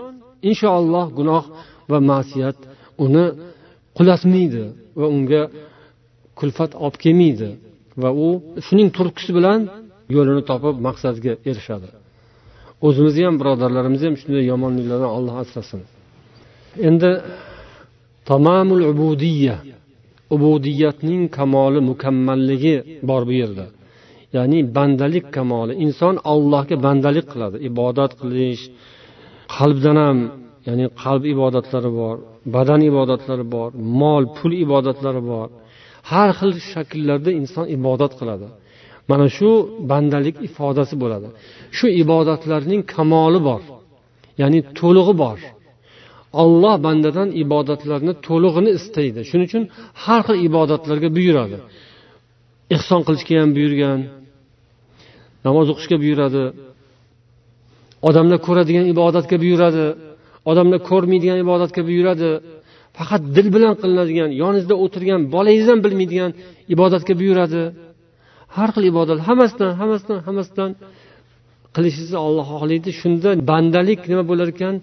inshaalloh 0.51 1.07
gunoh 1.18 1.45
va 1.91 1.99
masiyat 2.12 2.59
uni 3.05 3.24
qulatmaydi 3.97 4.64
va 5.01 5.07
unga 5.16 5.43
kulfat 6.39 6.72
olib 6.84 6.97
kelmaydi 7.05 7.49
va 8.03 8.11
u 8.26 8.28
shuning 8.66 8.89
turtkisi 8.97 9.32
bilan 9.39 9.61
yo'lini 10.16 10.43
topib 10.51 10.76
maqsadga 10.87 11.32
erishadi. 11.51 11.89
O'zimizni 12.87 13.22
ham 13.28 13.37
birodarlarimizni 13.41 14.07
ham 14.11 14.16
shunday 14.22 14.45
yomonliklardan 14.53 15.11
olloh 15.18 15.34
asrasin. 15.43 15.80
Endi 16.89 17.11
tamomul 18.30 18.82
ubudiya 18.93 19.57
ubudiyatning 20.34 21.22
kamoli 21.39 21.80
mukammalligi 21.91 22.76
bor 23.09 23.22
bu 23.28 23.34
yerda. 23.41 23.66
Ya'ni 24.37 24.59
bandalik 24.76 25.26
kamoli. 25.37 25.72
Inson 25.84 26.14
allohga 26.32 26.76
bandalik 26.87 27.26
qiladi. 27.32 27.57
Ibodat 27.70 28.12
qilish 28.20 28.62
qalbdan 29.57 29.97
ham 30.05 30.18
ya'ni 30.66 30.86
qalb 31.02 31.22
ibodatlari 31.34 31.90
bor 32.00 32.16
badan 32.54 32.80
ibodatlari 32.90 33.44
bor 33.54 33.70
mol 34.00 34.24
pul 34.36 34.52
ibodatlari 34.64 35.22
bor. 35.32 35.48
Har 36.10 36.30
xil 36.38 36.52
shakllarda 36.72 37.30
inson 37.40 37.66
ibodat 37.76 38.12
qiladi. 38.20 38.48
Mana 39.10 39.26
shu 39.36 39.48
bandalik 39.90 40.36
ifodasi 40.48 40.94
bo'ladi. 41.02 41.28
Shu 41.76 41.86
ibodatlarning 42.02 42.82
kamoli 42.94 43.40
bor 43.48 43.62
ya'ni 44.40 44.60
to'lig'i 44.78 45.14
bor. 45.24 45.38
Olloh 46.42 46.74
bandadan 46.86 47.28
ibodatlarni 47.42 48.12
to'lig'ini 48.26 48.70
istaydi. 48.78 49.20
Shuning 49.30 49.48
uchun 49.50 49.64
har 50.04 50.20
xil 50.26 50.36
ibodatlarga 50.48 51.08
buyuradi. 51.16 51.58
Ehson 52.76 53.00
qilishga 53.06 53.34
ham 53.42 53.50
buyurgan 53.56 54.00
namoz 55.46 55.66
o'qishga 55.72 55.96
buyuradi 56.04 56.42
odamlar 58.08 58.38
ko'radigan 58.46 58.86
ibodatga 58.92 59.36
buyuradi. 59.44 59.84
Odamlar 60.51 60.78
ko'rmaydigan 60.90 61.38
ibodatga 61.44 61.80
buyuradi 61.88 62.28
faqat 62.99 63.22
dil 63.36 63.47
bilan 63.55 63.74
qilinadigan 63.82 64.30
yoningizda 64.42 64.74
o'tirgan 64.84 65.20
bolangiz 65.34 65.66
ham 65.72 65.80
bilmaydigan 65.86 66.30
ibodatga 66.74 67.12
buyuradi 67.20 67.62
har 68.57 68.68
xil 68.74 68.84
ibodat 68.92 69.18
hammasidan 69.28 69.70
hammasidan 69.80 70.18
hammasidan 70.26 70.70
qilishingizni 71.76 72.18
olloh 72.26 72.47
xohlaydi. 72.53 72.88
Shunda 73.01 73.30
bandalik 73.51 74.01
nima 74.11 74.24
bo'lar 74.30 74.49
ekan? 74.55 74.74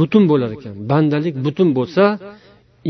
Butun 0.00 0.22
bo'lar 0.30 0.50
ekan. 0.56 0.74
Bandalik 0.92 1.34
butun 1.46 1.68
bo'lsa 1.78 2.04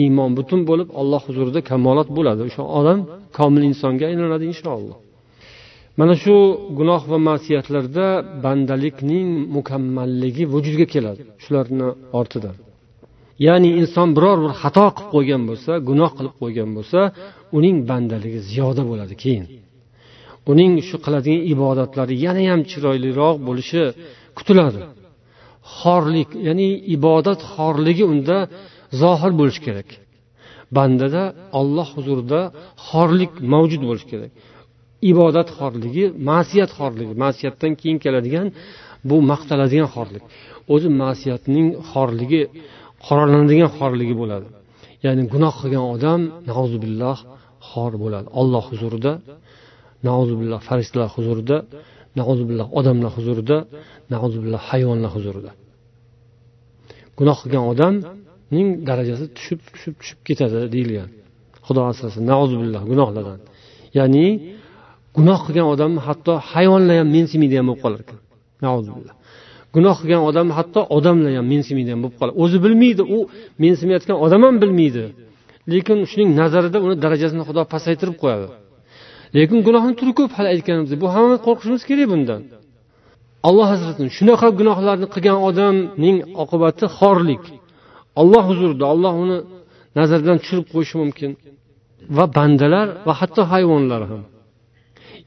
iymon 0.03 0.31
butun 0.39 0.61
bo'lib 0.71 0.89
alloh 1.01 1.23
huzurida 1.29 1.61
kamolot 1.71 2.09
bo'ladi. 2.17 2.41
O'sha 2.49 2.63
odam 2.79 2.99
komil 3.39 3.63
insonga 3.71 4.05
aylanadi 4.11 4.45
inshaalloh 4.53 4.99
mana 5.99 6.15
shu 6.23 6.35
gunoh 6.79 7.03
va 7.11 7.19
masiyatlarda 7.31 8.07
bandalikning 8.45 9.29
mukammalligi 9.57 10.45
vujudga 10.55 10.87
keladi 10.95 11.21
shularni 11.45 11.89
ortidan 12.21 12.57
ya'ni 13.47 13.71
inson 13.81 14.09
biror 14.17 14.39
bir 14.45 14.53
xato 14.63 14.87
qilib 14.97 15.11
qo'ygan 15.15 15.43
bo'lsa 15.49 15.73
gunoh 15.89 16.11
qilib 16.19 16.35
qo'ygan 16.43 16.71
bo'lsa 16.77 17.01
uning 17.59 17.77
bandaligi 17.91 18.41
ziyoda 18.51 18.83
bo'ladi 18.91 19.15
keyin. 19.23 19.47
Uning 20.53 20.73
shu 20.89 20.97
qiladigan 21.05 21.43
ibodatlari 21.55 22.15
yanayam 22.27 22.61
chiroyliroq 22.71 23.37
bo'lishi 23.49 23.83
kutiladi. 24.39 24.81
Xorlik 25.79 26.31
ya'ni 26.49 26.69
ibodat 26.97 27.41
xorligi 27.53 28.05
unda 28.13 28.37
zohir 29.01 29.33
bo'lishi 29.41 29.61
kerak. 29.67 29.89
Bandada 30.77 31.23
olloh 31.61 31.89
huzurida 31.97 32.41
xorlik 32.89 33.33
mavjud 33.53 33.83
bo'lishi 33.89 34.09
kerak. 34.13 34.31
Ibodat 35.11 35.49
xorligi 35.59 36.05
ma'siyat 36.31 36.71
xorligi. 36.79 37.13
Ma'siyatdan 37.25 37.73
keyin 37.81 37.99
keladigan 38.05 38.47
bu 39.09 39.17
maqtaladigan 39.31 39.89
xorlik. 39.95 40.23
O'zi 40.75 40.89
ma'siyatning 41.03 41.67
xorligi 41.91 42.43
qoralanadigan 43.07 43.71
xorligi 43.79 44.15
bo'ladi. 44.23 44.49
Ya'ni 45.05 45.23
gunoh 45.33 45.55
qilgan 45.61 45.85
odam 45.95 46.21
nauzubilloh 46.51 47.19
xor 47.71 47.93
bo'ladi. 48.03 48.29
Olloh 48.41 48.65
huzurida 48.71 49.13
nauzubilloh 50.09 50.61
farishtalar 50.69 51.11
huzurida 51.17 51.57
nauzubilloh 52.21 52.69
odamlar 52.79 53.11
huzurida 53.17 53.57
nauzubilloh 54.15 54.63
hayvonlar 54.71 55.11
huzurida. 55.17 55.51
Gunoh 57.19 57.39
qilgan 57.43 57.65
odamning 57.73 58.69
darajasi 58.89 59.25
tushib 59.37 59.61
tushib 59.75 59.95
tushib 60.01 60.19
ketadi 60.29 60.59
deyilgan. 60.75 61.09
Xudo 61.67 61.81
asrasin 61.93 62.23
nauzubilloh 62.33 62.83
gunohlardan. 62.91 63.39
Ya'ni 63.99 64.27
gunoh 65.17 65.41
qilgan 65.47 65.67
odamni 65.75 66.01
hatto 66.09 66.33
hayvonlar 66.53 66.97
ham 67.01 67.09
mensimaydigan 67.17 67.65
bo'lib 67.69 67.81
qolar 67.85 68.01
ekan. 68.05 68.19
Gunoh 69.75 69.97
qilgan 70.01 70.23
odam 70.31 70.49
hatto 70.59 70.81
odamlar 70.97 71.33
ham 71.39 71.47
mensimaydigan 71.55 71.99
bo'lib 72.03 72.17
qoladi 72.21 72.37
o'zi 72.45 72.59
bilmaydi 72.65 73.03
u 73.17 73.19
mensimayotgan 73.65 74.17
odam 74.25 74.41
ham 74.47 74.57
bilmaydi. 74.63 75.05
Lekin 75.73 75.99
shuning 76.11 76.31
nazarida 76.41 76.79
uni 76.87 76.95
darajasini 77.05 77.43
xudo 77.49 77.63
pasaytirib 77.75 78.17
qo'yadi. 78.23 78.49
Lekin 79.37 79.59
gunohni 79.67 79.95
turi 80.01 80.13
ko'p 80.19 80.33
hali 80.37 80.49
aytganimizdek 80.55 80.99
bu 81.05 81.09
hammamiz 81.15 81.41
qo'rqishimiz 81.47 81.83
kerak 81.89 82.07
bundan. 82.13 82.41
Alloh 83.49 83.67
hazratini 83.73 84.11
shunaqa 84.19 84.49
gunohlarni 84.61 85.07
qilgan 85.15 85.39
odamning 85.49 86.17
oqibati 86.43 86.85
xorlik. 86.99 87.45
Olloh 88.21 88.43
huzurida 88.51 88.85
olloh 88.93 89.15
uni 89.25 89.39
nazardan 89.99 90.37
tushirib 90.43 90.67
qo'yishi 90.73 90.97
mumkin. 91.03 91.31
Va 92.17 92.25
bandalar 92.37 92.87
va 93.07 93.13
hatto 93.21 93.43
hayvonlar 93.53 94.03
ham. 94.11 94.23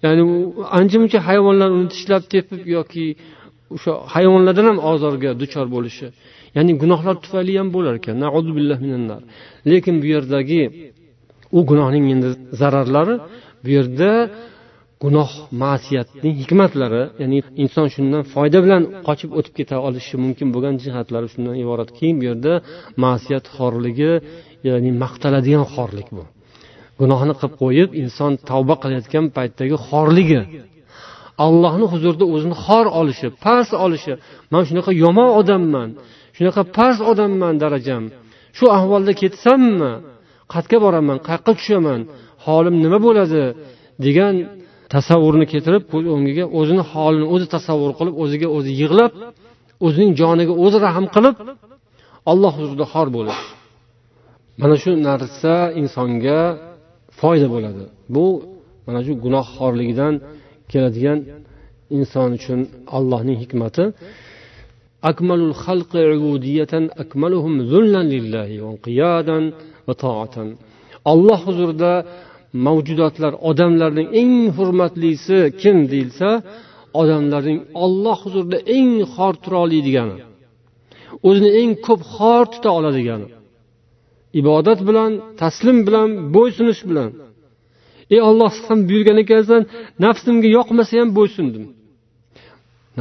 Ya'ni 0.03 0.23
u 0.33 0.35
ancha 0.79 0.97
muncha 1.01 1.19
hayvonlar 1.27 1.69
uni 1.77 1.87
tishlab 1.93 2.23
tepib 2.33 2.61
yoki 2.77 3.05
o'sha 3.75 3.93
hayvonlardan 4.13 4.65
ham 4.69 4.79
ozorga 4.91 5.31
duchor 5.41 5.67
bo'lishi. 5.75 6.07
Ya'ni 6.55 6.71
gunohlar 6.81 7.15
tufayli 7.23 7.53
ham 7.59 7.69
bo'lar 7.75 7.93
ekan. 7.99 8.15
Lekin 9.71 9.95
bu 10.01 10.05
yerdagi 10.15 10.61
u 11.57 11.59
gunohning 11.69 12.05
endi 12.13 12.29
zararlari 12.61 13.15
bu 13.63 13.69
yerda 13.77 14.11
gunoh 15.03 15.31
ma'siyatning 15.63 16.33
hikmatlari 16.41 17.03
ya'ni 17.21 17.37
inson 17.63 17.87
shundan 17.95 18.23
foyda 18.33 18.59
bilan 18.65 18.83
qochib 19.07 19.31
o'tib 19.39 19.53
keta 19.59 19.75
olishi 19.87 20.15
mumkin 20.25 20.47
bo'lgan 20.55 20.75
jihatlari 20.83 21.27
shundan 21.33 21.55
iboratki 21.63 22.07
bu 22.19 22.23
yerda 22.29 22.53
ma'siyat 23.05 23.45
xorligi 23.57 24.11
ya'ni 24.67 24.89
maqtaladigan 25.03 25.65
xorlik 25.73 26.09
bu. 26.17 26.23
Gunohni 26.99 27.33
qilib 27.39 27.53
qo'yib 27.63 27.89
inson 28.01 28.31
tavba 28.49 28.75
qilayotgan 28.81 29.25
paytdagi 29.37 29.75
xorligi. 29.87 30.41
Allohni 31.45 31.85
huzurida 31.93 32.25
o'zini 32.35 32.55
xor 32.65 32.85
olishi 32.99 33.27
past 33.45 33.73
olishi. 33.85 34.13
Man 34.53 34.63
shunaqa 34.67 34.91
yomon 35.03 35.29
odamman 35.39 35.89
shunaqa 36.37 36.61
past 36.77 37.01
odamman 37.11 37.53
darajam. 37.63 38.03
Shu 38.57 38.65
ahvolda 38.77 39.11
ketsammi? 39.21 39.91
Qayerga 40.53 40.77
boraman? 40.85 41.17
Qayoqqa 41.27 41.51
tushaman? 41.59 41.99
Holim 42.45 42.75
nima 42.83 42.97
bo'ladi? 43.05 43.43
degan 44.03 44.35
tasavvurni 44.93 45.45
keltirib 45.51 45.83
ko'z 45.91 46.05
o'ngiga 46.15 46.45
o'zini 46.59 46.83
holini 46.91 47.27
o'zi 47.33 47.45
tasavvur 47.55 47.91
qilib 47.99 48.15
o'ziga 48.23 48.47
o'zi 48.57 48.71
yig'lab 48.81 49.11
o'zining 49.85 50.11
joniga 50.21 50.53
o'zi 50.65 50.77
rahm 50.87 51.05
qilib 51.15 51.35
alloh 52.31 52.51
huzurida 52.59 52.85
xor 52.93 53.07
bo'lish. 53.17 53.41
Mana 54.61 54.75
shu 54.83 54.91
narsa 55.07 55.55
insonga 55.81 56.41
foyda 57.25 57.47
bo'ladi. 57.55 57.83
Bu 58.15 58.25
mana 58.85 58.99
shu 59.05 59.13
gunohxorligidan 59.25 60.13
keladigan 60.71 61.19
inson 61.97 62.29
uchun 62.37 62.59
allohning 62.97 63.37
hikmati. 63.43 63.83
Akmalul 65.11 65.55
xalqi 65.63 66.01
ubudiyatan 66.17 66.83
akmaluhum 67.03 67.53
zullan 67.71 68.07
lillahi 68.15 68.55
va 68.65 68.71
qiyadan 68.85 69.43
va 69.87 69.93
ta'atan 70.03 70.47
alloh 71.11 71.39
huzurida 71.47 71.93
mavjudotlar 72.65 73.33
odamlarning 73.49 74.07
eng 74.21 74.35
hurmatlisi 74.57 75.37
kim 75.61 75.77
deyilsa 75.91 76.29
odamlarning 77.01 77.59
olloh 77.83 78.17
huzurida 78.25 78.57
eng 78.77 78.93
xor 79.13 79.33
tura 79.43 79.57
oladigani 79.65 80.17
o'zini 81.27 81.49
eng 81.61 81.71
ko'p 81.87 82.01
xor 82.15 82.43
tuta 82.53 82.69
oladigani 82.79 83.27
ibodat 84.39 84.79
bilan 84.89 85.11
taslim 85.41 85.77
bilan 85.87 86.09
bo'ysunish 86.35 86.81
bilan. 86.89 87.09
Ey 88.13 88.21
olloh 88.29 88.53
ham 88.67 88.79
buyurgan 88.89 89.17
ekansan 89.23 89.61
nafsimga 90.03 90.49
yoqmasa 90.57 90.93
ham 91.01 91.09
bo'ysundim. 91.17 91.65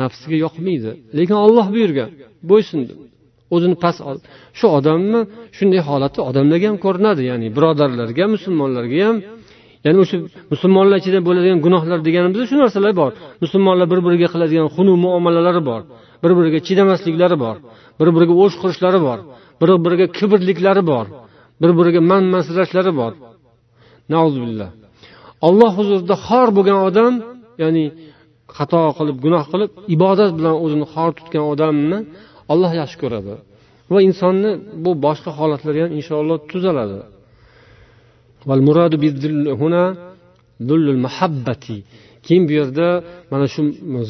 Nafsiga 0.01 0.37
yoqmaydi 0.45 0.91
lekin 1.19 1.37
olloh 1.47 1.67
buyurgan 1.75 2.11
bo'ysundim. 2.51 2.99
O'zini 3.55 3.77
past 3.85 4.01
ol. 4.09 4.17
Shu 4.59 4.67
odamni 4.79 5.21
shunday 5.57 5.81
holati 5.89 6.21
odamlarga 6.29 6.67
ham 6.71 6.79
ko'rinadi 6.85 7.23
ya'ni 7.31 7.47
birodarlarga 7.57 8.25
musulmonlarga 8.35 8.99
ham. 9.09 9.17
Ya'ni 9.85 9.99
o'sha 10.05 10.17
musulmonlar 10.53 10.97
ichida 11.03 11.19
bo'ladigan 11.29 11.59
gunohlar 11.67 11.99
deganimizda 12.07 12.45
shu 12.51 12.57
narsalar 12.63 12.93
bor. 13.01 13.11
Musulmonlar 13.45 13.87
bir 13.93 14.01
biriga 14.07 14.29
qiladigan 14.35 14.69
xunu 14.75 14.93
muomalalari 15.05 15.63
bor. 15.71 15.81
Bir 16.23 16.33
biriga 16.39 16.59
chidamasliklari 16.67 17.37
bor. 17.45 17.57
Bir 17.99 18.09
biriga 18.17 18.35
o'sh 18.43 18.55
qurishlari 18.63 19.01
bor. 19.09 19.19
Bir 19.61 19.69
biriga 19.85 20.07
kibrliklari 20.17 20.83
bor. 20.93 21.07
Bir 21.61 21.71
biriga 21.79 22.01
manmansirashlari 22.13 22.93
bor. 23.01 23.13
Billah 24.45 24.71
olloh 25.47 25.73
huzurida 25.79 26.17
xor 26.27 26.49
bo'lgan 26.57 26.79
odam 26.89 27.15
ya'ni 27.63 27.85
xato 28.57 28.83
qilib 28.99 29.17
gunoh 29.25 29.45
qilib 29.53 29.71
ibodat 29.97 30.31
bilan 30.39 30.55
o'zini 30.65 30.87
xor 30.95 31.11
tutgan 31.19 31.45
odamni 31.53 31.99
olloh 32.53 32.73
yaxshi 32.81 32.97
ko'radi. 33.03 33.35
Va 33.93 33.99
insonni 34.09 34.51
bu 34.85 34.91
boshqa 35.07 35.31
holatlari 35.39 35.79
ham 35.85 35.91
inshaalloh 35.99 36.39
tuzaladi. 36.51 37.01
Keyin 42.27 42.45
bu 42.49 42.53
yerda 42.61 42.89
mana 43.33 43.47
shu 43.55 43.63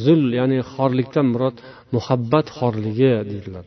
zul 0.04 0.22
ya'ni 0.38 0.58
xorlikdan 0.72 1.26
murod 1.32 1.56
muhabbat 1.94 2.46
xorligi 2.58 3.12
deydilar. 3.30 3.64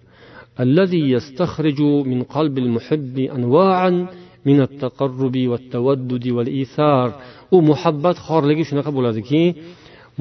الذي 0.61 1.11
يستخرج 1.11 1.81
من 1.83 2.23
قلب 2.23 2.59
المحب 2.59 3.19
أنواعا 3.19 3.91
من 4.49 4.59
التقرب 4.61 5.37
والتودد 5.51 6.29
والإيثار 6.29 7.09
u 7.55 7.59
muhabbat 7.71 8.17
xorligi 8.29 8.65
shunaqa 8.69 8.91
bo'ladiki 8.97 9.43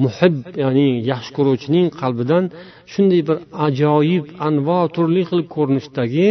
muhib 0.04 0.36
ya'ni 0.62 0.88
yaxshi 1.10 1.30
ko'ruvchining 1.36 1.86
qalbidan 2.00 2.44
shunday 2.92 3.20
bir 3.28 3.36
ajoyib 3.66 4.26
anvo 4.48 4.80
turli 4.96 5.22
xil 5.30 5.40
ko'rinishdagi 5.54 6.28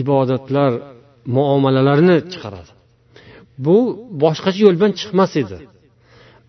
ibodatlar 0.00 0.72
muomalalarni 1.36 2.16
chiqaradi 2.32 2.72
bu 3.64 3.76
boshqacha 4.22 4.60
yo'l 4.64 4.76
bilan 4.78 4.92
chiqmas 5.00 5.32
edi 5.42 5.58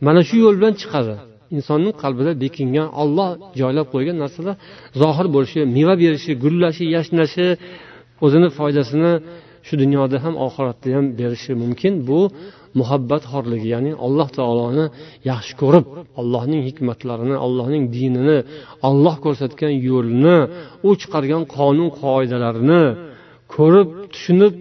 mana 0.06 0.22
shu 0.28 0.36
yo'l 0.46 0.56
bilan 0.60 0.74
chiqadi 0.82 1.16
Insonni 1.57 1.91
qalbida 2.03 2.33
bekingan 2.45 2.89
olloh 3.03 3.29
joylab 3.61 3.87
qo'ygan 3.95 4.17
narsalar 4.23 4.57
zohir 5.03 5.27
bo'lishi 5.35 5.61
meva 5.77 5.95
berishi 6.03 6.33
gullashi 6.45 6.85
yashnashi 6.97 7.47
o'zini 8.25 8.49
foydasini 8.59 9.13
shu 9.67 9.75
dunyoda 9.83 10.17
ham 10.25 10.35
oxiratda 10.47 10.89
ham 10.97 11.07
berishi 11.21 11.53
mumkin. 11.63 11.93
Bu 12.09 12.21
muhabbat 12.81 13.23
xorligi 13.33 13.69
ya'ni 13.75 13.93
alloh 14.07 14.29
taoloni 14.39 14.87
yaxshi 15.31 15.55
ko'rib 15.63 15.87
allohning 16.21 16.63
hikmatlarini 16.69 17.37
allohning 17.47 17.85
dinini 17.97 18.39
olloh 18.89 19.17
ko'rsatgan 19.25 19.73
yo'lni 19.89 20.39
u 20.89 20.91
chiqargan 21.01 21.43
qonun 21.57 21.89
qoidalarini 22.03 22.83
ko'rib 23.55 23.89
tushunib 24.13 24.55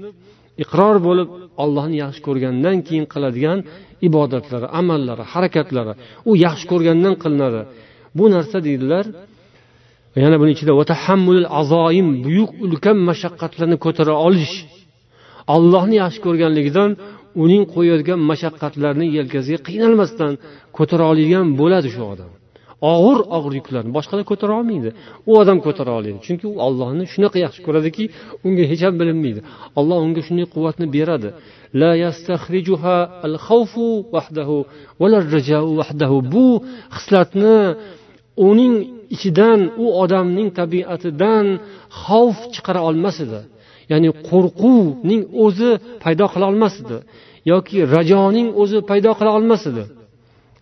iqror 0.63 0.95
bo'lib 1.07 1.29
ollohni 1.63 1.95
yaxshi 2.03 2.21
ko'rgandan 2.27 2.75
keyin 2.87 3.05
qiladigan 3.13 3.59
ibodatlari 4.07 4.67
amallari 4.79 5.23
harakatlari 5.33 5.93
u 6.29 6.31
yaxshi 6.45 6.65
ko'rgandan 6.71 7.15
qilinadi. 7.23 7.61
Bu 8.17 8.25
narsa 8.35 8.57
deydilar 8.67 9.05
yana 10.23 10.37
buni 10.41 10.51
ichida 10.55 10.73
azoim 11.61 12.07
buyuk 12.25 12.51
ulkan 12.65 12.97
mashaqqatlarni 13.09 13.77
ko'tara 13.85 14.13
olish. 14.27 14.55
Allohni 15.55 15.95
yaxshi 16.03 16.19
ko'rganligidan 16.25 16.89
uning 17.43 17.63
qo'yayotgan 17.73 18.19
mashaqqatlarni 18.31 19.05
yelkasiga 19.17 19.59
qiynalmasdan 19.67 20.31
ko'tara 20.77 21.03
oladigan 21.11 21.45
bo'ladi 21.59 21.89
shu 21.95 22.03
odam. 22.13 22.31
Og'ir 22.93 23.19
og'ir 23.37 23.53
yuklarni 23.59 23.91
boshqalar 23.97 24.25
ko'tara 24.31 24.53
olmaydi. 24.59 24.89
U 25.29 25.31
odam 25.41 25.57
ko'tara 25.65 25.91
oladi. 25.99 26.17
Chunki 26.25 26.45
u 26.51 26.55
ollohni 26.67 27.03
shunaqa 27.13 27.37
yaxshi 27.45 27.61
ko'radiki 27.67 28.03
unga 28.47 28.63
hech 28.71 28.81
ham 28.85 28.95
bilinmaydi. 29.01 29.41
Alloh 29.79 29.97
unga 30.05 30.21
shunday 30.27 30.47
quvvatni 30.53 30.85
beradi. 30.95 31.29
لا 31.81 31.91
يستخرجها 32.05 33.25
الخوف 33.25 33.77
وحده 34.15 34.49
ولا 34.99 35.17
الرجاء 35.17 35.63
وحده. 35.79 36.11
Bu 36.33 36.63
hislatni 36.95 37.75
uning 38.37 38.75
ichidan 39.15 39.59
u 39.83 39.85
odamning 40.03 40.49
tabiatidan 40.59 41.45
xavf 42.03 42.37
chiqara 42.53 42.81
olmas 42.89 43.17
edi. 43.25 43.41
Ya'ni 43.91 44.09
qo'rquvning 44.29 45.21
o'zi 45.45 45.71
paydo 46.03 46.25
qila 46.33 46.45
olmas 46.51 46.75
edi 46.83 46.97
yoki 47.51 47.77
rajoning 47.95 48.47
o'zi 48.61 48.77
paydo 48.89 49.11
qila 49.19 49.31
olmas 49.37 49.63
edi. 49.71 49.83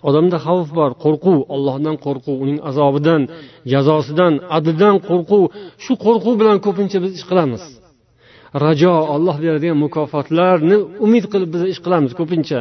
Odamda 0.08 0.38
xavf 0.46 0.68
bor 0.80 0.92
qo'rquv 1.04 1.38
ollohdan 1.56 1.96
qo'rquv 2.06 2.36
uning 2.44 2.60
azobidan 2.70 3.22
jazosidan 3.72 4.34
adidan 4.58 4.96
qo'rquv. 5.10 5.44
Shu 5.84 5.94
qo'rquv 6.06 6.34
bilan 6.42 6.58
ko'pincha 6.66 6.98
biz 7.04 7.12
ish 7.20 7.26
qilamiz. 7.30 7.64
Rajo 8.64 8.94
olloh 9.14 9.38
beradigan 9.44 9.78
mukofotlarni 9.86 10.78
umid 11.06 11.26
qilib 11.32 11.50
biz 11.56 11.64
ish 11.74 11.80
qilamiz 11.86 12.12
ko'pincha. 12.20 12.60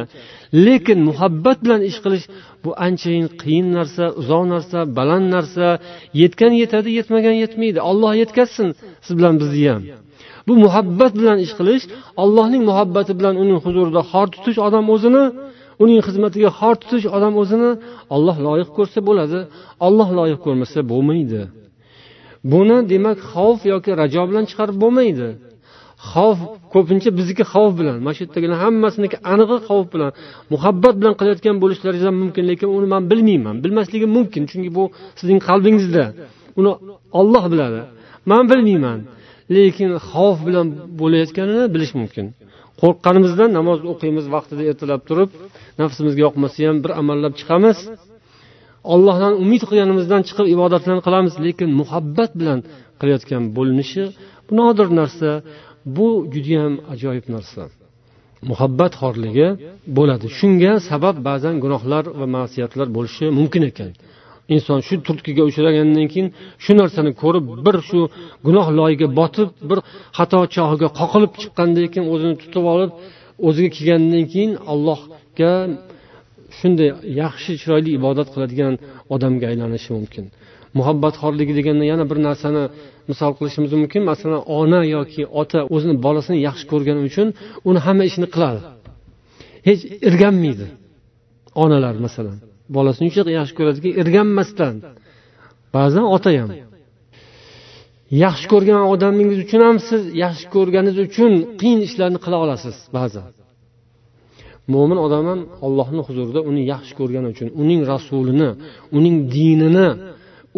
Lekin 0.65 0.99
muhabbat 1.09 1.57
bilan 1.63 1.81
ish 1.89 1.99
qilish 2.03 2.25
bu 2.63 2.69
anchayin 2.85 3.27
qiyin 3.41 3.67
narsa 3.77 4.05
uzoq 4.21 4.43
narsa 4.53 4.79
baland 4.97 5.27
narsa. 5.35 5.65
Yetgan 6.21 6.53
yetadi 6.61 6.89
yetmagan 6.99 7.35
yetmaydi. 7.43 7.79
Olloh 7.91 8.11
yetkazsin 8.21 8.67
siz 9.05 9.13
bilan 9.19 9.35
bizni 9.41 9.63
ham. 9.71 9.83
Bu 10.47 10.53
muhabbat 10.65 11.13
bilan 11.19 11.37
ish 11.45 11.53
qilish 11.59 11.83
allohning 12.23 12.63
muhabbati 12.69 13.13
bilan 13.19 13.35
uning 13.43 13.59
huzurida 13.65 14.01
xor 14.11 14.27
tutish 14.33 14.59
odam 14.67 14.85
o'zini 14.95 15.23
uning 15.83 15.99
xizmatiga 16.07 16.49
xor 16.59 16.75
tutish 16.81 17.05
odam 17.17 17.33
o'zini 17.41 17.71
olloh 18.15 18.37
loyiq 18.45 18.69
ko'rsa 18.77 18.99
bo'ladi 19.07 19.39
olloh 19.87 20.09
loyiq 20.17 20.39
ko'rmasa 20.45 20.79
bo'lmaydi. 20.91 21.41
Buni 22.51 22.77
demak 22.91 23.17
xavf 23.31 23.61
yoki 23.73 23.91
rajo 24.01 24.21
bilan 24.29 24.45
chiqarib 24.49 24.77
bo'lmaydi. 24.83 25.27
Xavf 26.09 26.39
ko'pincha 26.73 27.09
bizniki 27.19 27.43
xavf 27.53 27.73
bilan 27.79 27.97
mana 28.05 28.13
shu 28.15 28.21
yerdagilar 28.25 28.57
hammasiniki 28.63 29.17
anig'i 29.33 29.57
xavf 29.67 29.87
bilan 29.93 30.11
muhabbat 30.53 30.93
bilan 30.99 31.13
qilayotgan 31.19 31.55
bo'lishlaringiz 31.63 32.05
ham 32.09 32.17
mumkin 32.23 32.43
lekin 32.51 32.69
uni 32.77 32.87
man 32.93 33.03
bilmayman. 33.11 33.55
Bilmasligim 33.63 34.11
mumkin 34.17 34.43
chunki 34.51 34.69
bu 34.77 34.83
sizning 35.19 35.39
qalbingizda 35.47 36.05
uni 36.59 36.71
olloh 37.19 37.43
biladi. 37.53 37.81
Man 38.31 38.43
bilmayman 38.51 38.99
lekin 39.55 39.89
xavf 40.09 40.39
bilan 40.47 40.67
bo'layotganini 40.99 41.65
bilish 41.75 41.93
mumkin. 41.99 42.25
Qo'rqqanimizdan 42.81 43.49
namoz 43.57 43.79
o'qiymiz 43.91 44.25
vaqtida 44.35 44.63
ertalab 44.71 45.01
turib 45.09 45.29
nafsimizga 45.81 46.21
yoqmasa 46.27 46.59
ham 46.67 46.77
bir 46.83 46.91
amallab 47.01 47.33
chiqamiz. 47.39 47.77
Ollohdan 48.93 49.33
umid 49.43 49.63
qilganimizdan 49.69 50.21
chiqib 50.27 50.47
ibodatlarni 50.55 51.03
qilamiz 51.07 51.33
lekin 51.45 51.69
muhabbat 51.79 52.31
bilan 52.39 52.59
qilayotgan 52.99 53.43
bo'linishi 53.57 54.03
bu 54.47 54.53
nodir 54.59 54.87
narsa. 54.99 55.29
Bu 55.85 56.07
judayam 56.33 56.73
ajoyib 56.93 57.25
narsa. 57.35 57.63
Muhabbat 58.49 58.93
xorligi 59.01 59.47
bo'ladi. 59.97 60.27
Shunga 60.37 60.73
sabab 60.89 61.15
ba'zan 61.27 61.55
gunohlar 61.63 62.03
va 62.19 62.25
ma'siyatlar 62.37 62.87
bo'lishi 62.95 63.25
mumkin 63.39 63.63
ekan. 63.71 63.91
Inson 64.55 64.79
shu 64.87 64.95
turtkiga 65.07 65.43
uchragandan 65.49 66.05
keyin 66.11 66.27
shu 66.63 66.71
narsani 66.81 67.11
ko'rib 67.21 67.45
bir 67.65 67.75
shu 67.89 67.99
gunoh 68.45 68.67
loyiga 68.79 69.07
botib 69.19 69.49
bir 69.69 69.79
xato 70.17 70.39
chohiga 70.55 70.87
qoqilib 70.99 71.31
chiqqandan 71.41 71.87
keyin 71.93 72.05
o'zini 72.13 72.35
tutib 72.43 72.65
olib 72.73 72.91
o'ziga 73.47 73.69
kelgandan 73.77 74.23
keyin 74.33 74.51
allohga 74.71 75.53
shunday 76.59 76.89
yaxshi 77.21 77.51
chiroyli 77.61 77.89
ibodat 77.99 78.27
qiladigan 78.33 78.73
odamga 79.13 79.45
aylanishi 79.51 79.89
mumkin. 79.97 80.25
Muhabbat 80.77 81.15
xorligi 81.21 81.53
deganda 81.59 81.85
yana 81.91 82.03
bir 82.11 82.17
narsani 82.27 82.63
misol 83.09 83.31
qilishimiz 83.37 83.71
mumkin. 83.81 84.01
Masalan 84.11 84.41
ona 84.59 84.81
yoki 84.95 85.23
ota 85.41 85.59
o'zini 85.75 85.95
bolasini 86.05 86.37
yaxshi 86.47 86.65
ko'rgani 86.71 87.01
uchun 87.09 87.27
uni 87.69 87.79
hamma 87.85 88.03
ishini 88.09 88.27
qiladi. 88.33 88.59
Hech 89.67 89.81
irganmaydi. 90.07 90.67
Onalar 91.63 91.95
masalan 92.05 92.37
bolasini 92.75 93.05
uncha 93.09 93.21
yaxshi 93.39 93.53
ko'radiki 93.59 93.89
irganmasdan. 94.01 94.75
Ba'zan 95.75 96.05
ota 96.15 96.29
ham. 96.39 96.51
Yaxshi 98.25 98.47
ko'rgan 98.53 98.81
odamingiz 98.93 99.39
uchun 99.45 99.61
ham 99.67 99.77
siz 99.89 100.01
yaxshi 100.23 100.45
ko'rganingiz 100.55 100.97
uchun 101.07 101.31
qiyin 101.59 101.79
ishlarni 101.87 102.19
qila 102.25 102.37
olasiz 102.45 102.75
ba'zan. 102.97 103.27
Mo'min 104.73 104.99
odam 105.05 105.25
ham 105.31 105.41
ollohni 105.65 106.01
huzurida 106.07 106.41
uni 106.49 106.61
yaxshi 106.73 106.93
ko'rgani 106.99 107.27
uchun 107.33 107.47
uning 107.61 107.81
rasulini 107.91 108.49
uning 108.97 109.15
dinini 109.35 109.87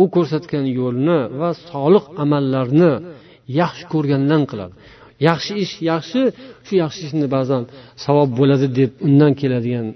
u 0.02 0.04
ko'rsatgan 0.16 0.66
yo'lni 0.80 1.20
va 1.42 1.50
solih 1.70 2.04
amallarni 2.24 2.92
yaxshi 3.62 3.86
ko'rgandan 3.94 4.42
qiladi. 4.52 4.74
Yaxshi 5.30 5.54
ish 5.64 5.74
yaxshi 5.92 6.22
shu 6.66 6.74
yaxshi 6.84 7.02
ishni 7.08 7.28
ba'zan 7.36 7.62
savob 8.06 8.30
bo'ladi 8.40 8.68
deb 8.80 8.92
undan 9.08 9.32
keladigan 9.42 9.88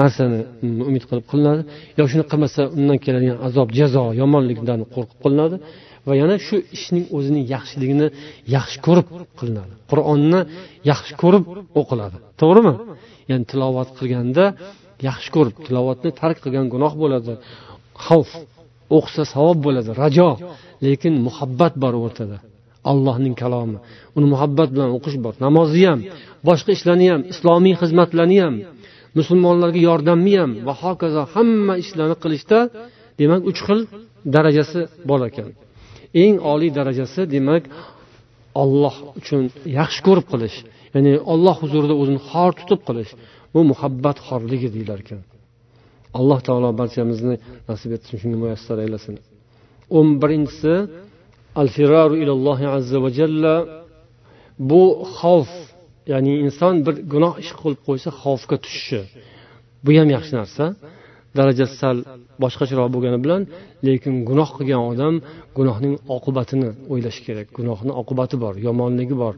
narsani 0.00 0.40
umid 0.88 1.04
qilib 1.08 1.26
qilinadi 1.30 1.62
yo 1.98 2.04
shuni 2.10 2.24
qilmasa 2.30 2.62
undan 2.78 2.98
keladigan 3.04 3.38
azob 3.48 3.68
jazo 3.78 4.04
yomonlikdan 4.20 4.80
qo'rqib 4.94 5.18
qilinadi 5.24 5.56
va 6.06 6.12
yana 6.22 6.36
shu 6.46 6.56
ishning 6.76 7.06
o'zining 7.16 7.44
yaxshiligini 7.54 8.06
yaxshi 8.56 8.78
ko'rib 8.86 9.06
qilinadi. 9.38 9.72
Qur'onni 9.90 10.40
yaxshi 10.90 11.12
ko'rib 11.22 11.44
o'qiladi. 11.80 12.16
To'g'rimi? 12.40 12.74
Ya'ni 13.30 13.44
tilovat 13.50 13.88
qilganda 13.98 14.44
yaxshi 15.08 15.28
ko'rib 15.36 15.56
tilovatni 15.66 16.10
tark 16.20 16.38
qilgan 16.44 16.66
gunoh 16.74 16.92
bo'ladi. 17.02 17.32
Xavf 18.06 18.30
o'qisa 18.96 19.22
savob 19.34 19.58
bo'ladi 19.66 19.90
rajo. 20.02 20.30
Lekin 20.86 21.14
muhabbat 21.26 21.74
bor 21.82 21.94
o'rtada. 22.04 22.38
Allohning 22.90 23.34
kalomi. 23.42 23.78
Uni 24.16 24.26
muhabbat 24.34 24.68
bilan 24.74 24.90
o'qish 24.96 25.16
bor. 25.24 25.34
Namozni 25.46 25.84
ham 25.90 26.00
boshqa 26.48 26.70
ishlarni 26.76 27.06
ham 27.12 27.22
islomiy 27.32 27.74
xizmatlarni 27.82 28.38
ham 28.44 28.54
musulmonlarga 29.18 29.80
yordamni 29.88 30.34
ham 30.40 30.50
va 30.66 30.74
hokazo 30.82 31.22
hamma 31.34 31.74
ishlarni 31.82 32.16
qilishda 32.22 32.58
demak 33.20 33.42
uch 33.50 33.60
xil 33.66 33.80
darajasi 34.34 34.80
bor 35.08 35.20
ekan. 35.30 35.48
Eng 36.22 36.34
oliy 36.52 36.70
darajasi 36.78 37.22
demak 37.34 37.64
olloh 38.62 38.96
uchun 39.20 39.42
yaxshi 39.78 40.00
ko'rib 40.06 40.26
qilish 40.32 40.56
ya'ni 40.94 41.12
olloh 41.32 41.56
huzurida 41.62 41.94
o'zini 42.02 42.20
xor 42.30 42.52
tutib 42.60 42.80
qilish. 42.88 43.12
Bu 43.54 43.60
muhabbat 43.70 44.16
xorligi 44.28 44.68
deyilar 44.74 44.98
ekan. 45.04 45.20
Alloh 46.18 46.38
taolo 46.46 46.68
barchamizni 46.80 47.34
nasib 47.68 47.90
etsin 47.96 48.14
shunga 48.20 48.38
muyassar 48.42 48.76
aylasin 48.84 49.14
o'n 49.98 50.08
birinchisi 50.22 50.74
al 51.60 51.68
firaru 51.76 52.14
ilallohi 52.22 52.66
azza 52.76 52.98
va 53.04 53.10
jalla. 53.18 53.54
Bu 54.70 54.82
xavf 55.18 55.52
ya'ni 56.12 56.32
inson 56.44 56.74
bir 56.86 56.94
gunoh 57.12 57.34
ish 57.42 57.52
qilib 57.60 57.80
qo'ysa 57.88 58.10
xavfga 58.22 58.56
tushishi. 58.64 59.00
Bu 59.84 59.90
ham 59.98 60.08
yaxshi 60.16 60.32
narsa. 60.40 60.64
Darajasi 61.38 61.76
sal 61.82 61.96
boshqacharoq 62.42 62.88
bo'lgani 62.94 63.18
bilan 63.24 63.42
lekin 63.86 64.14
gunoh 64.28 64.50
qilgan 64.56 64.82
odam 64.92 65.14
gunohning 65.58 65.94
oqibatini 66.16 66.68
o'ylashi 66.92 67.20
kerak. 67.26 67.46
Gunohni 67.58 67.92
oqibati 68.00 68.36
bor 68.44 68.54
yomonligi 68.66 69.16
bor 69.22 69.34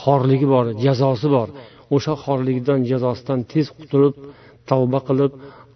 xorligi 0.00 0.46
bor 0.54 0.64
jazosi 0.84 1.28
bor. 1.36 1.48
O'sha 1.94 2.14
xorligidan 2.24 2.80
jazosidan 2.90 3.40
tez 3.52 3.66
qutulib 3.78 4.14
tavba 4.70 4.98
qilib 5.08 5.32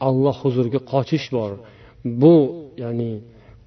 alloh 0.09 0.37
huzuriga 0.43 0.81
qochish 0.93 1.27
bor. 1.37 1.53
Bu 2.21 2.35
ya'ni 2.83 3.13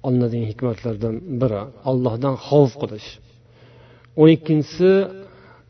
olinadigan 0.06 0.46
hikmatlardan 0.52 1.14
biri. 1.40 1.62
Allohdan 1.90 2.34
xavf 2.46 2.72
qilish. 2.82 3.08
O'n 4.20 4.28
ikkinchisi 4.36 4.92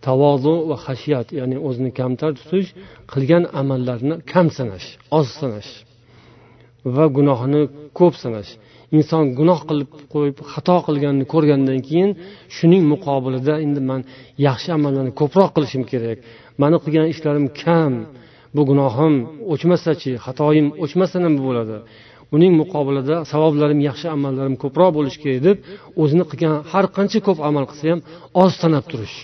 tavozu 0.06 0.54
va 0.70 0.76
hashiyat 0.86 1.28
ya'ni 1.38 1.56
o'zini 1.68 1.90
kamtar 2.00 2.30
tutish 2.38 2.68
qilgan 3.12 3.44
amallarni 3.60 4.14
kam 4.32 4.46
sanash 4.56 4.86
oz 5.18 5.28
sanash 5.40 5.70
va 6.94 7.04
gunohni 7.16 7.62
ko'p 7.98 8.14
sanash. 8.22 8.50
Inson 8.96 9.24
gunoh 9.38 9.60
qilib 9.68 9.90
qo'yib 10.14 10.36
xato 10.52 10.76
qilganini 10.86 11.26
ko'rgandan 11.34 11.78
keyin 11.88 12.10
shuning 12.56 12.82
muqobilida 12.92 13.54
endi 13.66 13.80
man 13.90 14.00
yaxshi 14.46 14.70
amallarni 14.78 15.12
ko'proq 15.20 15.50
qilishim 15.56 15.82
kerak. 15.92 16.18
Mani 16.60 16.76
qilgan 16.84 17.06
ishlarim 17.14 17.46
kam. 17.62 17.92
Bu 18.56 18.62
gunohim 18.70 19.14
o'chmasachi 19.52 20.12
xatoyim 20.24 20.66
o'chmasa 20.84 21.16
nima 21.24 21.40
bo'ladi? 21.48 21.76
Uning 22.34 22.52
muqobilida 22.60 23.16
savoblarim 23.32 23.80
yaxshi 23.88 24.06
amallarim 24.16 24.54
ko'proq 24.62 24.90
bo'lishi 24.96 25.18
kerak 25.24 25.40
deb 25.48 25.56
o'zini 26.02 26.24
qilgan 26.30 26.54
har 26.72 26.84
qancha 26.96 27.18
ko'p 27.26 27.38
amal 27.48 27.64
qilsa 27.70 27.84
ham 27.92 28.00
oz 28.42 28.52
sanab 28.62 28.84
turish. 28.90 29.16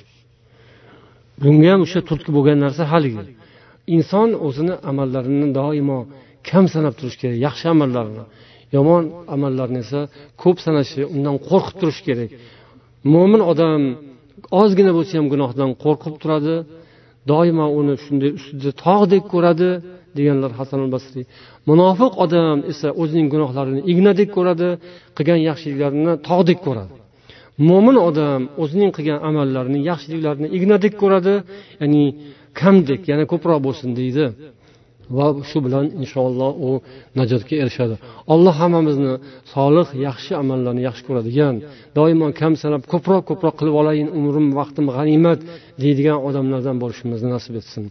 Bunga 1.43 1.69
ham 1.73 1.81
o'sha 1.87 2.01
turtki 2.09 2.31
bo'lgan 2.37 2.59
narsa 2.65 2.83
haligi. 2.93 3.23
Inson 3.97 4.29
o'zini 4.47 4.75
amallarini 4.91 5.49
doimo 5.59 5.99
kam 6.49 6.65
sanab 6.75 6.95
turish 6.99 7.17
kerak 7.21 7.39
yaxshi 7.47 7.67
amallarni. 7.75 8.25
Yomon 8.77 9.03
amallarni 9.35 9.79
esa 9.85 10.01
ko'p 10.43 10.59
sanashi 10.67 11.01
undan 11.15 11.37
qo'rqib 11.49 11.77
turish 11.81 12.01
kerak. 12.09 12.31
Mo'min 13.13 13.43
odam 13.53 13.83
ozgina 14.61 14.93
bo'lsa 14.97 15.13
ham 15.19 15.27
gunohdan 15.33 15.71
qo'rqib 15.85 16.15
turadi 16.23 16.55
doimo 17.31 17.67
uni 17.79 17.95
shunday 18.05 18.31
ustida 18.39 18.71
tog'dek 18.85 19.25
ko'radi 19.33 19.71
deganlar 20.19 20.51
hasan 20.59 20.79
al 20.85 20.91
basriy 20.97 21.25
munofiq 21.71 22.13
odam 22.25 22.59
esa 22.73 22.89
o'zining 23.03 23.29
gunohlarini 23.35 23.81
ignadek 23.93 24.29
ko'radi 24.37 24.69
qilgan 25.17 25.41
yaxshiliklarini 25.49 26.13
tog'dek 26.29 26.59
ko'radi. 26.67 26.93
Mo'min 27.69 27.97
odam 28.09 28.41
o'zining 28.63 28.91
qilgan 28.97 29.19
amallarini 29.29 29.81
yaxshiliklarini 29.91 30.49
ignadek 30.57 30.95
ko'radi 31.03 31.35
ya'ni 31.81 32.03
kamdek 32.61 33.01
yana 33.11 33.25
ko'proq 33.33 33.59
bo'lsin 33.67 33.91
deydi. 33.99 34.25
va 35.17 35.27
shu 35.51 35.59
bilan 35.67 35.87
inshaalloh 36.03 36.53
u 36.69 36.71
najotga 37.19 37.55
erishadi. 37.63 37.95
Alloh 38.35 38.55
hammamizni 38.63 39.15
solih 39.55 39.89
yaxshi 40.07 40.33
amallarni 40.43 40.83
yaxshi 40.89 41.03
ko'radigan 41.09 41.55
doimo 41.99 42.27
kam 42.41 42.53
sanab 42.63 42.83
ko'proq 42.93 43.23
ko'proq 43.31 43.55
qilib 43.61 43.75
olayin 43.81 44.09
umrim 44.19 44.47
vaqtim 44.59 44.87
g'animat 44.97 45.41
deydigan 45.83 46.19
odamlardan 46.29 46.77
bo'lishimizni 46.83 47.29
nasib 47.37 47.55
etsin. 47.61 47.85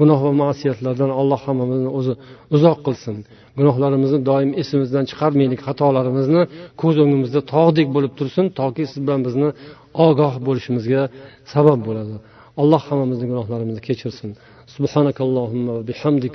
Gunoh 0.00 0.20
va 0.26 0.32
masiyatlardan 0.44 1.10
alloh 1.20 1.40
hammamizni 1.46 1.90
o'zi 1.98 2.12
uzoq 2.56 2.78
qilsin. 2.86 3.16
Gunohlarimizni 3.58 4.20
doim 4.30 4.50
esimizdan 4.62 5.04
chiqarmaylik 5.10 5.60
xatolarimizni 5.66 6.42
ko'z 6.80 6.96
o'ngimizda 7.02 7.40
tog'dek 7.54 7.88
bo'lib 7.96 8.12
tursin 8.18 8.46
toki 8.60 8.82
siz 8.90 8.98
bilan 9.04 9.20
bizni 9.26 9.48
ogoh 10.06 10.34
bo'lishimizga 10.46 11.02
sabab 11.52 11.80
bo'ladi. 11.88 12.14
Alloh 12.62 12.82
hammamizni 12.88 13.26
gunohlarimizni 13.32 13.82
kechirsin. 13.88 14.30
Subhanakallohumma 14.74 15.74
bihamdik. 15.88 16.34